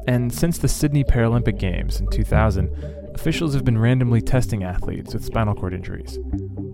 And 0.07 0.33
since 0.33 0.59
the 0.59 0.69
Sydney 0.69 1.05
Paralympic 1.05 1.59
Games 1.59 2.01
in 2.01 2.09
2000, 2.09 2.69
officials 3.15 3.55
have 3.55 3.65
been 3.65 3.79
randomly 3.79 4.21
testing 4.21 4.65
athletes 4.65 5.15
with 5.15 5.25
spinal 5.25 5.55
cord 5.55 5.75
injuries. 5.75 6.17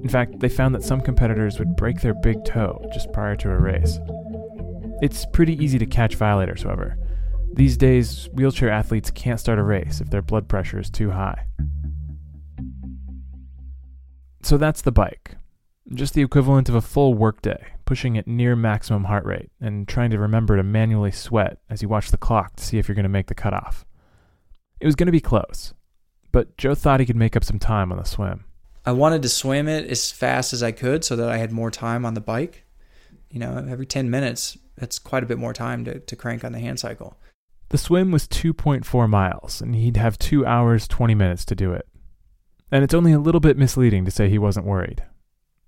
In 0.03 0.09
fact, 0.09 0.41
they 0.41 0.49
found 0.49 0.75
that 0.75 0.83
some 0.83 1.01
competitors 1.01 1.59
would 1.59 1.77
break 1.77 2.01
their 2.01 2.15
big 2.15 2.45
toe 2.45 2.83
just 2.93 3.13
prior 3.13 3.37
to 3.37 3.51
a 3.51 3.59
race. 3.59 3.99
It's 5.03 5.27
pretty 5.27 5.63
easy 5.63 5.79
to 5.79 5.87
catch 5.87 6.15
violators, 6.15 6.63
however. 6.63 6.97
These 7.53 7.77
days, 7.77 8.29
wheelchair 8.33 8.71
athletes 8.71 9.11
can't 9.11 9.41
start 9.41 9.59
a 9.59 9.63
race 9.63 10.01
if 10.01 10.11
their 10.11 10.23
blood 10.23 10.49
pressure 10.49 10.79
is 10.79 10.91
too 10.91 11.11
high. 11.11 11.45
So 14.43 14.57
that's 14.57 14.83
the 14.83 14.93
bike. 14.93 15.37
Just 15.93 16.15
the 16.15 16.23
equivalent 16.23 16.69
of 16.69 16.75
a 16.75 16.81
full 16.81 17.15
workday, 17.15 17.73
pushing 17.89 18.19
at 18.19 18.27
near 18.27 18.55
maximum 18.55 19.05
heart 19.05 19.25
rate 19.25 19.51
and 19.63 19.89
trying 19.89 20.11
to 20.11 20.19
remember 20.19 20.59
to 20.59 20.63
manually 20.63 21.11
sweat 21.11 21.57
as 21.71 21.81
you 21.81 21.89
watch 21.89 22.11
the 22.11 22.19
clock 22.19 22.55
to 22.55 22.63
see 22.63 22.77
if 22.77 22.87
you're 22.87 22.95
going 22.95 23.03
to 23.03 23.09
make 23.09 23.29
the 23.29 23.35
cutoff. 23.35 23.87
It 24.79 24.85
was 24.85 24.95
going 24.95 25.07
to 25.07 25.13
be 25.13 25.23
close, 25.23 25.73
but 26.31 26.55
Joe 26.59 26.75
thought 26.75 27.01
he 27.01 27.07
could 27.07 27.17
make 27.17 27.35
up 27.35 27.45
some 27.45 27.59
time 27.59 27.91
on 27.91 27.97
the 27.97 28.05
swim. 28.05 28.45
I 28.85 28.93
wanted 28.93 29.23
to 29.23 29.31
swim 29.31 29.69
it 29.69 29.91
as 29.91 30.13
fast 30.13 30.53
as 30.53 30.63
I 30.63 30.71
could 30.71 31.03
so 31.03 31.17
that 31.17 31.31
I 31.31 31.39
had 31.39 31.51
more 31.51 31.71
time 31.71 32.05
on 32.05 32.13
the 32.13 32.21
bike. 32.21 32.67
You 33.31 33.41
know, 33.41 33.67
every 33.67 33.87
10 33.87 34.11
minutes, 34.11 34.59
that's 34.77 34.99
quite 34.99 35.23
a 35.23 35.27
bit 35.27 35.39
more 35.39 35.55
time 35.55 35.87
to, 35.87 35.99
to 35.99 36.15
crank 36.15 36.45
on 36.45 36.53
the 36.53 36.61
hand 36.61 36.79
cycle. 36.79 37.17
The 37.71 37.79
swim 37.79 38.11
was 38.11 38.29
2.4 38.29 39.09
miles, 39.09 39.63
and 39.63 39.75
he'd 39.75 39.97
have 39.97 40.19
2 40.19 40.45
hours 40.45 40.87
20 40.89 41.15
minutes 41.15 41.47
to 41.47 41.55
do 41.55 41.73
it. 41.73 41.89
And 42.71 42.85
it's 42.85 42.93
only 42.93 43.13
a 43.13 43.19
little 43.19 43.41
bit 43.41 43.57
misleading 43.57 44.05
to 44.05 44.11
say 44.11 44.29
he 44.29 44.39
wasn't 44.39 44.67
worried. 44.67 45.05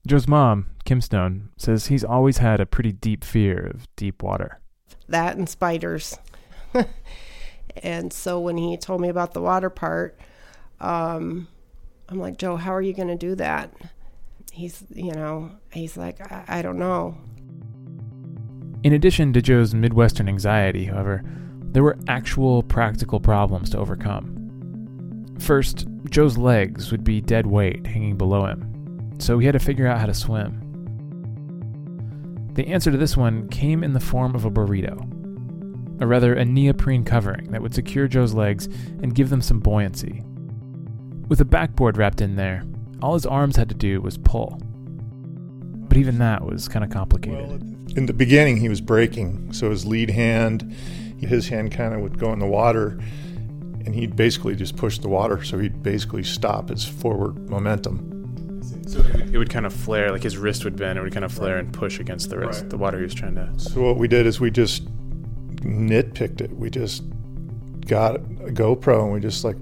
Joe's 0.07 0.27
mom, 0.27 0.67
Kim 0.85 1.01
Stone, 1.01 1.51
says 1.57 1.87
he's 1.87 2.05
always 2.05 2.39
had 2.39 2.61
a 2.61 2.67
pretty 2.67 2.93
deep 2.93 3.23
fear 3.23 3.73
of 3.75 3.87
deep 3.97 4.23
water. 4.23 4.61
That 5.09 5.37
and 5.37 5.49
spiders. 5.49 6.19
and 7.83 8.13
so 8.13 8.41
when 8.41 8.57
he 8.57 8.77
told 8.77 9.01
me 9.01 9.09
about 9.09 9.35
the 9.35 9.43
water 9.43 9.71
part, 9.71 10.19
um, 10.81 11.49
I'm 12.09 12.19
like, 12.19 12.39
Joe, 12.39 12.57
how 12.57 12.75
are 12.75 12.83
you 12.83 12.93
going 12.93 13.09
to 13.09 13.17
do 13.17 13.35
that? 13.37 13.73
He's, 14.53 14.83
you 14.93 15.13
know, 15.13 15.51
he's 15.73 15.97
like, 15.97 16.21
I, 16.33 16.45
I 16.49 16.63
don't 16.63 16.79
know. 16.79 17.17
In 18.83 18.95
addition 18.95 19.33
to 19.35 19.43
Joe's 19.43 19.75
Midwestern 19.75 20.29
anxiety, 20.29 20.87
however, 20.87 21.23
there 21.73 21.83
were 21.83 21.99
actual 22.09 22.63
practical 22.63 23.21
problems 23.21 23.71
to 23.71 23.79
overcome. 23.79 24.37
First, 25.39 25.87
Joe's 26.09 26.37
legs 26.37 26.91
would 26.91 27.05
be 27.05 27.21
dead 27.21 27.47
weight 27.47 27.87
hanging 27.87 28.17
below 28.17 28.47
him, 28.47 28.70
so 29.23 29.39
he 29.39 29.47
had 29.47 29.53
to 29.53 29.59
figure 29.59 29.87
out 29.87 29.99
how 29.99 30.07
to 30.07 30.15
swim. 30.15 30.67
The 32.55 32.67
answer 32.69 32.91
to 32.91 32.99
this 32.99 33.17
one 33.17 33.49
came 33.49 33.85
in 33.85 33.93
the 33.93 34.01
form 34.01 34.35
of 34.35 34.45
a 34.45 34.51
burrito, 34.51 34.99
or 36.03 36.07
rather, 36.07 36.35
a 36.35 36.45
neoprene 36.45 37.05
covering 37.05 37.51
that 37.53 37.63
would 37.63 37.75
secure 37.75 38.09
Joe's 38.09 38.35
legs 38.35 38.67
and 39.03 39.15
give 39.15 39.31
them 39.31 39.43
some 39.43 39.61
buoyancy. 39.61 40.23
With 41.29 41.41
a 41.41 41.45
backboard 41.45 41.97
wrapped 41.97 42.21
in 42.21 42.37
there, 42.37 42.65
all 43.03 43.15
his 43.15 43.27
arms 43.27 43.57
had 43.57 43.69
to 43.69 43.75
do 43.75 44.01
was 44.01 44.19
pull. 44.19 44.61
But 45.89 45.97
even 45.97 46.19
that 46.19 46.45
was 46.45 46.69
kind 46.69 46.85
of 46.85 46.91
complicated. 46.91 47.63
In 47.97 48.07
the 48.07 48.13
beginning, 48.13 48.57
he 48.57 48.69
was 48.69 48.81
breaking, 48.81 49.53
so 49.53 49.71
his 49.71 49.87
lead 49.87 50.11
hand, 50.11 50.75
his 51.19 51.49
hand 51.49 51.73
kind 51.73 51.95
of 51.95 52.01
would 52.01 52.19
go 52.19 52.33
in 52.33 52.39
the 52.39 52.47
water, 52.47 52.99
and 53.85 53.95
he'd 53.95 54.17
basically 54.17 54.55
just 54.55 54.77
push 54.77 54.99
the 54.99 55.09
water, 55.09 55.43
so 55.43 55.59
he'd 55.59 55.83
basically 55.83 56.23
stop 56.23 56.69
his 56.69 56.85
forward 56.85 57.49
momentum. 57.49 58.20
So 58.91 59.01
it 59.33 59.39
would 59.39 59.51
kind 59.51 59.67
of 59.67 59.73
flare, 59.73 60.11
like 60.11 60.23
his 60.25 60.37
wrist 60.37 60.65
would 60.65 60.77
bend, 60.77 60.99
it 60.99 61.03
would 61.03 61.13
kind 61.13 61.25
of 61.25 61.33
flare 61.33 61.59
and 61.59 61.73
push 61.73 62.01
against 62.01 62.29
the 62.31 62.39
wrist, 62.39 62.63
Right. 62.63 62.71
the 62.71 62.77
water 62.77 62.99
he 62.99 63.05
was 63.05 63.15
trying 63.15 63.37
to. 63.37 63.53
So 63.59 63.81
what 63.83 63.97
we 63.99 64.09
did 64.09 64.27
is 64.27 64.41
we 64.41 64.51
just 64.51 64.85
nitpicked 65.63 66.41
it. 66.41 66.51
We 66.57 66.71
just 66.71 67.05
got 67.87 68.17
a 68.17 68.21
GoPro 68.51 69.05
and 69.05 69.13
we 69.13 69.21
just 69.21 69.45
like 69.45 69.57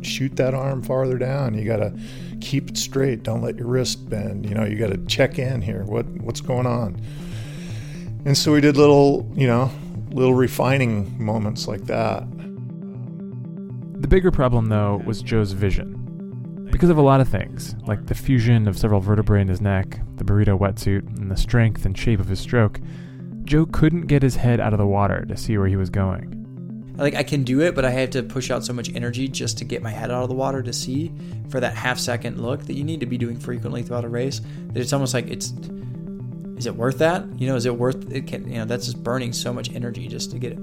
shoot 0.00 0.34
that 0.36 0.54
arm 0.54 0.82
farther 0.82 1.18
down. 1.18 1.54
You 1.54 1.64
got 1.64 1.76
to 1.78 1.92
keep 2.40 2.70
it 2.70 2.78
straight. 2.78 3.22
Don't 3.22 3.42
let 3.42 3.56
your 3.56 3.66
wrist 3.66 4.08
bend. 4.08 4.48
You 4.48 4.54
know, 4.54 4.64
you 4.64 4.76
got 4.76 4.92
to 4.92 4.98
check 5.06 5.38
in 5.38 5.60
here. 5.60 5.84
What 5.84 6.06
what's 6.22 6.40
going 6.40 6.66
on? 6.66 7.00
And 8.24 8.36
so 8.36 8.52
we 8.52 8.60
did 8.60 8.76
little, 8.76 9.30
you 9.34 9.46
know, 9.46 9.70
little 10.10 10.34
refining 10.34 11.22
moments 11.22 11.68
like 11.68 11.82
that. 11.86 12.22
The 14.00 14.08
bigger 14.08 14.30
problem, 14.30 14.66
though, 14.66 15.02
was 15.04 15.20
Joe's 15.22 15.52
vision. 15.52 15.97
Because 16.78 16.90
of 16.90 16.98
a 16.98 17.02
lot 17.02 17.20
of 17.20 17.26
things, 17.26 17.74
like 17.88 18.06
the 18.06 18.14
fusion 18.14 18.68
of 18.68 18.78
several 18.78 19.00
vertebrae 19.00 19.40
in 19.40 19.48
his 19.48 19.60
neck, 19.60 19.98
the 20.14 20.22
burrito 20.22 20.56
wetsuit, 20.56 21.04
and 21.18 21.28
the 21.28 21.36
strength 21.36 21.84
and 21.84 21.98
shape 21.98 22.20
of 22.20 22.28
his 22.28 22.38
stroke, 22.38 22.78
Joe 23.42 23.66
couldn't 23.66 24.02
get 24.02 24.22
his 24.22 24.36
head 24.36 24.60
out 24.60 24.72
of 24.72 24.78
the 24.78 24.86
water 24.86 25.24
to 25.24 25.36
see 25.36 25.58
where 25.58 25.66
he 25.66 25.74
was 25.74 25.90
going. 25.90 26.94
Like 26.96 27.16
I 27.16 27.24
can 27.24 27.42
do 27.42 27.62
it, 27.62 27.74
but 27.74 27.84
I 27.84 27.90
have 27.90 28.10
to 28.10 28.22
push 28.22 28.52
out 28.52 28.64
so 28.64 28.72
much 28.72 28.94
energy 28.94 29.26
just 29.26 29.58
to 29.58 29.64
get 29.64 29.82
my 29.82 29.90
head 29.90 30.12
out 30.12 30.22
of 30.22 30.28
the 30.28 30.36
water 30.36 30.62
to 30.62 30.72
see 30.72 31.12
for 31.48 31.58
that 31.58 31.74
half 31.74 31.98
second 31.98 32.40
look 32.40 32.62
that 32.66 32.74
you 32.74 32.84
need 32.84 33.00
to 33.00 33.06
be 33.06 33.18
doing 33.18 33.40
frequently 33.40 33.82
throughout 33.82 34.04
a 34.04 34.08
race. 34.08 34.40
That 34.68 34.76
it's 34.76 34.92
almost 34.92 35.14
like 35.14 35.26
it's 35.26 35.52
is 36.58 36.66
it 36.66 36.76
worth 36.76 36.98
that? 36.98 37.24
You 37.40 37.48
know, 37.48 37.56
is 37.56 37.66
it 37.66 37.76
worth 37.76 38.08
it 38.12 38.28
can 38.28 38.48
you 38.48 38.58
know, 38.58 38.66
that's 38.66 38.84
just 38.86 39.02
burning 39.02 39.32
so 39.32 39.52
much 39.52 39.74
energy 39.74 40.06
just 40.06 40.30
to 40.30 40.38
get 40.38 40.52
it 40.52 40.60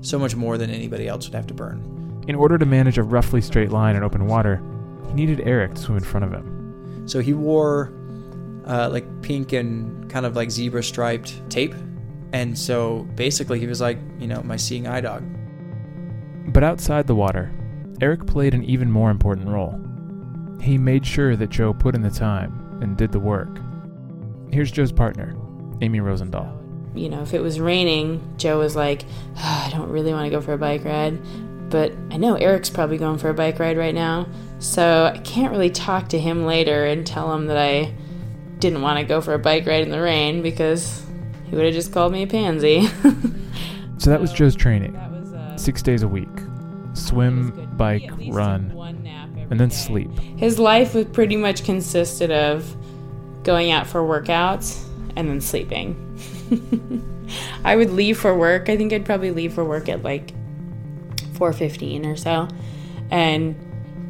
so 0.00 0.18
much 0.18 0.34
more 0.34 0.56
than 0.56 0.70
anybody 0.70 1.08
else 1.08 1.28
would 1.28 1.34
have 1.34 1.46
to 1.48 1.54
burn. 1.54 2.24
In 2.26 2.36
order 2.36 2.56
to 2.56 2.64
manage 2.64 2.96
a 2.96 3.02
roughly 3.02 3.42
straight 3.42 3.70
line 3.70 3.96
in 3.96 4.02
open 4.02 4.26
water, 4.26 4.62
he 5.08 5.14
needed 5.14 5.40
Eric 5.40 5.74
to 5.74 5.80
swim 5.80 5.98
in 5.98 6.04
front 6.04 6.24
of 6.24 6.32
him. 6.32 7.08
So 7.08 7.20
he 7.20 7.32
wore 7.34 7.92
uh, 8.66 8.88
like 8.90 9.22
pink 9.22 9.52
and 9.52 10.10
kind 10.10 10.26
of 10.26 10.36
like 10.36 10.50
zebra 10.50 10.82
striped 10.82 11.48
tape. 11.50 11.74
And 12.32 12.58
so 12.58 13.08
basically 13.14 13.58
he 13.58 13.66
was 13.66 13.80
like, 13.80 13.98
you 14.18 14.26
know, 14.26 14.42
my 14.42 14.56
seeing 14.56 14.86
eye 14.86 15.00
dog. 15.00 15.24
But 16.52 16.62
outside 16.64 17.06
the 17.06 17.14
water, 17.14 17.50
Eric 18.00 18.26
played 18.26 18.54
an 18.54 18.62
even 18.64 18.90
more 18.90 19.10
important 19.10 19.48
role. 19.48 19.78
He 20.60 20.76
made 20.78 21.06
sure 21.06 21.36
that 21.36 21.50
Joe 21.50 21.72
put 21.72 21.94
in 21.94 22.02
the 22.02 22.10
time 22.10 22.78
and 22.82 22.96
did 22.96 23.12
the 23.12 23.20
work. 23.20 23.58
Here's 24.52 24.70
Joe's 24.70 24.92
partner, 24.92 25.34
Amy 25.80 26.00
Rosendahl. 26.00 26.54
you 26.94 27.08
know, 27.08 27.22
if 27.22 27.32
it 27.34 27.40
was 27.40 27.60
raining, 27.60 28.20
Joe 28.38 28.58
was 28.58 28.74
like, 28.74 29.04
"Ah, 29.36 29.66
I 29.66 29.70
don't 29.70 29.88
really 29.90 30.12
want 30.12 30.24
to 30.26 30.30
go 30.30 30.40
for 30.40 30.54
a 30.54 30.58
bike 30.58 30.84
ride. 30.84 31.18
But 31.70 31.92
I 32.10 32.16
know 32.16 32.34
Eric's 32.34 32.70
probably 32.70 32.98
going 32.98 33.18
for 33.18 33.28
a 33.28 33.34
bike 33.34 33.58
ride 33.58 33.76
right 33.76 33.94
now. 33.94 34.26
So 34.58 35.10
I 35.14 35.18
can't 35.18 35.52
really 35.52 35.70
talk 35.70 36.08
to 36.08 36.18
him 36.18 36.44
later 36.44 36.86
and 36.86 37.06
tell 37.06 37.32
him 37.34 37.46
that 37.46 37.58
I 37.58 37.94
didn't 38.58 38.82
want 38.82 38.98
to 38.98 39.04
go 39.04 39.20
for 39.20 39.34
a 39.34 39.38
bike 39.38 39.66
ride 39.66 39.82
in 39.82 39.90
the 39.90 40.00
rain 40.00 40.42
because 40.42 41.04
he 41.48 41.54
would 41.56 41.64
have 41.64 41.74
just 41.74 41.92
called 41.92 42.12
me 42.12 42.22
a 42.22 42.26
pansy. 42.26 42.88
So 43.98 44.10
that 44.10 44.20
was 44.20 44.32
Joe's 44.32 44.54
training. 44.54 44.92
Was, 44.94 45.32
uh, 45.32 45.56
Six 45.56 45.82
days 45.82 46.02
a 46.02 46.08
week 46.08 46.28
swim, 46.94 47.70
bike, 47.76 48.10
run, 48.30 48.72
and 49.50 49.60
then 49.60 49.70
sleep. 49.70 50.10
His 50.36 50.58
life 50.58 50.94
was 50.94 51.04
pretty 51.06 51.36
much 51.36 51.64
consisted 51.64 52.30
of 52.32 52.76
going 53.44 53.70
out 53.70 53.86
for 53.86 54.00
workouts 54.00 54.84
and 55.14 55.28
then 55.28 55.40
sleeping. 55.40 55.96
I 57.64 57.76
would 57.76 57.90
leave 57.90 58.18
for 58.18 58.36
work. 58.36 58.68
I 58.68 58.76
think 58.76 58.92
I'd 58.92 59.04
probably 59.04 59.30
leave 59.30 59.52
for 59.52 59.64
work 59.64 59.88
at 59.88 60.02
like 60.02 60.32
4:15 61.38 62.06
or 62.06 62.16
so. 62.16 62.48
And 63.10 63.56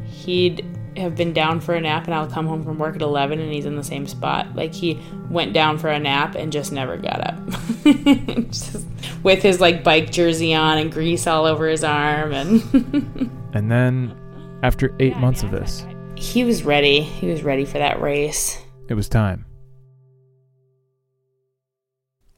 he'd 0.04 0.64
have 0.96 1.14
been 1.14 1.32
down 1.32 1.60
for 1.60 1.74
a 1.74 1.80
nap 1.80 2.06
and 2.06 2.14
I'll 2.14 2.26
come 2.26 2.46
home 2.48 2.64
from 2.64 2.78
work 2.78 2.96
at 2.96 3.02
11 3.02 3.38
and 3.38 3.52
he's 3.52 3.66
in 3.66 3.76
the 3.76 3.84
same 3.84 4.06
spot. 4.08 4.56
Like 4.56 4.74
he 4.74 5.00
went 5.30 5.52
down 5.52 5.78
for 5.78 5.88
a 5.88 5.98
nap 6.00 6.34
and 6.34 6.50
just 6.52 6.72
never 6.72 6.96
got 6.96 7.20
up. 7.24 7.38
Just 8.50 8.84
with 9.22 9.40
his 9.42 9.60
like 9.60 9.84
bike 9.84 10.10
jersey 10.10 10.54
on 10.54 10.78
and 10.78 10.90
grease 10.90 11.26
all 11.28 11.44
over 11.44 11.68
his 11.68 11.84
arm 11.84 12.32
and 12.32 13.30
And 13.54 13.70
then, 13.70 14.14
after 14.62 14.94
eight 14.98 15.16
months 15.16 15.42
of 15.42 15.50
this, 15.52 15.86
he 16.16 16.42
was 16.44 16.64
ready. 16.64 17.00
He 17.00 17.28
was 17.28 17.42
ready 17.42 17.64
for 17.64 17.78
that 17.78 18.02
race. 18.02 18.58
it 18.88 18.94
was 18.94 19.08
time. 19.08 19.46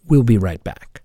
We'll 0.07 0.23
be 0.23 0.39
right 0.39 0.63
back. 0.63 1.00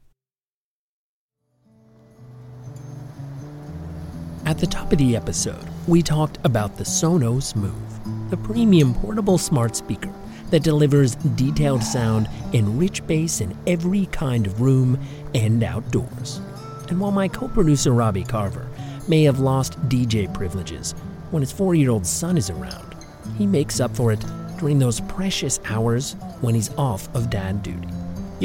At 4.45 4.59
the 4.59 4.67
top 4.67 4.91
of 4.91 4.99
the 4.99 5.15
episode, 5.15 5.65
we 5.87 6.03
talked 6.03 6.37
about 6.43 6.77
the 6.77 6.83
Sonos 6.83 7.55
Move, 7.55 8.29
the 8.29 8.37
premium 8.37 8.93
portable 8.93 9.39
smart 9.39 9.75
speaker 9.75 10.13
that 10.51 10.61
delivers 10.61 11.15
detailed 11.15 11.81
sound 11.81 12.29
and 12.53 12.77
rich 12.79 13.05
bass 13.07 13.41
in 13.41 13.57
every 13.65 14.05
kind 14.07 14.45
of 14.45 14.61
room 14.61 14.99
and 15.33 15.63
outdoors. 15.63 16.41
And 16.89 16.99
while 16.99 17.11
my 17.11 17.27
co 17.27 17.47
producer 17.47 17.91
Robbie 17.91 18.23
Carver 18.23 18.67
may 19.07 19.23
have 19.23 19.39
lost 19.39 19.81
DJ 19.89 20.31
privileges 20.31 20.91
when 21.31 21.41
his 21.41 21.51
four 21.51 21.73
year 21.73 21.89
old 21.89 22.05
son 22.05 22.37
is 22.37 22.51
around, 22.51 22.95
he 23.39 23.47
makes 23.47 23.79
up 23.79 23.95
for 23.95 24.11
it 24.11 24.23
during 24.59 24.77
those 24.77 25.01
precious 25.01 25.59
hours 25.65 26.13
when 26.41 26.53
he's 26.53 26.69
off 26.75 27.13
of 27.15 27.31
dad 27.31 27.63
duty. 27.63 27.94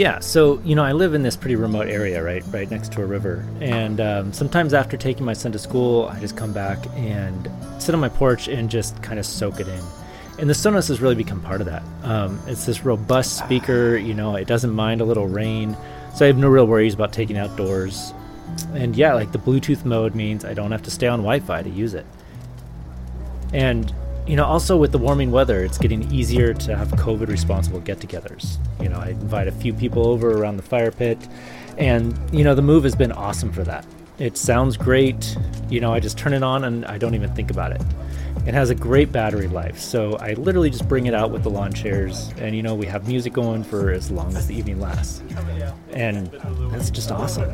Yeah, 0.00 0.18
so 0.20 0.62
you 0.64 0.74
know, 0.74 0.82
I 0.82 0.92
live 0.92 1.12
in 1.12 1.22
this 1.22 1.36
pretty 1.36 1.56
remote 1.56 1.86
area, 1.86 2.24
right, 2.24 2.42
right 2.48 2.70
next 2.70 2.90
to 2.92 3.02
a 3.02 3.04
river, 3.04 3.46
and 3.60 4.00
um, 4.00 4.32
sometimes 4.32 4.72
after 4.72 4.96
taking 4.96 5.26
my 5.26 5.34
son 5.34 5.52
to 5.52 5.58
school, 5.58 6.06
I 6.06 6.18
just 6.18 6.38
come 6.38 6.54
back 6.54 6.78
and 6.96 7.50
sit 7.78 7.94
on 7.94 8.00
my 8.00 8.08
porch 8.08 8.48
and 8.48 8.70
just 8.70 9.02
kind 9.02 9.18
of 9.18 9.26
soak 9.26 9.60
it 9.60 9.68
in. 9.68 9.82
And 10.38 10.48
the 10.48 10.54
Sonos 10.54 10.88
has 10.88 11.02
really 11.02 11.16
become 11.16 11.42
part 11.42 11.60
of 11.60 11.66
that. 11.66 11.82
Um, 12.02 12.40
it's 12.46 12.64
this 12.64 12.82
robust 12.82 13.36
speaker, 13.36 13.98
you 13.98 14.14
know, 14.14 14.36
it 14.36 14.46
doesn't 14.46 14.70
mind 14.70 15.02
a 15.02 15.04
little 15.04 15.28
rain, 15.28 15.76
so 16.14 16.24
I 16.24 16.28
have 16.28 16.38
no 16.38 16.48
real 16.48 16.66
worries 16.66 16.94
about 16.94 17.12
taking 17.12 17.36
outdoors. 17.36 18.14
And 18.72 18.96
yeah, 18.96 19.12
like 19.12 19.32
the 19.32 19.38
Bluetooth 19.38 19.84
mode 19.84 20.14
means 20.14 20.46
I 20.46 20.54
don't 20.54 20.72
have 20.72 20.82
to 20.84 20.90
stay 20.90 21.08
on 21.08 21.18
Wi-Fi 21.18 21.62
to 21.62 21.68
use 21.68 21.92
it. 21.92 22.06
And 23.52 23.92
you 24.26 24.36
know, 24.36 24.44
also 24.44 24.76
with 24.76 24.92
the 24.92 24.98
warming 24.98 25.30
weather, 25.30 25.64
it's 25.64 25.78
getting 25.78 26.10
easier 26.12 26.54
to 26.54 26.76
have 26.76 26.88
COVID 26.92 27.28
responsible 27.28 27.80
get 27.80 27.98
togethers. 27.98 28.58
You 28.80 28.88
know, 28.88 28.98
I 28.98 29.08
invite 29.08 29.48
a 29.48 29.52
few 29.52 29.72
people 29.72 30.06
over 30.06 30.30
around 30.30 30.56
the 30.56 30.62
fire 30.62 30.90
pit, 30.90 31.18
and, 31.78 32.18
you 32.32 32.44
know, 32.44 32.54
the 32.54 32.62
move 32.62 32.84
has 32.84 32.94
been 32.94 33.12
awesome 33.12 33.52
for 33.52 33.64
that. 33.64 33.86
It 34.18 34.36
sounds 34.36 34.76
great. 34.76 35.36
You 35.70 35.80
know, 35.80 35.94
I 35.94 36.00
just 36.00 36.18
turn 36.18 36.34
it 36.34 36.42
on 36.42 36.64
and 36.64 36.84
I 36.84 36.98
don't 36.98 37.14
even 37.14 37.34
think 37.34 37.50
about 37.50 37.72
it. 37.72 37.80
It 38.46 38.54
has 38.54 38.70
a 38.70 38.74
great 38.74 39.12
battery 39.12 39.48
life, 39.48 39.78
so 39.78 40.16
I 40.16 40.32
literally 40.34 40.70
just 40.70 40.88
bring 40.88 41.06
it 41.06 41.14
out 41.14 41.30
with 41.30 41.42
the 41.42 41.50
lawn 41.50 41.72
chairs, 41.72 42.32
and 42.38 42.54
you 42.54 42.62
know, 42.62 42.74
we 42.74 42.86
have 42.86 43.06
music 43.06 43.32
going 43.32 43.62
for 43.64 43.90
as 43.90 44.10
long 44.10 44.34
as 44.36 44.46
the 44.46 44.54
evening 44.54 44.80
lasts. 44.80 45.22
And 45.92 46.28
that's 46.70 46.90
just 46.90 47.10
awesome. 47.10 47.50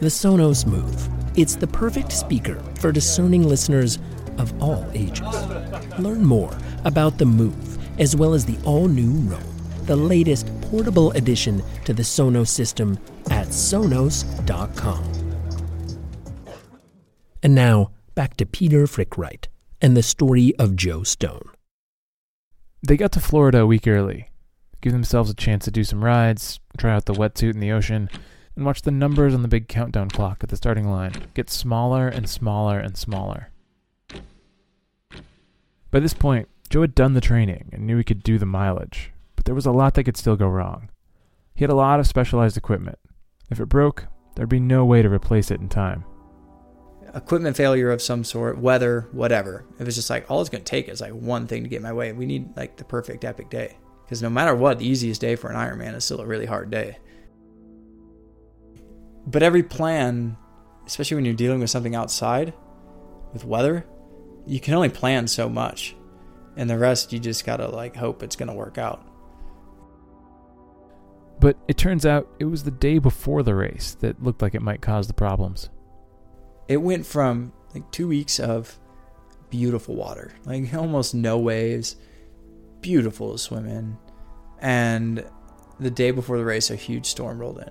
The 0.00 0.08
Sonos 0.08 0.66
Move. 0.66 1.08
It's 1.36 1.54
the 1.56 1.66
perfect 1.66 2.12
speaker 2.12 2.60
for 2.80 2.90
discerning 2.90 3.48
listeners 3.48 3.98
of 4.38 4.62
all 4.62 4.88
ages. 4.94 5.26
Learn 5.98 6.24
more 6.24 6.56
about 6.84 7.18
the 7.18 7.26
Move, 7.26 7.78
as 8.00 8.16
well 8.16 8.34
as 8.34 8.44
the 8.44 8.58
all 8.64 8.88
new 8.88 9.12
Roam, 9.30 9.42
the 9.86 9.96
latest 9.96 10.48
portable 10.62 11.10
addition 11.12 11.62
to 11.84 11.92
the 11.92 12.02
Sonos 12.02 12.48
system 12.48 12.98
at 13.30 13.48
Sonos.com. 13.48 15.02
And 17.42 17.54
now, 17.54 17.90
back 18.14 18.36
to 18.38 18.46
Peter 18.46 18.86
Frick-Wright 18.86 19.48
and 19.80 19.96
the 19.96 20.02
story 20.02 20.54
of 20.58 20.74
Joe 20.74 21.02
Stone. 21.02 21.50
They 22.82 22.96
got 22.96 23.12
to 23.12 23.20
Florida 23.20 23.60
a 23.60 23.66
week 23.66 23.86
early, 23.86 24.30
give 24.80 24.92
themselves 24.92 25.30
a 25.30 25.34
chance 25.34 25.64
to 25.64 25.70
do 25.70 25.84
some 25.84 26.04
rides, 26.04 26.60
try 26.78 26.94
out 26.94 27.06
the 27.06 27.14
wetsuit 27.14 27.54
in 27.54 27.60
the 27.60 27.72
ocean, 27.72 28.08
and 28.56 28.64
watch 28.64 28.82
the 28.82 28.90
numbers 28.90 29.34
on 29.34 29.42
the 29.42 29.48
big 29.48 29.68
countdown 29.68 30.08
clock 30.08 30.42
at 30.42 30.48
the 30.48 30.56
starting 30.56 30.88
line 30.88 31.12
get 31.34 31.50
smaller 31.50 32.08
and 32.08 32.28
smaller 32.28 32.78
and 32.78 32.96
smaller. 32.96 33.50
By 35.96 36.00
this 36.00 36.12
point, 36.12 36.46
Joe 36.68 36.82
had 36.82 36.94
done 36.94 37.14
the 37.14 37.22
training 37.22 37.70
and 37.72 37.86
knew 37.86 37.96
he 37.96 38.04
could 38.04 38.22
do 38.22 38.36
the 38.36 38.44
mileage, 38.44 39.14
but 39.34 39.46
there 39.46 39.54
was 39.54 39.64
a 39.64 39.72
lot 39.72 39.94
that 39.94 40.04
could 40.04 40.18
still 40.18 40.36
go 40.36 40.46
wrong. 40.46 40.90
He 41.54 41.64
had 41.64 41.70
a 41.70 41.74
lot 41.74 42.00
of 42.00 42.06
specialized 42.06 42.58
equipment. 42.58 42.98
If 43.50 43.60
it 43.60 43.70
broke, 43.70 44.04
there'd 44.34 44.50
be 44.50 44.60
no 44.60 44.84
way 44.84 45.00
to 45.00 45.08
replace 45.08 45.50
it 45.50 45.58
in 45.58 45.70
time. 45.70 46.04
Equipment 47.14 47.56
failure 47.56 47.90
of 47.90 48.02
some 48.02 48.24
sort, 48.24 48.58
weather, 48.58 49.08
whatever. 49.12 49.64
It 49.78 49.84
was 49.84 49.94
just 49.94 50.10
like 50.10 50.30
all 50.30 50.42
it's 50.42 50.50
going 50.50 50.62
to 50.62 50.70
take 50.70 50.90
is 50.90 51.00
like 51.00 51.12
one 51.12 51.46
thing 51.46 51.62
to 51.62 51.68
get 51.70 51.80
my 51.80 51.94
way. 51.94 52.12
We 52.12 52.26
need 52.26 52.54
like 52.58 52.76
the 52.76 52.84
perfect 52.84 53.24
epic 53.24 53.48
day. 53.48 53.78
Because 54.04 54.20
no 54.20 54.28
matter 54.28 54.54
what, 54.54 54.78
the 54.78 54.86
easiest 54.86 55.22
day 55.22 55.34
for 55.34 55.48
an 55.48 55.56
Ironman 55.56 55.94
is 55.94 56.04
still 56.04 56.20
a 56.20 56.26
really 56.26 56.44
hard 56.44 56.70
day. 56.70 56.98
But 59.26 59.42
every 59.42 59.62
plan, 59.62 60.36
especially 60.86 61.14
when 61.14 61.24
you're 61.24 61.32
dealing 61.32 61.60
with 61.60 61.70
something 61.70 61.94
outside 61.94 62.52
with 63.32 63.46
weather, 63.46 63.86
you 64.46 64.60
can 64.60 64.74
only 64.74 64.88
plan 64.88 65.26
so 65.26 65.48
much. 65.48 65.96
And 66.56 66.70
the 66.70 66.78
rest 66.78 67.12
you 67.12 67.18
just 67.18 67.44
got 67.44 67.58
to 67.58 67.68
like 67.68 67.96
hope 67.96 68.22
it's 68.22 68.36
going 68.36 68.48
to 68.48 68.54
work 68.54 68.78
out. 68.78 69.06
But 71.38 71.58
it 71.68 71.76
turns 71.76 72.06
out 72.06 72.28
it 72.38 72.46
was 72.46 72.64
the 72.64 72.70
day 72.70 72.98
before 72.98 73.42
the 73.42 73.54
race 73.54 73.94
that 74.00 74.22
looked 74.22 74.40
like 74.40 74.54
it 74.54 74.62
might 74.62 74.80
cause 74.80 75.06
the 75.06 75.12
problems. 75.12 75.68
It 76.66 76.78
went 76.78 77.04
from 77.04 77.52
like 77.74 77.90
2 77.90 78.08
weeks 78.08 78.40
of 78.40 78.78
beautiful 79.50 79.94
water, 79.94 80.32
like 80.46 80.72
almost 80.72 81.14
no 81.14 81.38
waves, 81.38 81.96
beautiful 82.80 83.32
to 83.32 83.38
swim 83.38 83.66
in. 83.66 83.98
And 84.60 85.24
the 85.78 85.90
day 85.90 86.10
before 86.10 86.38
the 86.38 86.44
race 86.44 86.70
a 86.70 86.76
huge 86.76 87.04
storm 87.04 87.38
rolled 87.38 87.58
in. 87.58 87.70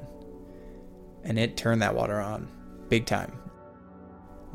And 1.23 1.39
it 1.39 1.57
turned 1.57 1.81
that 1.81 1.95
water 1.95 2.19
on 2.19 2.47
big 2.88 3.07
time 3.07 3.35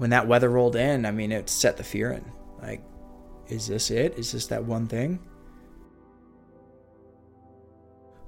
when 0.00 0.08
that 0.08 0.26
weather 0.26 0.48
rolled 0.48 0.76
in, 0.76 1.04
I 1.04 1.10
mean, 1.10 1.30
it 1.30 1.50
set 1.50 1.76
the 1.76 1.84
fear 1.84 2.10
in. 2.12 2.24
Like, 2.62 2.82
is 3.48 3.66
this 3.66 3.90
it? 3.90 4.18
Is 4.18 4.32
this 4.32 4.46
that 4.46 4.64
one 4.64 4.86
thing? 4.86 5.18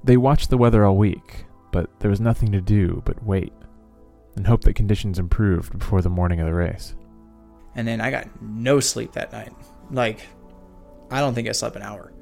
They 0.04 0.18
watched 0.18 0.50
the 0.50 0.58
weather 0.58 0.84
all 0.84 0.98
week, 0.98 1.46
but 1.70 1.88
there 2.00 2.10
was 2.10 2.20
nothing 2.20 2.52
to 2.52 2.60
do 2.60 3.00
but 3.06 3.24
wait 3.24 3.54
and 4.36 4.46
hope 4.46 4.64
that 4.64 4.74
conditions 4.74 5.18
improved 5.18 5.78
before 5.78 6.02
the 6.02 6.10
morning 6.10 6.40
of 6.40 6.46
the 6.46 6.52
race. 6.52 6.94
And 7.74 7.88
then 7.88 8.02
I 8.02 8.10
got 8.10 8.28
no 8.42 8.78
sleep 8.78 9.12
that 9.12 9.32
night. 9.32 9.54
Like, 9.90 10.20
I 11.10 11.20
don't 11.20 11.32
think 11.32 11.48
I 11.48 11.52
slept 11.52 11.76
an 11.76 11.82
hour. 11.82 12.12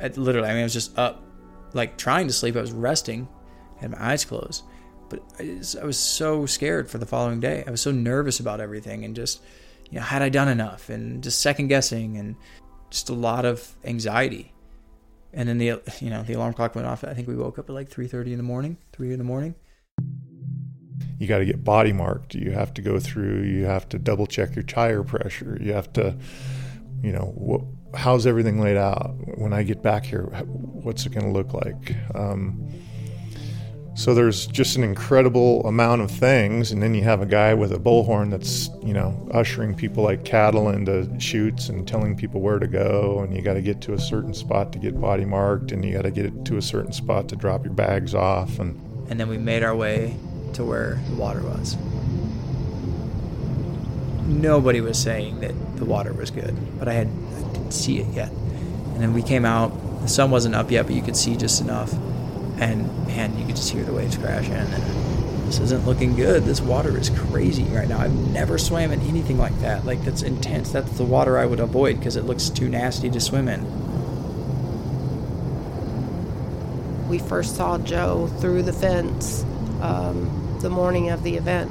I, 0.00 0.06
literally, 0.08 0.48
I 0.48 0.52
mean, 0.52 0.60
I 0.60 0.62
was 0.62 0.72
just 0.72 0.98
up, 0.98 1.22
like 1.74 1.98
trying 1.98 2.26
to 2.28 2.32
sleep. 2.32 2.56
I 2.56 2.62
was 2.62 2.72
resting, 2.72 3.28
had 3.76 3.90
my 3.90 4.12
eyes 4.12 4.24
closed 4.24 4.64
but 5.14 5.80
I 5.80 5.84
was 5.84 5.98
so 5.98 6.46
scared 6.46 6.90
for 6.90 6.98
the 6.98 7.06
following 7.06 7.40
day. 7.40 7.64
I 7.66 7.70
was 7.70 7.80
so 7.80 7.90
nervous 7.90 8.40
about 8.40 8.60
everything 8.60 9.04
and 9.04 9.14
just, 9.14 9.40
you 9.90 9.98
know, 9.98 10.04
had 10.04 10.22
I 10.22 10.28
done 10.28 10.48
enough 10.48 10.88
and 10.88 11.22
just 11.22 11.40
second 11.40 11.68
guessing 11.68 12.16
and 12.16 12.36
just 12.90 13.08
a 13.08 13.14
lot 13.14 13.44
of 13.44 13.74
anxiety. 13.84 14.52
And 15.32 15.48
then 15.48 15.58
the, 15.58 15.80
you 16.00 16.10
know, 16.10 16.22
the 16.22 16.34
alarm 16.34 16.54
clock 16.54 16.74
went 16.74 16.86
off. 16.86 17.04
I 17.04 17.14
think 17.14 17.28
we 17.28 17.36
woke 17.36 17.58
up 17.58 17.68
at 17.68 17.74
like 17.74 17.90
3.30 17.90 18.32
in 18.32 18.36
the 18.36 18.42
morning, 18.42 18.76
3 18.92 19.12
in 19.12 19.18
the 19.18 19.24
morning. 19.24 19.54
You 21.18 21.28
got 21.28 21.38
to 21.38 21.44
get 21.44 21.62
body 21.62 21.92
marked. 21.92 22.34
You 22.34 22.52
have 22.52 22.74
to 22.74 22.82
go 22.82 22.98
through, 22.98 23.42
you 23.42 23.64
have 23.64 23.88
to 23.90 23.98
double 23.98 24.26
check 24.26 24.54
your 24.56 24.64
tire 24.64 25.02
pressure. 25.02 25.58
You 25.60 25.72
have 25.72 25.92
to, 25.94 26.16
you 27.02 27.12
know, 27.12 27.32
what, 27.36 27.62
how's 27.94 28.26
everything 28.26 28.60
laid 28.60 28.76
out? 28.76 29.14
When 29.38 29.52
I 29.52 29.62
get 29.62 29.82
back 29.82 30.04
here, 30.04 30.24
what's 30.24 31.06
it 31.06 31.12
going 31.12 31.26
to 31.26 31.32
look 31.32 31.52
like? 31.52 31.94
Um, 32.14 32.68
so 33.96 34.12
there's 34.12 34.48
just 34.48 34.76
an 34.76 34.82
incredible 34.82 35.64
amount 35.66 36.02
of 36.02 36.10
things, 36.10 36.72
and 36.72 36.82
then 36.82 36.94
you 36.94 37.02
have 37.04 37.22
a 37.22 37.26
guy 37.26 37.54
with 37.54 37.72
a 37.72 37.78
bullhorn 37.78 38.28
that's 38.30 38.68
you 38.82 38.92
know 38.92 39.16
ushering 39.32 39.72
people 39.72 40.02
like 40.02 40.24
cattle 40.24 40.68
into 40.68 41.08
chutes 41.20 41.68
and 41.68 41.86
telling 41.86 42.16
people 42.16 42.40
where 42.40 42.58
to 42.58 42.66
go, 42.66 43.20
and 43.20 43.34
you 43.34 43.40
got 43.40 43.54
to 43.54 43.62
get 43.62 43.80
to 43.82 43.94
a 43.94 43.98
certain 43.98 44.34
spot 44.34 44.72
to 44.72 44.80
get 44.80 45.00
body 45.00 45.24
marked, 45.24 45.70
and 45.70 45.84
you 45.84 45.92
got 45.92 46.02
to 46.02 46.10
get 46.10 46.44
to 46.44 46.56
a 46.56 46.62
certain 46.62 46.92
spot 46.92 47.28
to 47.28 47.36
drop 47.36 47.64
your 47.64 47.72
bags 47.72 48.16
off, 48.16 48.58
and 48.58 48.80
and 49.08 49.20
then 49.20 49.28
we 49.28 49.38
made 49.38 49.62
our 49.62 49.76
way 49.76 50.16
to 50.54 50.64
where 50.64 51.00
the 51.10 51.14
water 51.14 51.42
was. 51.42 51.76
Nobody 54.26 54.80
was 54.80 54.98
saying 54.98 55.38
that 55.40 55.54
the 55.76 55.84
water 55.84 56.12
was 56.12 56.32
good, 56.32 56.56
but 56.80 56.88
I 56.88 56.94
had 56.94 57.06
I 57.06 57.52
didn't 57.52 57.72
see 57.72 58.00
it 58.00 58.12
yet. 58.12 58.30
And 58.30 59.00
then 59.00 59.12
we 59.12 59.22
came 59.22 59.44
out. 59.44 59.72
The 60.02 60.08
sun 60.08 60.32
wasn't 60.32 60.56
up 60.56 60.70
yet, 60.70 60.86
but 60.86 60.94
you 60.94 61.02
could 61.02 61.16
see 61.16 61.36
just 61.36 61.60
enough 61.60 61.94
and 62.58 63.06
man, 63.06 63.36
you 63.38 63.46
could 63.46 63.56
just 63.56 63.70
hear 63.70 63.84
the 63.84 63.92
waves 63.92 64.16
crashing. 64.16 64.52
And 64.52 64.72
this 65.46 65.58
isn't 65.58 65.84
looking 65.86 66.14
good. 66.16 66.44
This 66.44 66.60
water 66.60 66.96
is 66.96 67.10
crazy 67.10 67.64
right 67.64 67.88
now. 67.88 68.00
I've 68.00 68.14
never 68.32 68.58
swam 68.58 68.92
in 68.92 69.00
anything 69.02 69.38
like 69.38 69.58
that. 69.60 69.84
Like 69.84 70.02
that's 70.04 70.22
intense. 70.22 70.72
That's 70.72 70.90
the 70.92 71.04
water 71.04 71.38
I 71.38 71.46
would 71.46 71.60
avoid 71.60 71.98
because 71.98 72.16
it 72.16 72.24
looks 72.24 72.48
too 72.48 72.68
nasty 72.68 73.10
to 73.10 73.20
swim 73.20 73.48
in. 73.48 73.64
We 77.08 77.18
first 77.18 77.56
saw 77.56 77.78
Joe 77.78 78.28
through 78.40 78.62
the 78.62 78.72
fence 78.72 79.44
um, 79.80 80.58
the 80.60 80.70
morning 80.70 81.10
of 81.10 81.22
the 81.22 81.36
event. 81.36 81.70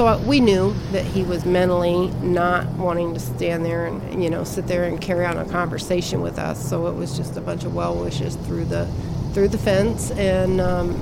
So 0.00 0.06
uh, 0.06 0.18
we 0.24 0.40
knew 0.40 0.72
that 0.92 1.04
he 1.04 1.22
was 1.22 1.44
mentally 1.44 2.06
not 2.22 2.66
wanting 2.68 3.12
to 3.12 3.20
stand 3.20 3.66
there 3.66 3.84
and 3.84 4.24
you 4.24 4.30
know 4.30 4.44
sit 4.44 4.66
there 4.66 4.84
and 4.84 4.98
carry 4.98 5.26
on 5.26 5.36
a 5.36 5.44
conversation 5.44 6.22
with 6.22 6.38
us. 6.38 6.70
So 6.70 6.86
it 6.86 6.94
was 6.94 7.18
just 7.18 7.36
a 7.36 7.40
bunch 7.42 7.64
of 7.64 7.74
well 7.74 7.94
wishes 7.94 8.34
through 8.34 8.64
the 8.64 8.86
through 9.34 9.48
the 9.48 9.58
fence, 9.58 10.10
and 10.12 10.58
um, 10.58 10.94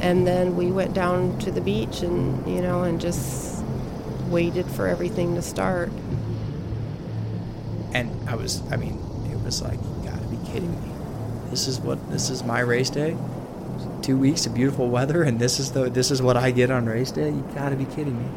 and 0.00 0.24
then 0.24 0.54
we 0.54 0.70
went 0.70 0.94
down 0.94 1.36
to 1.40 1.50
the 1.50 1.60
beach 1.60 2.02
and 2.02 2.46
you 2.46 2.62
know 2.62 2.84
and 2.84 3.00
just 3.00 3.64
waited 4.28 4.66
for 4.66 4.86
everything 4.86 5.34
to 5.34 5.42
start. 5.42 5.90
And 7.92 8.08
I 8.28 8.36
was, 8.36 8.62
I 8.70 8.76
mean, 8.76 9.02
it 9.32 9.44
was 9.44 9.62
like, 9.62 9.80
you 9.80 10.08
gotta 10.08 10.28
be 10.28 10.38
kidding 10.46 10.70
me. 10.70 10.92
This 11.50 11.66
is 11.66 11.80
what 11.80 12.08
this 12.12 12.30
is 12.30 12.44
my 12.44 12.60
race 12.60 12.88
day 12.88 13.16
two 14.02 14.16
weeks 14.16 14.46
of 14.46 14.54
beautiful 14.54 14.88
weather, 14.88 15.22
and 15.22 15.38
this 15.38 15.58
is 15.58 15.72
the 15.72 15.90
this 15.90 16.10
is 16.10 16.22
what 16.22 16.36
I 16.36 16.50
get 16.50 16.70
on 16.70 16.86
race 16.86 17.10
day. 17.10 17.28
You 17.28 17.44
got 17.54 17.70
to 17.70 17.76
be 17.76 17.84
kidding 17.84 18.18
me. 18.18 18.28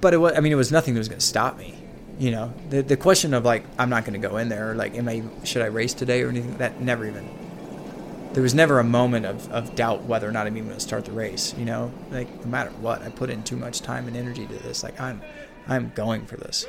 But 0.00 0.14
it 0.14 0.16
was, 0.16 0.32
I 0.36 0.40
mean, 0.40 0.52
it 0.52 0.56
was 0.56 0.72
nothing 0.72 0.94
that 0.94 1.00
was 1.00 1.08
going 1.08 1.20
to 1.20 1.26
stop 1.26 1.56
me. 1.58 1.74
You 2.18 2.30
know, 2.32 2.52
the 2.70 2.82
the 2.82 2.96
question 2.96 3.34
of 3.34 3.44
like, 3.44 3.64
I'm 3.78 3.90
not 3.90 4.04
going 4.04 4.20
to 4.20 4.28
go 4.28 4.36
in 4.36 4.48
there, 4.48 4.72
or 4.72 4.74
like, 4.74 4.94
am 4.96 5.08
I 5.08 5.22
should 5.44 5.62
I 5.62 5.66
race 5.66 5.94
today 5.94 6.22
or 6.22 6.28
anything? 6.28 6.56
That 6.58 6.80
never 6.80 7.06
even 7.06 7.28
there 8.32 8.42
was 8.42 8.54
never 8.54 8.78
a 8.78 8.84
moment 8.84 9.26
of, 9.26 9.50
of 9.52 9.74
doubt 9.74 10.04
whether 10.04 10.28
or 10.28 10.32
not 10.32 10.46
I'm 10.46 10.56
even 10.56 10.68
going 10.68 10.78
to 10.78 10.84
start 10.84 11.04
the 11.04 11.12
race. 11.12 11.54
You 11.56 11.64
know, 11.64 11.92
like 12.10 12.28
no 12.44 12.50
matter 12.50 12.70
what, 12.80 13.02
I 13.02 13.10
put 13.10 13.30
in 13.30 13.42
too 13.42 13.56
much 13.56 13.80
time 13.80 14.08
and 14.08 14.16
energy 14.16 14.46
to 14.46 14.54
this. 14.54 14.82
Like 14.82 15.00
I'm, 15.00 15.20
I'm 15.68 15.92
going 15.94 16.26
for 16.26 16.36
this. 16.36 16.66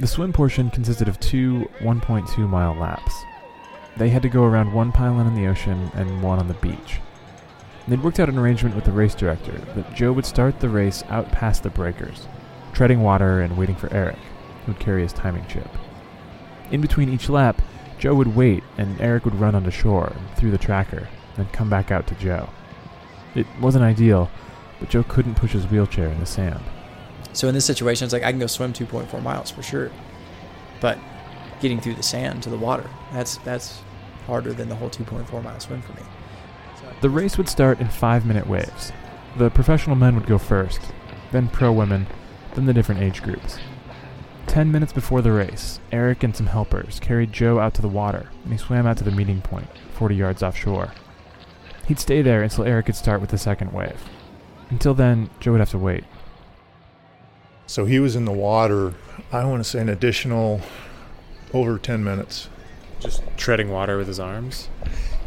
The 0.00 0.06
swim 0.06 0.32
portion 0.32 0.70
consisted 0.70 1.06
of 1.08 1.20
two 1.20 1.68
1.2 1.80 2.48
mile 2.48 2.74
laps. 2.74 3.14
They 3.96 4.08
had 4.08 4.22
to 4.22 4.28
go 4.28 4.44
around 4.44 4.72
one 4.72 4.92
pylon 4.92 5.26
in 5.26 5.34
the 5.34 5.46
ocean 5.46 5.90
and 5.94 6.22
one 6.22 6.38
on 6.38 6.48
the 6.48 6.54
beach. 6.54 7.00
They'd 7.86 8.02
worked 8.02 8.20
out 8.20 8.28
an 8.28 8.38
arrangement 8.38 8.74
with 8.74 8.84
the 8.84 8.92
race 8.92 9.14
director 9.14 9.52
that 9.74 9.94
Joe 9.94 10.12
would 10.12 10.24
start 10.24 10.60
the 10.60 10.68
race 10.68 11.02
out 11.08 11.32
past 11.32 11.62
the 11.62 11.70
breakers, 11.70 12.28
treading 12.72 13.02
water 13.02 13.40
and 13.40 13.56
waiting 13.56 13.74
for 13.74 13.92
Eric, 13.92 14.18
who 14.64 14.72
would 14.72 14.80
carry 14.80 15.02
his 15.02 15.12
timing 15.12 15.46
chip. 15.46 15.68
In 16.70 16.80
between 16.80 17.08
each 17.08 17.28
lap, 17.28 17.60
Joe 17.98 18.14
would 18.14 18.34
wait 18.34 18.62
and 18.78 19.00
Eric 19.00 19.24
would 19.24 19.34
run 19.34 19.54
onto 19.54 19.70
shore 19.70 20.14
through 20.36 20.52
the 20.52 20.58
tracker, 20.58 21.08
then 21.36 21.46
come 21.52 21.68
back 21.68 21.90
out 21.90 22.06
to 22.06 22.14
Joe. 22.14 22.48
It 23.34 23.46
wasn't 23.60 23.84
ideal, 23.84 24.30
but 24.80 24.88
Joe 24.88 25.02
couldn't 25.02 25.34
push 25.34 25.52
his 25.52 25.66
wheelchair 25.66 26.08
in 26.08 26.20
the 26.20 26.26
sand. 26.26 26.62
So 27.32 27.48
in 27.48 27.54
this 27.54 27.64
situation, 27.64 28.04
it's 28.04 28.12
like 28.12 28.22
I 28.22 28.30
can 28.30 28.40
go 28.40 28.46
swim 28.46 28.72
2.4 28.72 29.22
miles 29.22 29.50
for 29.50 29.62
sure, 29.62 29.90
but 30.80 30.98
getting 31.62 31.80
through 31.80 31.94
the 31.94 32.02
sand 32.02 32.42
to 32.42 32.50
the 32.50 32.58
water 32.58 32.90
that's 33.12 33.38
that's 33.38 33.80
harder 34.26 34.52
than 34.52 34.68
the 34.68 34.74
whole 34.74 34.90
2.4 34.90 35.42
mile 35.42 35.60
swim 35.60 35.80
for 35.80 35.92
me. 35.92 36.02
The 37.00 37.10
race 37.10 37.38
would 37.38 37.48
start 37.48 37.80
in 37.80 37.88
five 37.88 38.26
minute 38.26 38.46
waves. 38.46 38.92
The 39.36 39.50
professional 39.50 39.96
men 39.96 40.14
would 40.14 40.26
go 40.26 40.38
first, 40.38 40.80
then 41.32 41.48
pro 41.48 41.72
women, 41.72 42.06
then 42.54 42.66
the 42.66 42.74
different 42.74 43.00
age 43.00 43.22
groups. 43.22 43.58
Ten 44.46 44.70
minutes 44.70 44.92
before 44.92 45.22
the 45.22 45.32
race, 45.32 45.80
Eric 45.90 46.22
and 46.22 46.36
some 46.36 46.46
helpers 46.46 47.00
carried 47.00 47.32
Joe 47.32 47.58
out 47.58 47.74
to 47.74 47.82
the 47.82 47.88
water, 47.88 48.30
and 48.44 48.52
he 48.52 48.58
swam 48.58 48.86
out 48.86 48.98
to 48.98 49.04
the 49.04 49.10
meeting 49.10 49.40
point, 49.40 49.68
40 49.94 50.14
yards 50.14 50.42
offshore. 50.42 50.92
He'd 51.88 51.98
stay 51.98 52.22
there 52.22 52.42
until 52.42 52.64
Eric 52.64 52.86
could 52.86 52.96
start 52.96 53.20
with 53.20 53.30
the 53.30 53.38
second 53.38 53.72
wave. 53.72 54.04
Until 54.70 54.94
then, 54.94 55.30
Joe 55.40 55.52
would 55.52 55.60
have 55.60 55.70
to 55.70 55.78
wait. 55.78 56.04
So 57.66 57.84
he 57.86 57.98
was 57.98 58.14
in 58.14 58.26
the 58.26 58.32
water, 58.32 58.94
I 59.32 59.44
want 59.44 59.64
to 59.64 59.68
say 59.68 59.80
an 59.80 59.88
additional 59.88 60.60
over 61.52 61.78
10 61.78 62.02
minutes. 62.02 62.48
Just 63.00 63.22
treading 63.36 63.70
water 63.70 63.98
with 63.98 64.06
his 64.06 64.20
arms? 64.20 64.68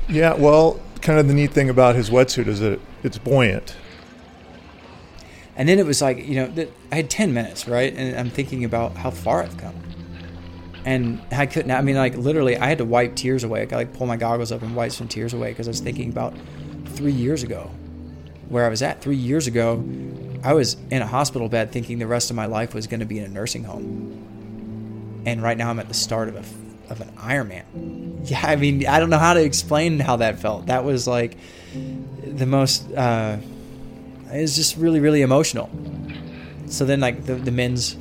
Yeah, 0.07 0.33
well, 0.33 0.79
kind 1.01 1.19
of 1.19 1.27
the 1.27 1.33
neat 1.33 1.51
thing 1.51 1.69
about 1.69 1.95
his 1.95 2.09
wetsuit 2.09 2.47
is 2.47 2.59
that 2.59 2.79
it's 3.03 3.17
buoyant. 3.17 3.75
And 5.55 5.69
then 5.69 5.79
it 5.79 5.85
was 5.85 6.01
like, 6.01 6.25
you 6.25 6.35
know, 6.35 6.67
I 6.91 6.95
had 6.95 7.09
10 7.09 7.33
minutes, 7.33 7.67
right? 7.67 7.93
And 7.95 8.17
I'm 8.17 8.29
thinking 8.29 8.65
about 8.65 8.97
how 8.97 9.09
far 9.09 9.43
I've 9.43 9.57
come. 9.57 9.75
And 10.83 11.21
I 11.31 11.45
couldn't, 11.45 11.71
I 11.71 11.81
mean, 11.81 11.95
like, 11.95 12.15
literally, 12.15 12.57
I 12.57 12.67
had 12.67 12.77
to 12.77 12.85
wipe 12.85 13.15
tears 13.15 13.43
away. 13.43 13.61
I 13.61 13.65
got 13.65 13.77
like 13.77 13.93
pull 13.93 14.05
my 14.05 14.17
goggles 14.17 14.51
up 14.51 14.61
and 14.61 14.75
wipe 14.75 14.91
some 14.91 15.07
tears 15.07 15.33
away 15.33 15.49
because 15.49 15.67
I 15.67 15.71
was 15.71 15.79
thinking 15.79 16.09
about 16.09 16.35
three 16.85 17.11
years 17.11 17.41
ago 17.41 17.71
where 18.49 18.65
I 18.65 18.69
was 18.69 18.81
at. 18.81 19.01
Three 19.01 19.15
years 19.15 19.47
ago, 19.47 19.83
I 20.43 20.53
was 20.53 20.77
in 20.91 21.01
a 21.01 21.07
hospital 21.07 21.49
bed 21.49 21.71
thinking 21.71 21.97
the 21.97 22.07
rest 22.07 22.29
of 22.29 22.35
my 22.35 22.45
life 22.45 22.75
was 22.75 22.85
going 22.85 22.99
to 22.99 23.05
be 23.05 23.17
in 23.17 23.25
a 23.25 23.29
nursing 23.29 23.63
home. 23.63 24.34
And 25.25 25.41
right 25.41 25.57
now 25.57 25.69
I'm 25.69 25.79
at 25.79 25.87
the 25.87 25.93
start 25.93 26.29
of 26.29 26.35
a 26.35 26.43
of 26.91 27.01
an 27.01 27.09
Ironman. 27.17 28.03
Yeah, 28.25 28.41
I 28.43 28.55
mean, 28.55 28.87
I 28.87 28.99
don't 28.99 29.11
know 29.11 29.19
how 29.19 29.35
to 29.35 29.43
explain 29.43 29.99
how 29.99 30.15
that 30.15 30.39
felt. 30.39 30.65
That 30.65 30.83
was 30.83 31.05
like 31.05 31.37
the 32.23 32.47
most. 32.47 32.91
Uh, 32.91 33.37
it 34.33 34.41
was 34.41 34.55
just 34.55 34.77
really, 34.77 34.99
really 34.99 35.21
emotional. 35.21 35.69
So 36.65 36.85
then, 36.85 37.01
like 37.01 37.25
the 37.25 37.35
the 37.35 37.51
men's, 37.51 37.95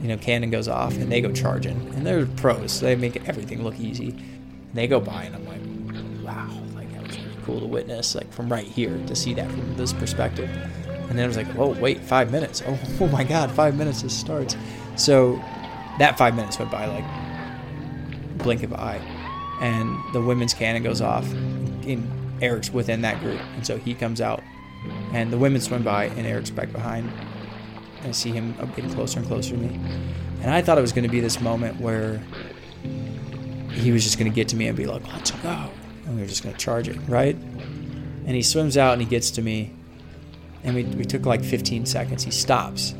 you 0.00 0.06
know, 0.06 0.16
cannon 0.16 0.50
goes 0.50 0.68
off 0.68 0.94
and 0.94 1.10
they 1.10 1.20
go 1.20 1.32
charging, 1.32 1.76
and 1.96 2.06
they're 2.06 2.26
pros. 2.26 2.70
So 2.70 2.86
they 2.86 2.94
make 2.94 3.28
everything 3.28 3.64
look 3.64 3.80
easy. 3.80 4.10
And 4.10 4.74
they 4.74 4.86
go 4.86 5.00
by, 5.00 5.24
and 5.24 5.34
I'm 5.34 5.46
like, 5.46 6.24
wow, 6.24 6.56
like 6.76 6.92
that 6.92 7.04
was 7.04 7.18
really 7.18 7.36
cool 7.44 7.58
to 7.58 7.66
witness, 7.66 8.14
like 8.14 8.32
from 8.32 8.48
right 8.52 8.66
here 8.66 8.96
to 9.08 9.16
see 9.16 9.34
that 9.34 9.50
from 9.50 9.76
this 9.76 9.92
perspective. 9.92 10.48
And 11.08 11.18
then 11.18 11.24
I 11.24 11.26
was 11.26 11.36
like, 11.36 11.56
oh, 11.56 11.74
wait, 11.80 11.98
five 12.00 12.30
minutes. 12.30 12.62
Oh, 12.64 12.78
oh 13.00 13.08
my 13.08 13.24
God, 13.24 13.50
five 13.50 13.76
minutes, 13.76 14.02
this 14.02 14.16
starts. 14.16 14.56
So 14.94 15.42
that 15.98 16.18
five 16.18 16.34
minutes 16.34 16.58
went 16.58 16.70
by 16.70 16.86
like 16.86 17.04
blink 18.38 18.62
of 18.62 18.72
an 18.72 18.80
eye. 18.80 19.00
And 19.60 19.96
the 20.12 20.20
women's 20.20 20.52
cannon 20.52 20.82
goes 20.82 21.00
off, 21.00 21.30
and 21.32 22.42
Eric's 22.42 22.70
within 22.70 23.02
that 23.02 23.20
group. 23.20 23.40
And 23.54 23.66
so 23.66 23.78
he 23.78 23.94
comes 23.94 24.20
out, 24.20 24.42
and 25.12 25.32
the 25.32 25.38
women 25.38 25.60
swim 25.60 25.82
by, 25.82 26.06
and 26.06 26.26
Eric's 26.26 26.50
back 26.50 26.72
behind. 26.72 27.10
And 28.00 28.08
I 28.08 28.10
see 28.10 28.30
him 28.30 28.54
getting 28.74 28.92
closer 28.92 29.20
and 29.20 29.28
closer 29.28 29.50
to 29.50 29.56
me. 29.56 29.80
And 30.42 30.50
I 30.50 30.60
thought 30.60 30.76
it 30.76 30.82
was 30.82 30.92
going 30.92 31.04
to 31.04 31.10
be 31.10 31.20
this 31.20 31.40
moment 31.40 31.80
where 31.80 32.20
he 33.72 33.92
was 33.92 34.04
just 34.04 34.18
going 34.18 34.30
to 34.30 34.34
get 34.34 34.48
to 34.48 34.56
me 34.56 34.66
and 34.66 34.76
be 34.76 34.86
like, 34.86 35.06
let's 35.08 35.30
go. 35.30 35.70
And 36.04 36.16
we 36.16 36.22
were 36.22 36.28
just 36.28 36.42
going 36.42 36.54
to 36.54 36.60
charge 36.60 36.88
it, 36.88 36.98
right? 37.08 37.34
And 37.34 38.28
he 38.28 38.42
swims 38.42 38.76
out 38.76 38.92
and 38.92 39.00
he 39.00 39.08
gets 39.08 39.30
to 39.32 39.42
me 39.42 39.72
and 40.64 40.74
we, 40.74 40.84
we 40.84 41.04
took 41.04 41.26
like 41.26 41.44
15 41.44 41.86
seconds. 41.86 42.24
He 42.24 42.30
stops. 42.30 42.94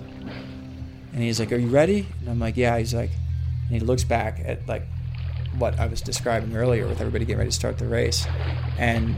And 1.15 1.23
he's 1.23 1.39
like, 1.39 1.53
Are 1.53 1.57
you 1.57 1.69
ready? 1.69 2.07
And 2.21 2.29
I'm 2.29 2.41
like, 2.41 2.57
Yeah. 2.57 2.77
He's 2.77 2.93
like, 2.93 3.11
and 3.11 3.71
he 3.71 3.81
looks 3.81 4.05
back 4.05 4.43
at 4.45 4.67
like 4.69 4.83
what 5.57 5.79
I 5.79 5.87
was 5.87 6.01
describing 6.01 6.55
earlier 6.57 6.87
with 6.87 7.01
everybody 7.01 7.25
getting 7.25 7.39
ready 7.39 7.51
to 7.51 7.57
start 7.57 7.79
the 7.79 7.87
race. 7.87 8.27
And 8.79 9.17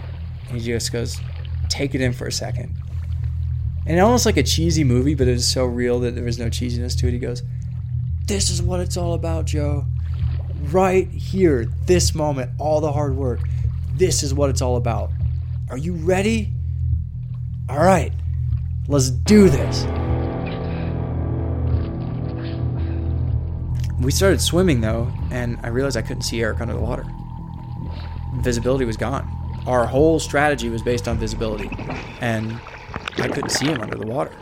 he 0.51 0.61
just 0.61 0.93
goes, 0.93 1.19
Take 1.69 1.95
it 1.95 2.01
in 2.01 2.13
for 2.13 2.27
a 2.27 2.33
second. 2.33 2.75
And 3.87 3.99
almost 4.01 4.27
like 4.27 4.37
a 4.37 4.43
cheesy 4.43 4.85
movie, 4.85 5.15
but 5.15 5.27
it 5.27 5.33
was 5.33 5.47
so 5.47 5.65
real 5.65 6.01
that 6.01 6.15
there 6.15 6.25
was 6.25 6.39
no 6.39 6.47
cheesiness 6.47 6.99
to 6.99 7.09
it. 7.09 7.13
He 7.13 7.19
goes, 7.19 7.43
This 8.27 8.51
is 8.51 8.61
what 8.61 8.81
it's 8.81 8.97
all 8.97 9.15
about, 9.15 9.47
Joe. 9.47 9.87
Right 10.71 11.09
here, 11.09 11.67
this 11.87 12.15
moment, 12.15 12.51
all 12.59 12.81
the 12.81 12.93
hard 12.93 13.17
work. 13.17 13.41
This 13.95 14.23
is 14.23 14.35
what 14.35 14.51
it's 14.51 14.61
all 14.61 14.77
about. 14.77 15.11
Are 15.71 15.79
you 15.79 15.95
ready? 15.95 16.53
All 17.69 17.79
right. 17.79 18.13
Let's 18.89 19.11
do 19.11 19.49
this. 19.49 19.85
We 24.01 24.13
started 24.13 24.41
swimming 24.41 24.83
though, 24.83 25.11
and 25.31 25.59
I 25.63 25.69
realized 25.69 25.97
I 25.97 26.03
couldn't 26.03 26.23
see 26.23 26.43
Eric 26.43 26.61
under 26.61 26.75
the 26.75 26.81
water. 26.81 27.07
Visibility 28.35 28.85
was 28.85 28.97
gone. 28.97 29.27
Our 29.67 29.87
whole 29.87 30.21
strategy 30.21 30.69
was 30.69 30.83
based 30.83 31.09
on 31.09 31.19
visibility, 31.19 31.71
and 32.21 32.61
I 33.17 33.29
couldn't 33.29 33.51
see 33.51 33.67
him 33.67 33.81
under 33.81 33.97
the 33.97 34.07
water. 34.07 34.33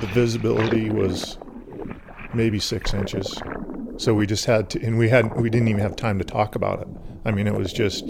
The 0.00 0.06
visibility 0.08 0.90
was 0.90 1.38
maybe 2.34 2.58
six 2.58 2.92
inches, 2.92 3.40
so 3.96 4.14
we 4.14 4.26
just 4.26 4.44
had 4.44 4.68
to, 4.70 4.82
and 4.84 4.98
we 4.98 5.08
had 5.08 5.40
we 5.40 5.48
didn't 5.48 5.68
even 5.68 5.80
have 5.80 5.96
time 5.96 6.18
to 6.18 6.24
talk 6.24 6.54
about 6.56 6.80
it. 6.80 6.88
I 7.24 7.30
mean, 7.30 7.46
it 7.46 7.54
was 7.54 7.72
just 7.72 8.04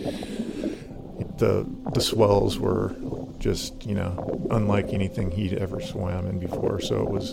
the 1.38 1.66
the 1.92 2.00
swells 2.00 2.58
were 2.58 2.96
just 3.38 3.86
you 3.86 3.94
know 3.94 4.46
unlike 4.50 4.92
anything 4.92 5.30
he'd 5.30 5.54
ever 5.54 5.80
swam 5.80 6.26
in 6.26 6.38
before. 6.38 6.80
So 6.80 7.02
it 7.02 7.10
was 7.10 7.32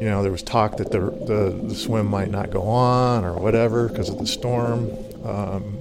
you 0.00 0.08
know 0.08 0.22
there 0.22 0.32
was 0.32 0.42
talk 0.42 0.76
that 0.78 0.90
the 0.90 1.00
the, 1.00 1.68
the 1.68 1.74
swim 1.74 2.06
might 2.06 2.30
not 2.30 2.50
go 2.50 2.62
on 2.62 3.24
or 3.24 3.34
whatever 3.34 3.88
because 3.88 4.08
of 4.08 4.18
the 4.18 4.26
storm. 4.26 4.90
Um, 5.24 5.78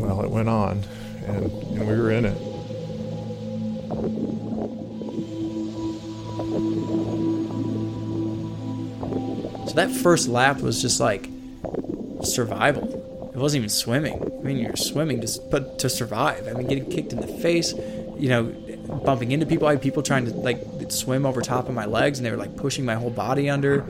well, 0.00 0.22
it 0.22 0.30
went 0.30 0.48
on, 0.48 0.82
and, 1.26 1.44
and 1.44 1.88
we 1.88 1.94
were 1.94 2.10
in 2.10 2.24
it. 2.24 2.38
So 9.68 9.74
that 9.76 9.90
first 9.90 10.26
lap 10.26 10.60
was 10.60 10.82
just 10.82 10.98
like 10.98 11.28
survival 12.24 12.99
wasn't 13.40 13.60
even 13.60 13.68
swimming. 13.68 14.22
I 14.22 14.42
mean, 14.42 14.58
you're 14.58 14.76
swimming 14.76 15.20
just 15.20 15.50
but 15.50 15.78
to 15.80 15.88
survive. 15.88 16.46
I 16.48 16.52
mean, 16.52 16.66
getting 16.66 16.90
kicked 16.90 17.12
in 17.12 17.20
the 17.20 17.26
face, 17.26 17.74
you 18.18 18.28
know, 18.28 18.44
bumping 19.04 19.32
into 19.32 19.46
people. 19.46 19.66
I 19.66 19.72
had 19.72 19.82
people 19.82 20.02
trying 20.02 20.26
to 20.26 20.32
like 20.32 20.60
swim 20.88 21.24
over 21.24 21.40
top 21.40 21.68
of 21.68 21.74
my 21.74 21.86
legs, 21.86 22.18
and 22.18 22.26
they 22.26 22.30
were 22.30 22.36
like 22.36 22.56
pushing 22.56 22.84
my 22.84 22.94
whole 22.94 23.10
body 23.10 23.48
under. 23.48 23.84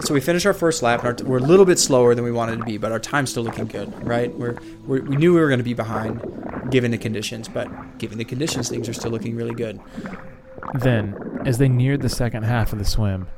So 0.00 0.14
we 0.14 0.20
finished 0.20 0.46
our 0.46 0.54
first 0.54 0.82
lap, 0.82 1.04
and 1.04 1.20
we're 1.20 1.38
a 1.38 1.40
little 1.40 1.64
bit 1.64 1.78
slower 1.78 2.14
than 2.14 2.24
we 2.24 2.32
wanted 2.32 2.58
to 2.58 2.64
be, 2.64 2.76
but 2.76 2.90
our 2.90 2.98
time's 2.98 3.30
still 3.30 3.44
looking 3.44 3.66
good, 3.66 4.04
right? 4.04 4.34
We're, 4.36 4.58
we're 4.84 5.02
we 5.02 5.16
knew 5.16 5.34
we 5.34 5.40
were 5.40 5.48
going 5.48 5.60
to 5.60 5.64
be 5.64 5.74
behind, 5.74 6.70
given 6.70 6.90
the 6.90 6.98
conditions, 6.98 7.48
but 7.48 7.98
given 7.98 8.18
the 8.18 8.24
conditions, 8.24 8.68
things 8.68 8.88
are 8.88 8.92
still 8.92 9.12
looking 9.12 9.36
really 9.36 9.54
good. 9.54 9.80
Then, 10.74 11.42
as 11.46 11.58
they 11.58 11.68
neared 11.68 12.02
the 12.02 12.08
second 12.08 12.42
half 12.44 12.72
of 12.72 12.80
the 12.80 12.84
swim, 12.84 13.28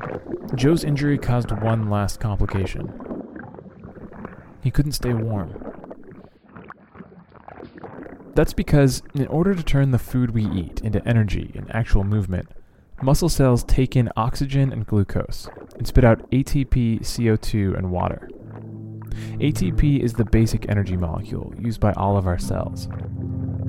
Joe's 0.54 0.84
injury 0.84 1.18
caused 1.18 1.50
one 1.50 1.90
last 1.90 2.18
complication. 2.18 3.13
He 4.64 4.70
couldn't 4.70 4.92
stay 4.92 5.12
warm. 5.12 5.52
That's 8.34 8.54
because, 8.54 9.02
in 9.14 9.26
order 9.26 9.54
to 9.54 9.62
turn 9.62 9.90
the 9.90 9.98
food 9.98 10.30
we 10.30 10.46
eat 10.46 10.80
into 10.80 11.06
energy 11.06 11.52
and 11.54 11.70
actual 11.72 12.02
movement, 12.02 12.48
muscle 13.02 13.28
cells 13.28 13.62
take 13.62 13.94
in 13.94 14.10
oxygen 14.16 14.72
and 14.72 14.86
glucose 14.86 15.50
and 15.76 15.86
spit 15.86 16.02
out 16.02 16.28
ATP, 16.30 17.00
CO2, 17.00 17.76
and 17.76 17.92
water. 17.92 18.28
ATP 19.34 20.00
is 20.00 20.14
the 20.14 20.24
basic 20.24 20.68
energy 20.70 20.96
molecule 20.96 21.52
used 21.58 21.78
by 21.78 21.92
all 21.92 22.16
of 22.16 22.26
our 22.26 22.38
cells. 22.38 22.88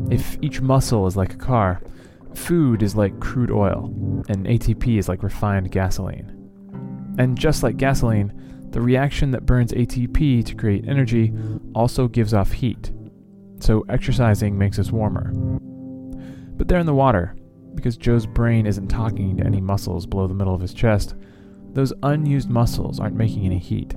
If 0.09 0.37
each 0.41 0.61
muscle 0.61 1.07
is 1.07 1.17
like 1.17 1.33
a 1.33 1.37
car, 1.37 1.81
food 2.33 2.81
is 2.81 2.95
like 2.95 3.19
crude 3.19 3.51
oil, 3.51 3.91
and 4.29 4.45
ATP 4.45 4.97
is 4.97 5.09
like 5.09 5.23
refined 5.23 5.71
gasoline. 5.71 6.31
And 7.17 7.37
just 7.37 7.63
like 7.63 7.75
gasoline, 7.75 8.44
the 8.75 8.81
reaction 8.81 9.31
that 9.31 9.45
burns 9.45 9.71
ATP 9.71 10.43
to 10.43 10.53
create 10.53 10.85
energy 10.85 11.33
also 11.73 12.09
gives 12.09 12.33
off 12.33 12.51
heat. 12.51 12.91
So 13.61 13.85
exercising 13.87 14.57
makes 14.57 14.77
us 14.77 14.91
warmer. 14.91 15.31
But 16.57 16.67
they're 16.67 16.81
in 16.81 16.85
the 16.85 16.93
water, 16.93 17.37
because 17.73 17.95
Joe's 17.95 18.25
brain 18.25 18.67
isn't 18.67 18.89
talking 18.89 19.37
to 19.37 19.45
any 19.45 19.61
muscles 19.61 20.05
below 20.05 20.27
the 20.27 20.33
middle 20.33 20.53
of 20.53 20.59
his 20.59 20.73
chest, 20.73 21.15
those 21.71 21.93
unused 22.03 22.49
muscles 22.49 22.99
aren't 22.99 23.15
making 23.15 23.45
any 23.45 23.59
heat. 23.59 23.93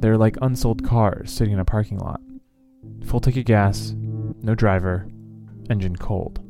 They're 0.00 0.18
like 0.18 0.36
unsold 0.42 0.84
cars 0.84 1.32
sitting 1.32 1.54
in 1.54 1.60
a 1.60 1.64
parking 1.64 1.96
lot. 1.96 2.20
Full 3.06 3.20
tank 3.20 3.38
of 3.38 3.46
gas, 3.46 3.94
no 4.42 4.54
driver, 4.54 5.08
engine 5.70 5.96
cold. 5.96 6.40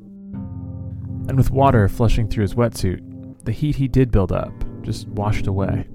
And 1.28 1.36
with 1.36 1.52
water 1.52 1.88
flushing 1.88 2.26
through 2.26 2.42
his 2.42 2.57
wetsuit, 2.57 3.44
the 3.44 3.52
heat 3.52 3.76
he 3.76 3.86
did 3.86 4.11
build 4.11 4.32
up 4.32 4.52
just 4.82 5.07
washed 5.07 5.46
away. 5.46 5.86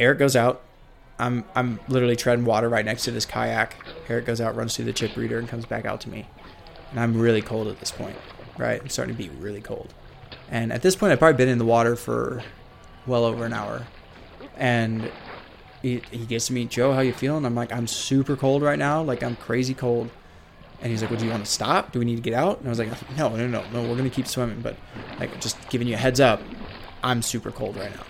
Eric 0.00 0.18
goes 0.18 0.36
out. 0.36 0.62
I'm 1.18 1.44
I'm 1.54 1.80
literally 1.88 2.16
treading 2.16 2.44
water 2.44 2.68
right 2.68 2.84
next 2.84 3.04
to 3.04 3.10
this 3.10 3.26
kayak. 3.26 3.76
Eric 4.08 4.26
goes 4.26 4.40
out, 4.40 4.54
runs 4.54 4.76
through 4.76 4.84
the 4.84 4.92
chip 4.92 5.16
reader, 5.16 5.38
and 5.38 5.48
comes 5.48 5.66
back 5.66 5.84
out 5.84 6.00
to 6.02 6.08
me. 6.08 6.26
And 6.90 7.00
I'm 7.00 7.18
really 7.20 7.42
cold 7.42 7.66
at 7.68 7.80
this 7.80 7.90
point, 7.90 8.16
right? 8.56 8.80
I'm 8.80 8.88
starting 8.88 9.16
to 9.16 9.22
be 9.22 9.28
really 9.28 9.60
cold. 9.60 9.92
And 10.50 10.72
at 10.72 10.82
this 10.82 10.96
point, 10.96 11.12
I've 11.12 11.18
probably 11.18 11.36
been 11.36 11.48
in 11.48 11.58
the 11.58 11.64
water 11.64 11.96
for 11.96 12.42
well 13.06 13.24
over 13.24 13.44
an 13.44 13.52
hour. 13.52 13.86
And 14.56 15.10
he, 15.82 16.02
he 16.10 16.26
gets 16.26 16.46
to 16.46 16.52
me, 16.52 16.64
Joe, 16.64 16.92
how 16.92 17.00
you 17.00 17.12
feeling? 17.12 17.44
I'm 17.44 17.54
like, 17.54 17.72
I'm 17.72 17.86
super 17.86 18.36
cold 18.36 18.62
right 18.62 18.78
now. 18.78 19.02
Like, 19.02 19.22
I'm 19.22 19.36
crazy 19.36 19.74
cold. 19.74 20.10
And 20.80 20.90
he's 20.90 21.02
like, 21.02 21.10
well, 21.10 21.18
do 21.18 21.26
you 21.26 21.30
want 21.30 21.44
to 21.44 21.50
stop? 21.50 21.92
Do 21.92 21.98
we 21.98 22.04
need 22.04 22.16
to 22.16 22.22
get 22.22 22.34
out? 22.34 22.58
And 22.58 22.68
I 22.68 22.70
was 22.70 22.78
like, 22.78 22.88
no, 23.16 23.34
no, 23.36 23.46
no, 23.46 23.64
no, 23.72 23.82
we're 23.82 23.96
going 23.96 24.04
to 24.04 24.10
keep 24.10 24.26
swimming. 24.26 24.60
But, 24.60 24.76
like, 25.18 25.40
just 25.40 25.56
giving 25.70 25.88
you 25.88 25.94
a 25.94 25.98
heads 25.98 26.20
up, 26.20 26.40
I'm 27.02 27.20
super 27.20 27.50
cold 27.50 27.76
right 27.76 27.94
now. 27.94 28.04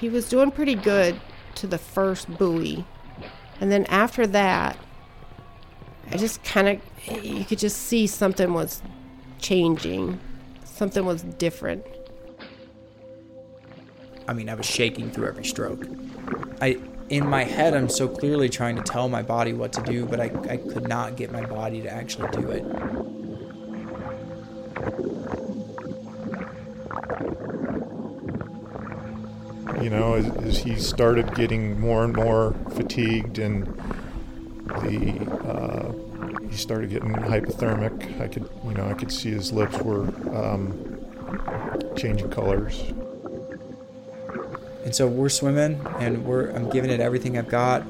He 0.00 0.08
was 0.08 0.28
doing 0.28 0.50
pretty 0.50 0.74
good 0.74 1.20
to 1.56 1.66
the 1.66 1.76
first 1.76 2.38
buoy. 2.38 2.86
And 3.60 3.70
then 3.70 3.84
after 3.86 4.26
that, 4.28 4.78
I 6.10 6.16
just 6.16 6.42
kind 6.42 6.68
of, 6.68 7.24
you 7.24 7.44
could 7.44 7.58
just 7.58 7.76
see 7.76 8.06
something 8.06 8.54
was 8.54 8.80
changing. 9.38 10.18
Something 10.64 11.04
was 11.04 11.22
different. 11.22 11.84
I 14.26 14.32
mean, 14.32 14.48
I 14.48 14.54
was 14.54 14.64
shaking 14.64 15.10
through 15.10 15.28
every 15.28 15.44
stroke. 15.44 15.86
I, 16.62 16.78
in 17.10 17.28
my 17.28 17.44
head, 17.44 17.74
I'm 17.74 17.90
so 17.90 18.08
clearly 18.08 18.48
trying 18.48 18.76
to 18.76 18.82
tell 18.82 19.08
my 19.08 19.22
body 19.22 19.52
what 19.52 19.72
to 19.74 19.82
do, 19.82 20.06
but 20.06 20.20
I, 20.20 20.30
I 20.48 20.56
could 20.56 20.88
not 20.88 21.16
get 21.16 21.30
my 21.30 21.44
body 21.44 21.82
to 21.82 21.90
actually 21.90 22.30
do 22.30 22.50
it. 22.50 22.64
You 29.80 29.90
know, 29.90 30.14
as, 30.14 30.26
as 30.44 30.58
he 30.58 30.76
started 30.76 31.34
getting 31.34 31.80
more 31.80 32.04
and 32.04 32.14
more 32.14 32.54
fatigued 32.70 33.38
and 33.38 33.66
the 34.66 35.26
uh, 35.48 35.92
he 36.50 36.56
started 36.56 36.90
getting 36.90 37.12
hypothermic. 37.12 38.20
I 38.20 38.28
could, 38.28 38.48
you 38.64 38.74
know, 38.74 38.88
I 38.88 38.94
could 38.94 39.12
see 39.12 39.30
his 39.30 39.52
lips 39.52 39.78
were 39.78 40.02
um, 40.36 41.00
changing 41.96 42.30
colors. 42.30 42.82
And 44.84 44.94
so 44.94 45.06
we're 45.06 45.28
swimming, 45.28 45.80
and 45.98 46.24
we're 46.24 46.50
I'm 46.50 46.68
giving 46.70 46.90
it 46.90 47.00
everything 47.00 47.38
I've 47.38 47.48
got, 47.48 47.86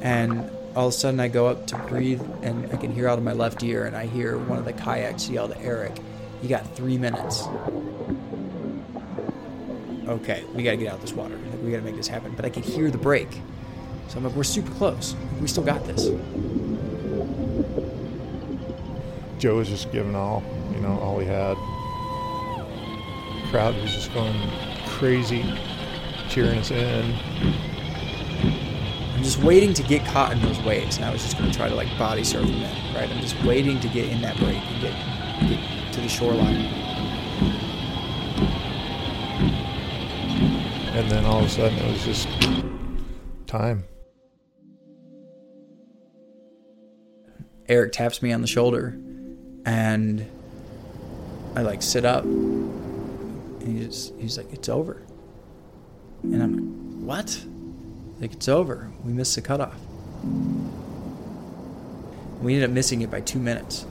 and 0.00 0.50
all 0.76 0.88
of 0.88 0.94
a 0.94 0.96
sudden 0.96 1.20
I 1.20 1.28
go 1.28 1.46
up 1.46 1.66
to 1.68 1.78
breathe, 1.88 2.22
and 2.42 2.70
I 2.72 2.76
can 2.76 2.92
hear 2.92 3.08
out 3.08 3.18
of 3.18 3.24
my 3.24 3.32
left 3.32 3.62
ear, 3.62 3.86
and 3.86 3.96
I 3.96 4.06
hear 4.06 4.38
one 4.38 4.58
of 4.58 4.64
the 4.64 4.72
kayaks 4.72 5.28
yell 5.28 5.48
to 5.48 5.60
Eric, 5.60 5.92
"You 6.42 6.48
got 6.48 6.74
three 6.76 6.98
minutes." 6.98 7.44
Okay, 10.06 10.44
we 10.54 10.62
gotta 10.62 10.76
get 10.76 10.88
out 10.88 10.96
of 10.96 11.00
this 11.00 11.14
water. 11.14 11.36
Like, 11.50 11.62
we 11.62 11.70
gotta 11.70 11.82
make 11.82 11.96
this 11.96 12.08
happen. 12.08 12.32
But 12.36 12.44
I 12.44 12.50
can 12.50 12.62
hear 12.62 12.90
the 12.90 12.98
break, 12.98 13.28
so 14.08 14.18
I'm 14.18 14.24
like, 14.24 14.34
"We're 14.34 14.44
super 14.44 14.70
close. 14.72 15.16
We 15.40 15.48
still 15.48 15.62
got 15.62 15.84
this." 15.86 16.10
Joe 19.38 19.56
was 19.56 19.68
just 19.68 19.90
giving 19.92 20.14
all, 20.14 20.42
you 20.74 20.80
know, 20.80 20.98
all 21.00 21.18
he 21.18 21.26
had. 21.26 21.56
The 23.42 23.48
crowd 23.50 23.74
was 23.80 23.92
just 23.92 24.12
going 24.12 24.34
crazy, 24.86 25.44
cheering 26.28 26.58
us 26.58 26.70
in. 26.70 27.14
I'm 29.14 29.22
just 29.22 29.42
waiting 29.42 29.72
to 29.74 29.82
get 29.82 30.04
caught 30.04 30.32
in 30.32 30.40
those 30.42 30.60
waves, 30.60 30.96
and 30.96 31.06
I 31.06 31.12
was 31.12 31.22
just 31.22 31.38
gonna 31.38 31.52
try 31.52 31.68
to 31.68 31.74
like 31.74 31.88
body 31.98 32.24
surf 32.24 32.42
them 32.42 32.54
in, 32.54 32.94
right? 32.94 33.10
I'm 33.10 33.20
just 33.20 33.42
waiting 33.42 33.80
to 33.80 33.88
get 33.88 34.08
in 34.10 34.20
that 34.20 34.36
break 34.36 34.56
and 34.56 34.80
get 34.82 34.92
get 35.48 35.92
to 35.94 36.00
the 36.02 36.08
shoreline. 36.08 36.83
And 41.04 41.12
then 41.12 41.26
all 41.26 41.40
of 41.40 41.44
a 41.44 41.48
sudden 41.50 41.78
it 41.78 41.92
was 41.92 42.02
just 42.02 42.26
time. 43.46 43.84
Eric 47.68 47.92
taps 47.92 48.22
me 48.22 48.32
on 48.32 48.40
the 48.40 48.46
shoulder, 48.46 48.98
and 49.66 50.26
I 51.54 51.60
like 51.60 51.82
sit 51.82 52.06
up. 52.06 52.24
And 52.24 53.78
he's 53.78 54.12
he's 54.18 54.38
like, 54.38 54.50
"It's 54.50 54.70
over," 54.70 55.02
and 56.22 56.42
I'm 56.42 57.06
like, 57.06 57.18
"What?" 57.26 57.44
Like 58.18 58.32
it's 58.32 58.48
over. 58.48 58.90
We 59.04 59.12
missed 59.12 59.34
the 59.34 59.42
cutoff. 59.42 59.78
We 62.40 62.54
ended 62.54 62.70
up 62.70 62.74
missing 62.74 63.02
it 63.02 63.10
by 63.10 63.20
two 63.20 63.40
minutes, 63.40 63.84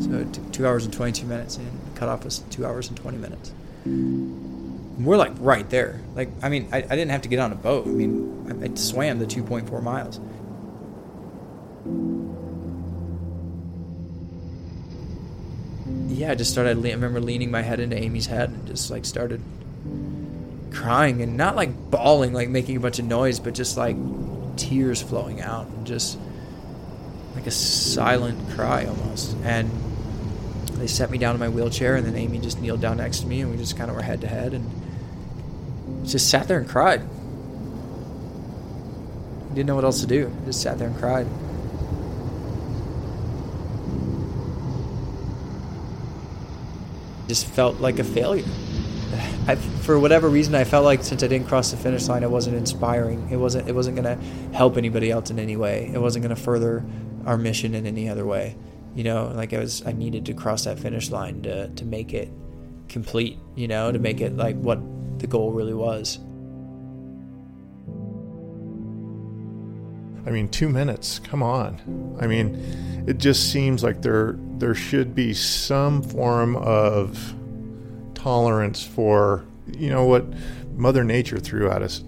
so 0.00 0.26
two 0.50 0.66
hours 0.66 0.84
and 0.84 0.92
twenty-two 0.92 1.28
minutes, 1.28 1.58
and 1.58 1.66
the 1.92 1.96
cutoff 1.96 2.24
was 2.24 2.40
two 2.50 2.66
hours 2.66 2.88
and 2.88 2.96
twenty 2.96 3.18
minutes. 3.18 3.52
We're 4.98 5.16
like 5.16 5.32
right 5.38 5.68
there. 5.68 6.00
Like 6.14 6.30
I 6.42 6.48
mean, 6.48 6.68
I, 6.72 6.78
I 6.78 6.80
didn't 6.80 7.10
have 7.10 7.22
to 7.22 7.28
get 7.28 7.38
on 7.38 7.52
a 7.52 7.56
boat. 7.56 7.86
I 7.86 7.90
mean, 7.90 8.62
I, 8.62 8.66
I 8.66 8.74
swam 8.74 9.18
the 9.18 9.26
two 9.26 9.42
point 9.42 9.68
four 9.68 9.82
miles. 9.82 10.20
yeah, 16.16 16.30
I 16.30 16.34
just 16.34 16.50
started. 16.50 16.78
I 16.78 16.90
remember 16.90 17.20
leaning 17.20 17.50
my 17.50 17.62
head 17.62 17.78
into 17.78 17.96
Amy's 17.96 18.26
head 18.26 18.48
and 18.50 18.66
just 18.66 18.90
like 18.90 19.04
started 19.04 19.40
crying 20.72 21.22
and 21.22 21.36
not 21.36 21.56
like 21.56 21.90
bawling, 21.90 22.32
like 22.32 22.48
making 22.48 22.76
a 22.76 22.80
bunch 22.80 22.98
of 22.98 23.04
noise, 23.04 23.38
but 23.38 23.54
just 23.54 23.76
like 23.76 23.96
tears 24.56 25.02
flowing 25.02 25.40
out 25.40 25.66
and 25.66 25.86
just 25.86 26.18
like 27.34 27.46
a 27.46 27.50
silent 27.50 28.50
cry 28.50 28.86
almost. 28.86 29.36
And 29.42 29.70
they 30.72 30.86
set 30.86 31.10
me 31.10 31.18
down 31.18 31.34
in 31.34 31.40
my 31.40 31.48
wheelchair, 31.48 31.96
and 31.96 32.06
then 32.06 32.16
Amy 32.16 32.38
just 32.38 32.60
kneeled 32.60 32.80
down 32.80 32.96
next 32.96 33.20
to 33.20 33.26
me, 33.26 33.42
and 33.42 33.50
we 33.50 33.56
just 33.56 33.76
kind 33.76 33.90
of 33.90 33.96
were 33.96 34.02
head 34.02 34.22
to 34.22 34.26
head 34.26 34.54
and 34.54 34.64
just 36.12 36.30
sat 36.30 36.48
there 36.48 36.58
and 36.58 36.68
cried. 36.68 37.02
Didn't 39.54 39.66
know 39.66 39.74
what 39.74 39.84
else 39.84 40.00
to 40.00 40.06
do. 40.06 40.34
Just 40.44 40.62
sat 40.62 40.78
there 40.78 40.88
and 40.88 40.98
cried. 40.98 41.26
just 47.28 47.46
felt 47.46 47.80
like 47.80 47.98
a 47.98 48.04
failure. 48.04 48.44
I, 49.48 49.54
for 49.54 49.98
whatever 49.98 50.28
reason, 50.28 50.54
I 50.54 50.64
felt 50.64 50.84
like 50.84 51.02
since 51.02 51.22
I 51.22 51.28
didn't 51.28 51.48
cross 51.48 51.70
the 51.70 51.76
finish 51.76 52.08
line, 52.08 52.22
it 52.22 52.30
wasn't 52.30 52.56
inspiring. 52.56 53.28
It 53.30 53.36
wasn't. 53.36 53.68
It 53.68 53.74
wasn't 53.74 53.96
going 53.96 54.18
to 54.18 54.24
help 54.56 54.76
anybody 54.76 55.10
else 55.10 55.30
in 55.30 55.38
any 55.38 55.56
way. 55.56 55.90
It 55.92 56.00
wasn't 56.00 56.24
going 56.24 56.34
to 56.34 56.40
further 56.40 56.84
our 57.24 57.36
mission 57.36 57.74
in 57.74 57.86
any 57.86 58.08
other 58.08 58.24
way. 58.24 58.56
You 58.94 59.04
know, 59.04 59.32
like 59.34 59.52
I 59.52 59.58
was. 59.58 59.84
I 59.86 59.92
needed 59.92 60.26
to 60.26 60.34
cross 60.34 60.64
that 60.64 60.78
finish 60.78 61.10
line 61.10 61.42
to 61.42 61.68
to 61.68 61.84
make 61.84 62.12
it 62.12 62.30
complete. 62.88 63.38
You 63.54 63.68
know, 63.68 63.92
to 63.92 63.98
make 63.98 64.20
it 64.20 64.36
like 64.36 64.56
what 64.56 64.78
the 65.18 65.26
goal 65.26 65.52
really 65.52 65.74
was. 65.74 66.18
I 70.26 70.30
mean, 70.30 70.48
two 70.48 70.68
minutes. 70.68 71.20
Come 71.20 71.42
on. 71.42 72.16
I 72.20 72.26
mean, 72.26 73.04
it 73.06 73.18
just 73.18 73.52
seems 73.52 73.84
like 73.84 74.02
there 74.02 74.36
there 74.58 74.74
should 74.74 75.14
be 75.14 75.32
some 75.34 76.02
form 76.02 76.56
of 76.56 77.34
tolerance 78.14 78.82
for 78.82 79.44
you 79.78 79.88
know 79.88 80.04
what 80.04 80.26
Mother 80.74 81.04
Nature 81.04 81.38
threw 81.38 81.70
at 81.70 81.82
us. 81.82 82.02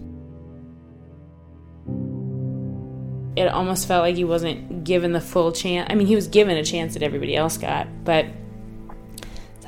It 3.37 3.47
almost 3.47 3.87
felt 3.87 4.03
like 4.03 4.17
he 4.17 4.25
wasn't 4.25 4.83
given 4.83 5.13
the 5.13 5.21
full 5.21 5.53
chance. 5.53 5.87
I 5.89 5.95
mean, 5.95 6.09
he 6.09 6.17
was 6.17 6.27
given 6.27 6.57
a 6.57 6.65
chance 6.65 6.95
that 6.95 7.05
everybody 7.05 7.37
else 7.37 7.57
got, 7.57 7.87
but 8.05 8.25
it's 8.25 8.48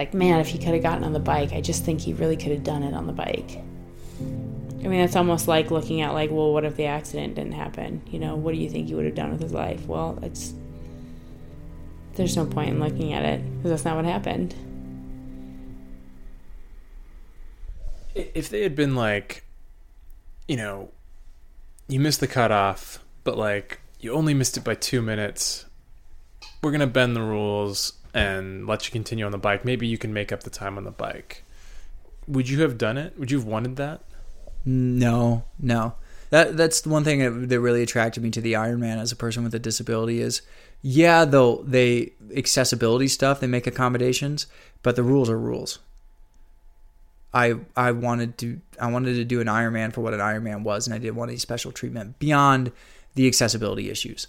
like, 0.01 0.15
man, 0.15 0.41
if 0.41 0.49
he 0.49 0.57
could 0.57 0.73
have 0.73 0.83
gotten 0.83 1.05
on 1.05 1.13
the 1.13 1.21
bike, 1.21 1.53
I 1.53 1.61
just 1.61 1.85
think 1.85 2.01
he 2.01 2.15
really 2.15 2.35
could 2.35 2.53
have 2.53 2.65
done 2.65 2.83
it 2.83 2.95
on 2.95 3.07
the 3.07 3.13
bike. 3.13 3.59
I 4.83 4.89
mean, 4.89 5.01
it's 5.01 5.15
almost 5.15 5.47
like 5.47 5.71
looking 5.71 6.01
at 6.01 6.15
like, 6.15 6.31
well, 6.31 6.55
what 6.55 6.65
if 6.65 6.75
the 6.77 6.87
accident 6.87 7.35
didn't 7.35 7.53
happen? 7.53 8.01
You 8.11 8.19
know, 8.19 8.35
what 8.35 8.55
do 8.55 8.59
you 8.59 8.71
think 8.71 8.89
he 8.89 8.95
would 8.95 9.05
have 9.05 9.15
done 9.15 9.31
with 9.31 9.43
his 9.43 9.53
life? 9.53 9.85
Well, 9.87 10.19
it's 10.23 10.55
there's 12.15 12.35
no 12.35 12.47
point 12.47 12.71
in 12.71 12.81
looking 12.81 13.13
at 13.13 13.27
it 13.27 13.45
because 13.59 13.73
that's 13.73 13.85
not 13.85 13.97
what 13.97 14.07
happened. 14.07 14.55
If 18.15 18.49
they 18.49 18.63
had 18.63 18.75
been 18.75 18.95
like, 18.95 19.45
you 20.49 20.57
know, 20.57 20.93
you 21.89 22.01
missed 22.01 22.21
the 22.21 22.27
cutoff, 22.27 23.05
but 23.23 23.37
like 23.37 23.81
you 24.01 24.15
only 24.15 24.33
missed 24.33 24.57
it 24.57 24.65
by 24.65 24.77
two 24.77 25.03
minutes, 25.03 25.67
we're 26.63 26.73
gonna 26.73 26.87
bend 26.87 27.15
the 27.15 27.21
rules 27.21 28.00
and 28.15 28.67
let 28.67 28.87
you 28.87 28.93
continue 28.93 29.25
on 29.25 29.33
the 29.33 29.39
bike. 29.39 29.65
Maybe 29.65 29.87
you 29.87 29.99
can 29.99 30.13
make 30.13 30.33
up 30.33 30.43
the 30.43 30.51
time 30.51 30.77
on 30.77 30.85
the 30.85 30.91
bike. 30.91 31.45
Would 32.27 32.49
you 32.49 32.63
have 32.63 32.79
done 32.79 32.97
it? 32.97 33.19
Would 33.19 33.31
you 33.31 33.39
have 33.39 33.47
wanted 33.47 33.77
that? 33.77 34.03
No, 34.65 35.45
no. 35.59 35.95
That 36.31 36.57
that's 36.57 36.81
the 36.83 36.91
one 36.91 37.03
thing 37.03 37.19
that, 37.19 37.49
that 37.49 37.61
really 37.61 37.83
attracted 37.83 38.23
me 38.23 38.31
to 38.31 38.41
the 38.41 38.53
Ironman 38.53 38.99
as 38.99 39.11
a 39.11 39.17
person 39.17 39.43
with 39.43 39.55
a 39.55 39.59
disability 39.59 40.21
is, 40.21 40.43
yeah, 40.81 41.25
though 41.25 41.65
they 41.67 42.13
accessibility 42.37 43.09
stuff 43.09 43.41
they 43.41 43.49
make 43.49 43.67
accommodations, 43.67 44.47
but 44.83 44.95
the 44.97 45.03
rules 45.03 45.29
are 45.29 45.39
rules. 45.39 45.81
I 47.35 47.57
I 47.77 47.93
wanted 47.93 48.39
to 48.39 48.61
I 48.81 48.91
wanted 48.91 49.15
to 49.15 49.25
do 49.25 49.41
an 49.41 49.49
Ironman 49.49 49.93
for 49.93 50.03
what 50.03 50.15
an 50.15 50.21
Ironman 50.21 50.63
was, 50.63 50.87
and 50.87 50.95
I 50.95 50.99
didn't 50.99 51.17
want 51.17 51.31
any 51.31 51.39
special 51.39 51.73
treatment 51.73 52.19
beyond 52.21 52.71
the 53.15 53.27
accessibility 53.27 53.91
issues. 53.91 54.29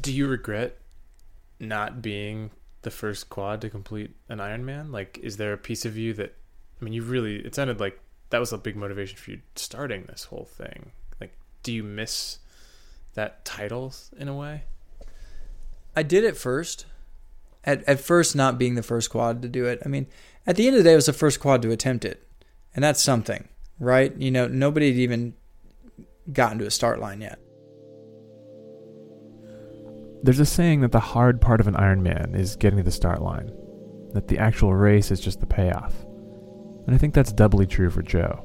Do 0.00 0.12
you 0.12 0.28
regret 0.28 0.78
not 1.58 2.00
being 2.00 2.50
the 2.86 2.90
first 2.92 3.28
quad 3.28 3.60
to 3.60 3.68
complete 3.68 4.14
an 4.28 4.38
Ironman? 4.38 4.92
Like, 4.92 5.18
is 5.20 5.38
there 5.38 5.52
a 5.52 5.58
piece 5.58 5.84
of 5.84 5.98
you 5.98 6.14
that, 6.14 6.36
I 6.80 6.84
mean, 6.84 6.94
you 6.94 7.02
really, 7.02 7.44
it 7.44 7.52
sounded 7.52 7.80
like 7.80 7.98
that 8.30 8.38
was 8.38 8.52
a 8.52 8.58
big 8.58 8.76
motivation 8.76 9.18
for 9.18 9.32
you 9.32 9.40
starting 9.56 10.04
this 10.04 10.24
whole 10.24 10.44
thing. 10.44 10.92
Like, 11.20 11.32
do 11.64 11.72
you 11.72 11.82
miss 11.82 12.38
that 13.14 13.44
title 13.44 13.92
in 14.16 14.28
a 14.28 14.34
way? 14.34 14.62
I 15.96 16.04
did 16.04 16.22
it 16.22 16.36
first. 16.36 16.86
At 17.64 17.82
at 17.88 17.98
first, 17.98 18.36
not 18.36 18.56
being 18.56 18.76
the 18.76 18.82
first 18.84 19.10
quad 19.10 19.42
to 19.42 19.48
do 19.48 19.64
it. 19.66 19.82
I 19.84 19.88
mean, 19.88 20.06
at 20.46 20.54
the 20.54 20.68
end 20.68 20.76
of 20.76 20.84
the 20.84 20.88
day, 20.88 20.92
it 20.92 20.96
was 20.96 21.06
the 21.06 21.12
first 21.12 21.40
quad 21.40 21.62
to 21.62 21.72
attempt 21.72 22.04
it, 22.04 22.24
and 22.76 22.84
that's 22.84 23.02
something, 23.02 23.48
right? 23.80 24.14
You 24.16 24.30
know, 24.30 24.46
nobody 24.46 24.92
had 24.92 25.00
even 25.00 25.34
gotten 26.32 26.60
to 26.60 26.66
a 26.66 26.70
start 26.70 27.00
line 27.00 27.20
yet. 27.20 27.40
There's 30.26 30.40
a 30.40 30.44
saying 30.44 30.80
that 30.80 30.90
the 30.90 30.98
hard 30.98 31.40
part 31.40 31.60
of 31.60 31.68
an 31.68 31.74
Ironman 31.74 32.34
is 32.34 32.56
getting 32.56 32.78
to 32.78 32.82
the 32.82 32.90
start 32.90 33.22
line, 33.22 33.52
that 34.12 34.26
the 34.26 34.38
actual 34.40 34.74
race 34.74 35.12
is 35.12 35.20
just 35.20 35.38
the 35.38 35.46
payoff. 35.46 35.94
And 36.84 36.96
I 36.96 36.98
think 36.98 37.14
that's 37.14 37.32
doubly 37.32 37.64
true 37.64 37.90
for 37.90 38.02
Joe. 38.02 38.44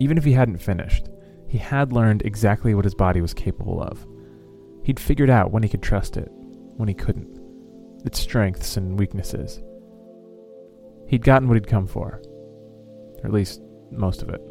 Even 0.00 0.18
if 0.18 0.24
he 0.24 0.32
hadn't 0.34 0.58
finished, 0.58 1.08
he 1.48 1.56
had 1.56 1.94
learned 1.94 2.26
exactly 2.26 2.74
what 2.74 2.84
his 2.84 2.94
body 2.94 3.22
was 3.22 3.32
capable 3.32 3.82
of. 3.82 4.06
He'd 4.84 5.00
figured 5.00 5.30
out 5.30 5.50
when 5.50 5.62
he 5.62 5.68
could 5.70 5.82
trust 5.82 6.18
it, 6.18 6.28
when 6.76 6.88
he 6.88 6.94
couldn't, 6.94 7.40
its 8.04 8.18
strengths 8.20 8.76
and 8.76 8.98
weaknesses. 8.98 9.62
He'd 11.08 11.24
gotten 11.24 11.48
what 11.48 11.54
he'd 11.54 11.66
come 11.66 11.86
for, 11.86 12.20
or 13.22 13.24
at 13.24 13.32
least 13.32 13.62
most 13.90 14.20
of 14.20 14.28
it. 14.28 14.42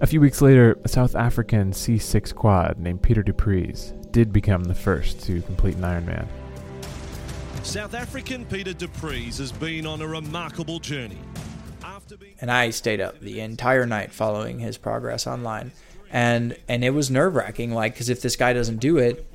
A 0.00 0.06
few 0.06 0.20
weeks 0.20 0.40
later, 0.40 0.78
a 0.84 0.88
South 0.88 1.16
African 1.16 1.72
C6 1.72 2.32
quad 2.32 2.78
named 2.78 3.02
Peter 3.02 3.20
du 3.20 3.32
Preez 3.32 3.92
did 4.12 4.32
become 4.32 4.62
the 4.62 4.74
first 4.74 5.20
to 5.24 5.42
complete 5.42 5.74
an 5.74 5.82
Ironman. 5.82 6.28
South 7.64 7.94
African 7.94 8.44
Peter 8.44 8.72
du 8.72 8.86
Preez 8.86 9.38
has 9.38 9.50
been 9.50 9.86
on 9.86 10.00
a 10.00 10.06
remarkable 10.06 10.78
journey. 10.78 11.18
After 11.82 12.16
being 12.16 12.34
and 12.40 12.48
I 12.48 12.70
stayed 12.70 13.00
up 13.00 13.18
the 13.18 13.40
entire 13.40 13.86
night 13.86 14.12
following 14.12 14.60
his 14.60 14.78
progress 14.78 15.26
online, 15.26 15.72
and 16.12 16.56
and 16.68 16.84
it 16.84 16.90
was 16.90 17.10
nerve 17.10 17.34
wracking. 17.34 17.72
Like, 17.72 17.94
because 17.94 18.08
if 18.08 18.22
this 18.22 18.36
guy 18.36 18.52
doesn't 18.52 18.78
do 18.78 18.98
it, 18.98 19.26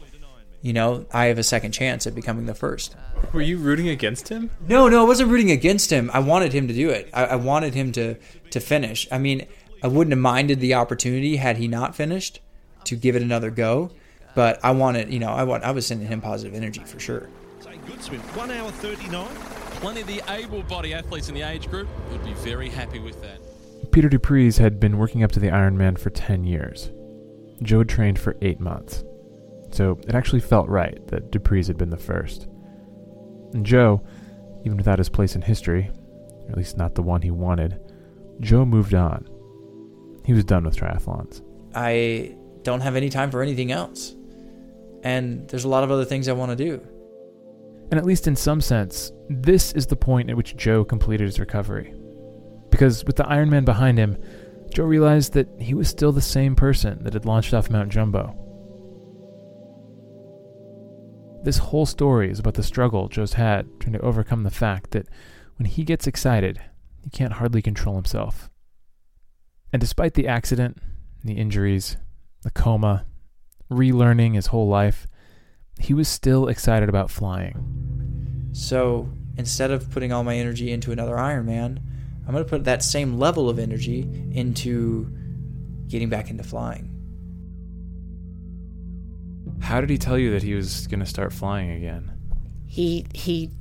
you 0.62 0.72
know, 0.72 1.06
I 1.12 1.26
have 1.26 1.40
a 1.40 1.44
second 1.44 1.74
chance 1.74 2.08
at 2.08 2.16
becoming 2.16 2.46
the 2.46 2.56
first. 2.56 2.96
Were 3.34 3.42
you 3.42 3.58
rooting 3.58 3.90
against 3.90 4.30
him? 4.30 4.50
No, 4.66 4.88
no, 4.88 5.02
I 5.02 5.08
wasn't 5.08 5.30
rooting 5.30 5.52
against 5.52 5.92
him. 5.92 6.10
I 6.14 6.20
wanted 6.20 6.54
him 6.54 6.70
to 6.70 6.74
do 6.74 6.90
it. 6.90 7.10
I, 7.14 7.26
I 7.26 7.36
wanted 7.36 7.74
him 7.74 7.92
to 7.92 8.16
to 8.52 8.60
finish. 8.62 9.08
I 9.12 9.18
mean, 9.18 9.46
I 9.84 9.88
wouldn't 9.88 10.14
have 10.14 10.20
minded 10.20 10.62
the 10.62 10.74
opportunity 10.74 11.36
had 11.36 11.58
he 11.58 11.68
not 11.68 11.96
finished 11.96 12.40
to 12.86 12.96
give 12.96 13.16
it 13.16 13.22
another 13.22 13.52
go. 13.52 13.92
But 14.36 14.60
I 14.64 14.72
wanted, 14.72 15.14
you 15.14 15.20
know, 15.20 15.30
I 15.30 15.44
want 15.44 15.64
I 15.64 15.72
was 15.72 15.86
sending 15.86 16.08
him 16.08 16.22
positive 16.22 16.56
energy 16.56 16.84
for 16.84 17.00
sure. 17.00 17.30
say 17.60 17.78
good 17.86 18.02
swim, 18.02 18.22
one 18.36 18.50
hour 18.50 18.72
thirty 18.72 19.08
nine. 19.10 19.36
Plenty 19.82 20.02
of 20.02 20.08
the 20.08 20.22
able-bodied 20.30 20.94
athletes 20.94 21.28
in 21.28 21.36
the 21.36 21.42
age 21.42 21.70
group 21.70 21.90
would 22.10 22.24
be 22.24 22.34
very 22.36 22.70
happy 22.70 23.00
with 23.00 23.22
that. 23.22 23.40
Peter 23.92 24.08
du 24.08 24.18
Preez 24.18 24.58
had 24.58 24.80
been 24.80 24.98
working 24.98 25.24
up 25.24 25.32
to 25.34 25.42
the 25.42 25.50
Ironman 25.50 26.00
for 26.00 26.10
10 26.10 26.46
years. 26.46 26.90
Joe 27.62 27.84
trained 27.84 28.18
for 28.18 28.38
8 28.42 28.62
months. 28.62 29.04
So 29.72 30.00
it 30.08 30.16
actually 30.16 30.40
felt 30.40 30.70
right 30.70 31.06
that 31.08 31.32
du 31.32 31.40
Preez 31.40 31.68
had 31.68 31.78
been 31.78 31.90
the 31.90 31.98
first. 31.98 32.48
And 33.54 33.66
Joe, 33.66 34.02
even 34.64 34.78
without 34.78 35.00
his 35.00 35.10
place 35.10 35.36
in 35.36 35.42
history, 35.42 35.92
or 36.46 36.52
at 36.52 36.58
least 36.58 36.78
not 36.78 36.96
the 36.96 37.04
one 37.04 37.22
he 37.22 37.32
wanted, 37.32 37.80
Joe 38.40 38.66
moved 38.66 38.94
on. 38.94 39.28
He 40.26 40.34
was 40.34 40.44
done 40.44 40.64
with 40.64 40.76
triathlons. 40.76 41.42
I 41.76 42.36
don't 42.64 42.82
have 42.82 42.96
any 42.96 43.10
time 43.10 43.32
for 43.32 43.42
anything 43.42 43.72
else. 43.72 44.16
And 45.04 45.48
there's 45.50 45.66
a 45.66 45.70
lot 45.70 45.84
of 45.84 45.92
other 45.92 46.06
things 46.06 46.28
I 46.28 46.34
want 46.34 46.52
to 46.52 46.56
do. 46.56 46.82
And 47.92 48.00
at 48.00 48.06
least 48.06 48.28
in 48.28 48.36
some 48.36 48.62
sense, 48.62 49.12
this 49.30 49.74
is 49.74 49.86
the 49.86 49.96
point 49.96 50.30
at 50.30 50.38
which 50.38 50.56
Joe 50.56 50.86
completed 50.86 51.26
his 51.26 51.40
recovery. 51.40 51.94
Because 52.70 53.04
with 53.06 53.18
the 53.18 53.24
Ironman 53.24 53.66
behind 53.66 53.98
him, 53.98 54.18
Joe 54.74 54.86
realized 54.86 55.34
that 55.34 55.48
he 55.60 55.74
was 55.74 55.90
still 55.90 56.12
the 56.12 56.22
same 56.22 56.56
person 56.56 57.04
that 57.04 57.14
had 57.14 57.26
launched 57.26 57.54
off 57.54 57.70
Mount 57.70 57.90
Jumbo. 57.90 58.40
This 61.44 61.58
whole 61.58 61.86
story 61.86 62.32
is 62.32 62.40
about 62.40 62.54
the 62.54 62.64
struggle 62.64 63.10
Joe's 63.10 63.34
had 63.34 63.68
trying 63.80 63.94
to 63.94 64.00
overcome 64.00 64.44
the 64.44 64.50
fact 64.50 64.92
that 64.92 65.08
when 65.58 65.66
he 65.66 65.84
gets 65.84 66.08
excited, 66.08 66.62
he 67.04 67.10
can't 67.10 67.34
hardly 67.34 67.62
control 67.62 67.96
himself. 67.96 68.50
And 69.74 69.82
despite 69.82 70.14
the 70.14 70.28
accident, 70.28 70.78
the 71.24 71.34
injuries, 71.34 71.98
the 72.44 72.52
coma, 72.52 73.06
relearning 73.70 74.36
his 74.36 74.48
whole 74.48 74.70
life, 74.70 75.08
he 75.80 75.94
was 75.94 76.08
still 76.08 76.48
excited 76.48 76.88
about 76.88 77.12
flying. 77.12 78.52
So 78.54 79.10
instead 79.36 79.72
of 79.72 79.90
putting 79.90 80.14
all 80.14 80.24
my 80.24 80.38
energy 80.38 80.72
into 80.72 80.94
another 80.94 81.16
Ironman, 81.16 81.82
I'm 82.26 82.34
going 82.34 82.46
to 82.46 82.50
put 82.50 82.64
that 82.64 82.84
same 82.84 83.18
level 83.18 83.50
of 83.50 83.60
energy 83.60 84.08
into 84.32 85.12
getting 85.88 86.08
back 86.08 86.30
into 86.30 86.44
flying. 86.44 86.92
How 89.60 89.82
did 89.82 89.90
he 89.90 89.98
tell 89.98 90.18
you 90.18 90.32
that 90.32 90.44
he 90.44 90.54
was 90.54 90.88
going 90.88 91.02
to 91.02 91.06
start 91.06 91.34
flying 91.34 91.72
again? 91.72 92.14
he 92.74 93.06
he 93.14 93.52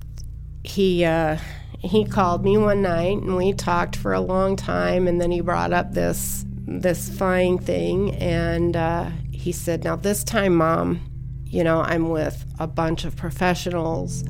he 0.65 1.05
uh 1.05 1.37
he 1.79 2.05
called 2.05 2.45
me 2.45 2.57
one 2.57 2.83
night 2.83 3.19
and 3.19 3.37
we 3.37 3.53
talked 3.53 3.97
for 3.97 4.13
a 4.13 4.21
long 4.21 4.55
time 4.55 5.09
and 5.09 5.21
then 5.21 5.31
he 5.31 5.41
brought 5.41 5.73
up 5.73 5.93
this 5.93 6.45
this 6.67 7.09
flying 7.09 7.59
thing 7.59 8.15
and 8.17 8.77
uh, 8.77 9.11
he 9.33 9.51
said 9.51 9.83
now 9.83 9.97
this 9.97 10.23
time 10.23 10.55
mom 10.55 11.01
you 11.45 11.65
know 11.65 11.81
i'm 11.81 12.09
with 12.09 12.45
a 12.59 12.67
bunch 12.67 13.05
of 13.05 13.17
professionals. 13.17 14.25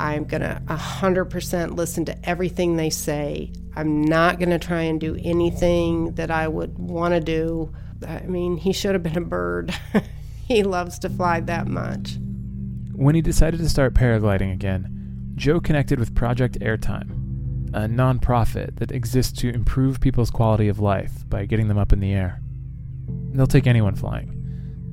I'm 0.00 0.24
gonna 0.24 0.62
100% 0.66 1.76
listen 1.76 2.04
to 2.04 2.28
everything 2.28 2.76
they 2.76 2.90
say. 2.90 3.52
I'm 3.74 4.02
not 4.02 4.38
gonna 4.38 4.58
try 4.58 4.82
and 4.82 5.00
do 5.00 5.18
anything 5.22 6.14
that 6.14 6.30
i 6.30 6.46
would 6.46 6.78
want 6.78 7.14
to 7.14 7.20
do. 7.20 7.72
I 8.06 8.20
mean 8.20 8.56
he 8.56 8.72
should 8.72 8.94
have 8.94 9.02
been 9.02 9.18
a 9.18 9.22
bird. 9.22 9.74
He 10.48 10.62
loves 10.62 10.98
to 11.00 11.10
fly 11.10 11.40
that 11.40 11.66
much. 11.66 12.16
When 12.94 13.14
he 13.14 13.20
decided 13.20 13.60
to 13.60 13.68
start 13.68 13.92
paragliding 13.92 14.50
again, 14.50 14.97
Joe 15.38 15.60
connected 15.60 16.00
with 16.00 16.16
Project 16.16 16.58
Airtime, 16.60 17.68
a 17.72 17.82
nonprofit 17.82 18.76
that 18.80 18.90
exists 18.90 19.40
to 19.40 19.48
improve 19.48 20.00
people's 20.00 20.32
quality 20.32 20.66
of 20.66 20.80
life 20.80 21.12
by 21.28 21.46
getting 21.46 21.68
them 21.68 21.78
up 21.78 21.92
in 21.92 22.00
the 22.00 22.12
air. 22.12 22.40
They'll 23.32 23.46
take 23.46 23.68
anyone 23.68 23.94
flying 23.94 24.34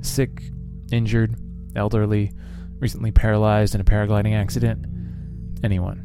sick, 0.02 0.44
injured, 0.92 1.36
elderly, 1.76 2.32
recently 2.80 3.12
paralyzed 3.12 3.74
in 3.74 3.82
a 3.82 3.84
paragliding 3.84 4.36
accident, 4.36 4.86
anyone. 5.64 6.04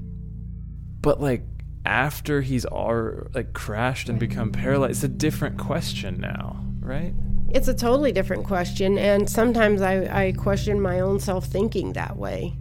But 1.02 1.20
like 1.20 1.42
after 1.84 2.40
he's 2.40 2.64
all 2.64 3.28
like 3.34 3.52
crashed 3.52 4.08
and 4.08 4.18
become 4.18 4.52
paralyzed, 4.52 4.92
it's 4.92 5.04
a 5.04 5.08
different 5.08 5.58
question 5.58 6.18
now, 6.18 6.64
right? 6.80 7.12
It's 7.50 7.68
a 7.68 7.74
totally 7.74 8.12
different 8.12 8.44
question, 8.44 8.96
and 8.96 9.28
sometimes 9.28 9.82
I, 9.82 10.28
I 10.28 10.32
question 10.32 10.80
my 10.80 11.00
own 11.00 11.20
self 11.20 11.44
thinking 11.44 11.92
that 11.92 12.16
way. 12.16 12.56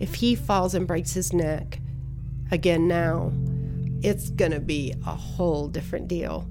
If 0.00 0.14
he 0.14 0.34
falls 0.34 0.74
and 0.74 0.86
breaks 0.86 1.12
his 1.12 1.32
neck 1.32 1.78
again 2.50 2.88
now, 2.88 3.30
it's 4.02 4.30
gonna 4.30 4.58
be 4.58 4.94
a 5.06 5.14
whole 5.14 5.68
different 5.68 6.08
deal. 6.08 6.48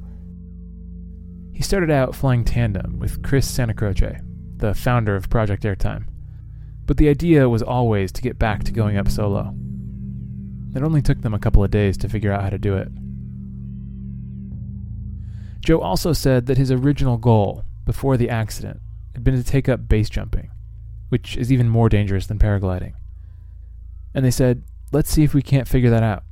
He 1.51 1.63
started 1.63 1.89
out 1.89 2.15
flying 2.15 2.45
tandem 2.45 2.99
with 2.99 3.23
Chris 3.23 3.51
Santacroce, 3.51 4.23
the 4.57 4.75
founder 4.75 5.15
of 5.15 5.29
Project 5.29 5.63
Airtime. 5.63 6.05
But 6.85 6.97
the 6.97 7.09
idea 7.09 7.49
was 7.49 7.63
always 7.63 8.11
to 8.13 8.21
get 8.21 8.39
back 8.39 8.63
to 8.63 8.71
going 8.71 8.97
up 8.97 9.09
solo. 9.09 9.53
It 10.75 10.83
only 10.83 11.01
took 11.01 11.21
them 11.21 11.33
a 11.33 11.39
couple 11.39 11.63
of 11.63 11.71
days 11.71 11.97
to 11.97 12.09
figure 12.09 12.31
out 12.31 12.43
how 12.43 12.49
to 12.49 12.59
do 12.59 12.77
it. 12.77 12.89
Joe 15.59 15.79
also 15.79 16.13
said 16.13 16.45
that 16.45 16.57
his 16.57 16.71
original 16.71 17.17
goal, 17.17 17.63
before 17.85 18.15
the 18.15 18.29
accident, 18.29 18.79
had 19.13 19.23
been 19.23 19.35
to 19.35 19.43
take 19.43 19.67
up 19.67 19.89
base 19.89 20.09
jumping, 20.09 20.51
which 21.09 21.35
is 21.35 21.51
even 21.51 21.67
more 21.67 21.89
dangerous 21.89 22.27
than 22.27 22.39
paragliding. 22.39 22.93
And 24.13 24.25
they 24.25 24.31
said, 24.31 24.63
let's 24.91 25.09
see 25.09 25.23
if 25.23 25.33
we 25.33 25.41
can't 25.41 25.67
figure 25.67 25.89
that 25.89 26.03
out. 26.03 26.23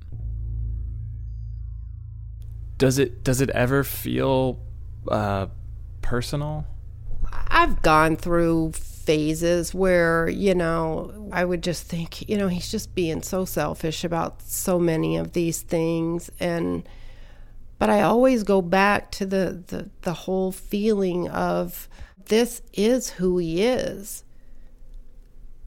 Does 2.77 2.99
it 2.99 3.23
does 3.23 3.41
it 3.41 3.49
ever 3.51 3.83
feel 3.83 4.59
uh, 5.07 5.47
personal? 6.01 6.65
I've 7.49 7.81
gone 7.81 8.15
through 8.15 8.73
phases 8.73 9.73
where, 9.73 10.29
you 10.29 10.53
know, 10.53 11.29
I 11.31 11.43
would 11.43 11.63
just 11.63 11.85
think, 11.87 12.27
you 12.29 12.37
know, 12.37 12.49
he's 12.49 12.69
just 12.69 12.93
being 12.93 13.23
so 13.23 13.45
selfish 13.45 14.03
about 14.03 14.41
so 14.41 14.79
many 14.79 15.17
of 15.17 15.33
these 15.33 15.61
things 15.61 16.29
and 16.39 16.87
but 17.79 17.89
I 17.91 18.01
always 18.01 18.43
go 18.43 18.61
back 18.61 19.11
to 19.11 19.25
the 19.25 19.63
the, 19.67 19.89
the 20.01 20.13
whole 20.13 20.51
feeling 20.51 21.29
of 21.29 21.87
this 22.25 22.61
is 22.73 23.11
who 23.11 23.37
he 23.37 23.63
is. 23.63 24.23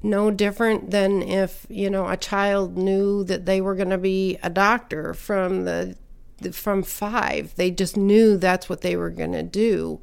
No 0.03 0.31
different 0.31 0.91
than 0.91 1.23
if, 1.23 1.67
you 1.69 1.91
know, 1.91 2.09
a 2.09 2.17
child 2.17 2.79
knew 2.79 3.23
that 3.25 3.45
they 3.45 3.61
were 3.61 3.75
going 3.75 3.91
to 3.91 3.99
be 3.99 4.39
a 4.43 4.49
doctor 4.49 5.13
from 5.13 5.65
the 5.65 5.97
from 6.53 6.83
5. 6.83 7.55
They 7.57 7.71
just 7.71 7.99
knew 7.99 8.39
that's 8.39 8.69
what 8.69 8.81
they 8.81 8.97
were 8.97 9.11
going 9.11 9.33
to 9.33 9.43
do. 9.43 10.01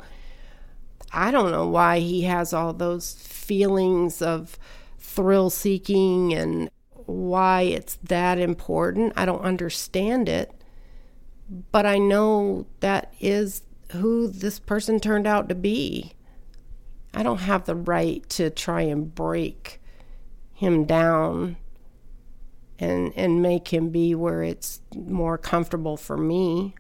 I 1.12 1.32
don't 1.32 1.52
know 1.52 1.68
why 1.68 2.00
he 2.00 2.24
has 2.24 2.54
all 2.54 2.74
those 2.74 3.14
feelings 3.14 4.22
of 4.22 4.60
thrill 5.00 5.50
seeking 5.50 6.34
and 6.34 6.70
why 6.92 7.62
it's 7.62 7.96
that 8.04 8.38
important. 8.38 9.14
I 9.16 9.26
don't 9.26 9.42
understand 9.42 10.30
it. 10.30 10.52
But 11.72 11.86
I 11.86 11.98
know 11.98 12.68
that 12.82 13.14
is 13.20 13.64
who 13.94 14.28
this 14.28 14.60
person 14.60 15.00
turned 15.00 15.26
out 15.26 15.50
to 15.50 15.56
be. 15.56 16.14
I 17.14 17.24
don't 17.24 17.40
have 17.40 17.66
the 17.66 17.76
right 17.76 18.28
to 18.32 18.50
try 18.50 18.82
and 18.82 19.16
break 19.16 19.82
him 20.58 20.86
down 20.86 21.56
and 22.80 23.14
and 23.16 23.44
make 23.44 23.68
him 23.72 23.90
be 23.90 24.16
where 24.16 24.42
it's 24.42 24.82
more 24.96 25.38
comfortable 25.38 25.96
for 25.98 26.18
me. 26.18 26.74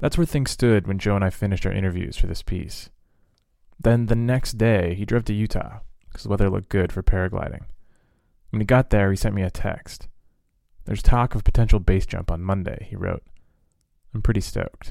That's 0.00 0.18
where 0.18 0.26
things 0.26 0.50
stood 0.50 0.88
when 0.88 0.98
Joe 0.98 1.14
and 1.14 1.24
I 1.24 1.30
finished 1.30 1.64
our 1.66 1.72
interviews 1.72 2.16
for 2.16 2.26
this 2.26 2.42
piece. 2.42 2.90
Then 3.78 4.06
the 4.06 4.16
next 4.16 4.58
day, 4.58 4.94
he 4.94 5.04
drove 5.04 5.24
to 5.26 5.34
Utah 5.34 5.80
because 6.08 6.24
the 6.24 6.28
weather 6.28 6.50
looked 6.50 6.68
good 6.68 6.90
for 6.90 7.02
paragliding. 7.02 7.62
When 8.50 8.60
he 8.60 8.66
got 8.66 8.90
there, 8.90 9.10
he 9.10 9.16
sent 9.16 9.36
me 9.36 9.42
a 9.42 9.50
text. 9.50 10.08
There's 10.84 11.02
talk 11.02 11.36
of 11.36 11.44
potential 11.44 11.78
base 11.78 12.06
jump 12.06 12.30
on 12.32 12.42
Monday, 12.42 12.88
he 12.90 12.96
wrote. 12.96 13.22
I'm 14.12 14.22
pretty 14.22 14.40
stoked. 14.40 14.90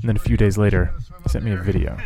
And 0.00 0.08
then 0.08 0.16
a 0.16 0.20
few 0.20 0.36
days 0.36 0.58
later, 0.58 0.92
he 1.22 1.28
sent 1.28 1.44
me 1.44 1.52
a 1.52 1.56
video. 1.56 1.96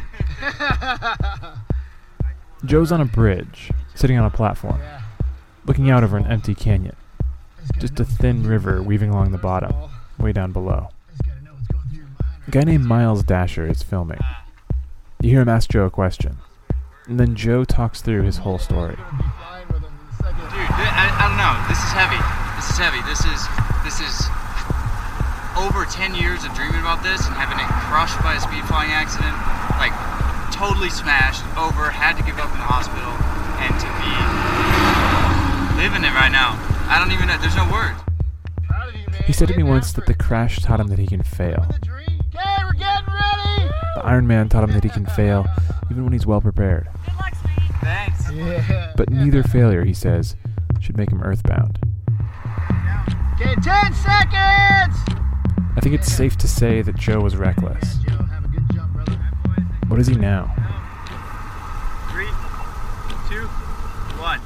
Joe's 2.64 2.92
on 2.92 3.00
a 3.00 3.04
bridge, 3.04 3.70
sitting 3.94 4.18
on 4.18 4.24
a 4.24 4.30
platform, 4.30 4.80
looking 5.66 5.90
out 5.90 6.04
over 6.04 6.16
an 6.16 6.26
empty 6.26 6.54
canyon. 6.54 6.96
Just 7.78 8.00
a 8.00 8.04
thin 8.04 8.42
river 8.42 8.82
weaving 8.82 9.10
along 9.10 9.32
the 9.32 9.38
bottom 9.38 9.74
way 10.18 10.32
down 10.32 10.52
below. 10.52 10.88
A 12.46 12.50
guy 12.50 12.62
named 12.62 12.84
Miles 12.84 13.22
Daisher 13.22 13.66
is 13.66 13.82
filming. 13.82 14.20
You 15.20 15.30
hear 15.30 15.42
him 15.42 15.48
ask 15.48 15.70
Joe 15.70 15.84
a 15.84 15.90
question, 15.90 16.38
and 17.06 17.20
then 17.20 17.34
Joe 17.34 17.64
talks 17.64 18.00
through 18.00 18.22
his 18.22 18.38
whole 18.38 18.58
story. 18.58 18.96
Dude, 18.96 20.66
I, 20.72 21.08
I 21.20 21.28
don't 21.28 21.36
know. 21.36 21.54
This 21.68 21.78
is 21.78 21.92
heavy. 21.92 22.20
This 22.56 22.70
is 22.70 22.78
heavy. 22.78 23.00
This 23.06 23.20
is 23.24 23.40
this 23.84 24.00
is 24.00 24.26
over 25.60 25.84
10 25.84 26.16
years 26.16 26.44
of 26.44 26.54
dreaming 26.56 26.80
about 26.80 27.04
this 27.04 27.20
and 27.28 27.36
having 27.36 27.60
it 27.60 27.68
crushed 27.86 28.16
by 28.24 28.34
a 28.36 28.40
speed 28.40 28.64
flying 28.64 28.90
accident. 28.90 29.36
Like 29.76 29.92
totally 30.52 30.90
smashed, 30.90 31.44
over, 31.56 31.92
had 31.92 32.16
to 32.16 32.24
give 32.24 32.38
up 32.40 32.52
in 32.52 32.58
the 32.58 32.68
hospital, 32.68 33.12
and 33.60 33.72
to 33.80 33.88
be 34.00 34.12
living 35.80 36.04
it 36.04 36.12
right 36.16 36.32
now. 36.32 36.56
I 36.88 36.98
don't 36.98 37.12
even 37.12 37.28
know. 37.28 37.38
There's 37.38 37.56
no 37.56 37.68
words. 37.70 38.00
He 39.26 39.32
said 39.32 39.48
to 39.48 39.56
me 39.56 39.62
once 39.62 39.92
that 39.92 40.06
the 40.06 40.14
crash 40.14 40.60
taught 40.60 40.80
him 40.80 40.88
that 40.88 40.98
he 40.98 41.06
can 41.06 41.22
fail. 41.22 41.66
The 43.94 44.06
Ironman 44.06 44.48
taught 44.48 44.64
him 44.64 44.72
that 44.72 44.82
he 44.82 44.90
can 44.90 45.06
fail 45.06 45.46
even 45.90 46.04
when 46.04 46.12
he's 46.12 46.26
well 46.26 46.40
prepared. 46.40 46.88
Thanks. 47.80 48.24
But 48.96 49.10
neither 49.10 49.42
failure, 49.42 49.84
he 49.84 49.94
says, 49.94 50.36
should 50.80 50.96
make 50.96 51.10
him 51.10 51.22
earthbound. 51.22 51.78
Okay, 53.34 53.54
10 53.54 53.94
seconds! 53.94 54.96
I 55.80 55.82
think 55.82 55.94
it's 55.94 56.12
safe 56.12 56.36
to 56.36 56.46
say 56.46 56.82
that 56.82 56.94
Joe 56.94 57.20
was 57.20 57.36
reckless. 57.36 57.96
What 59.88 59.98
is 59.98 60.08
he 60.08 60.14
now? 60.14 60.54
Three, 62.10 62.28
two, 63.30 63.46
one. 64.20 64.40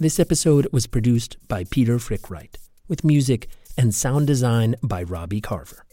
This 0.00 0.18
episode 0.18 0.68
was 0.72 0.86
produced 0.86 1.36
by 1.48 1.64
Peter 1.64 1.98
Frick-Wright, 1.98 2.56
with 2.88 3.04
music 3.04 3.48
and 3.76 3.94
sound 3.94 4.26
design 4.26 4.74
by 4.82 5.02
Robbie 5.02 5.42
Carver. 5.42 5.84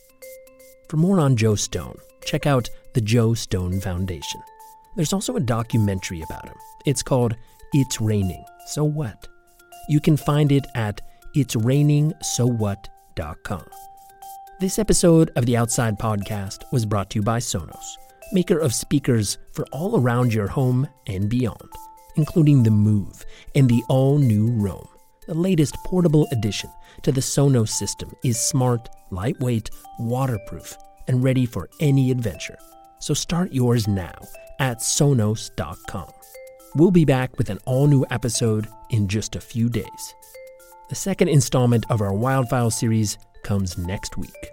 For 0.91 0.97
more 0.97 1.21
on 1.21 1.37
Joe 1.37 1.55
Stone, 1.55 1.95
check 2.25 2.45
out 2.45 2.69
the 2.95 2.99
Joe 2.99 3.33
Stone 3.33 3.79
Foundation. 3.79 4.41
There's 4.97 5.13
also 5.13 5.37
a 5.37 5.39
documentary 5.39 6.21
about 6.21 6.49
him. 6.49 6.57
It's 6.85 7.01
called 7.01 7.37
It's 7.71 8.01
Raining, 8.01 8.43
So 8.67 8.83
What? 8.83 9.25
You 9.87 10.01
can 10.01 10.17
find 10.17 10.51
it 10.51 10.65
at 10.75 10.99
itsrainingsowhat.com. 11.33 13.65
This 14.59 14.77
episode 14.77 15.31
of 15.37 15.45
the 15.45 15.55
Outside 15.55 15.97
Podcast 15.97 16.63
was 16.73 16.85
brought 16.85 17.09
to 17.11 17.19
you 17.19 17.23
by 17.23 17.39
Sonos, 17.39 17.95
maker 18.33 18.59
of 18.59 18.73
speakers 18.73 19.37
for 19.53 19.65
all 19.71 19.97
around 19.97 20.33
your 20.33 20.47
home 20.47 20.85
and 21.07 21.29
beyond, 21.29 21.71
including 22.17 22.63
the 22.63 22.71
Move 22.71 23.25
and 23.55 23.69
the 23.69 23.81
all 23.87 24.17
new 24.17 24.51
Roam. 24.51 24.89
The 25.27 25.35
latest 25.35 25.75
portable 25.85 26.27
addition 26.31 26.71
to 27.03 27.11
the 27.11 27.21
Sonos 27.21 27.69
system 27.69 28.11
is 28.23 28.39
smart, 28.39 28.89
lightweight, 29.11 29.69
waterproof, 29.99 30.75
and 31.07 31.23
ready 31.23 31.45
for 31.45 31.69
any 31.79 32.09
adventure. 32.09 32.57
So 32.99 33.13
start 33.13 33.53
yours 33.53 33.87
now 33.87 34.15
at 34.59 34.79
Sonos.com. 34.79 36.09
We'll 36.75 36.91
be 36.91 37.05
back 37.05 37.37
with 37.37 37.49
an 37.51 37.59
all 37.65 37.85
new 37.85 38.05
episode 38.09 38.67
in 38.89 39.07
just 39.07 39.35
a 39.35 39.41
few 39.41 39.69
days. 39.69 40.15
The 40.89 40.95
second 40.95 41.27
installment 41.27 41.85
of 41.91 42.01
our 42.01 42.13
Wild 42.13 42.49
File 42.49 42.71
series 42.71 43.17
comes 43.43 43.77
next 43.77 44.17
week. 44.17 44.51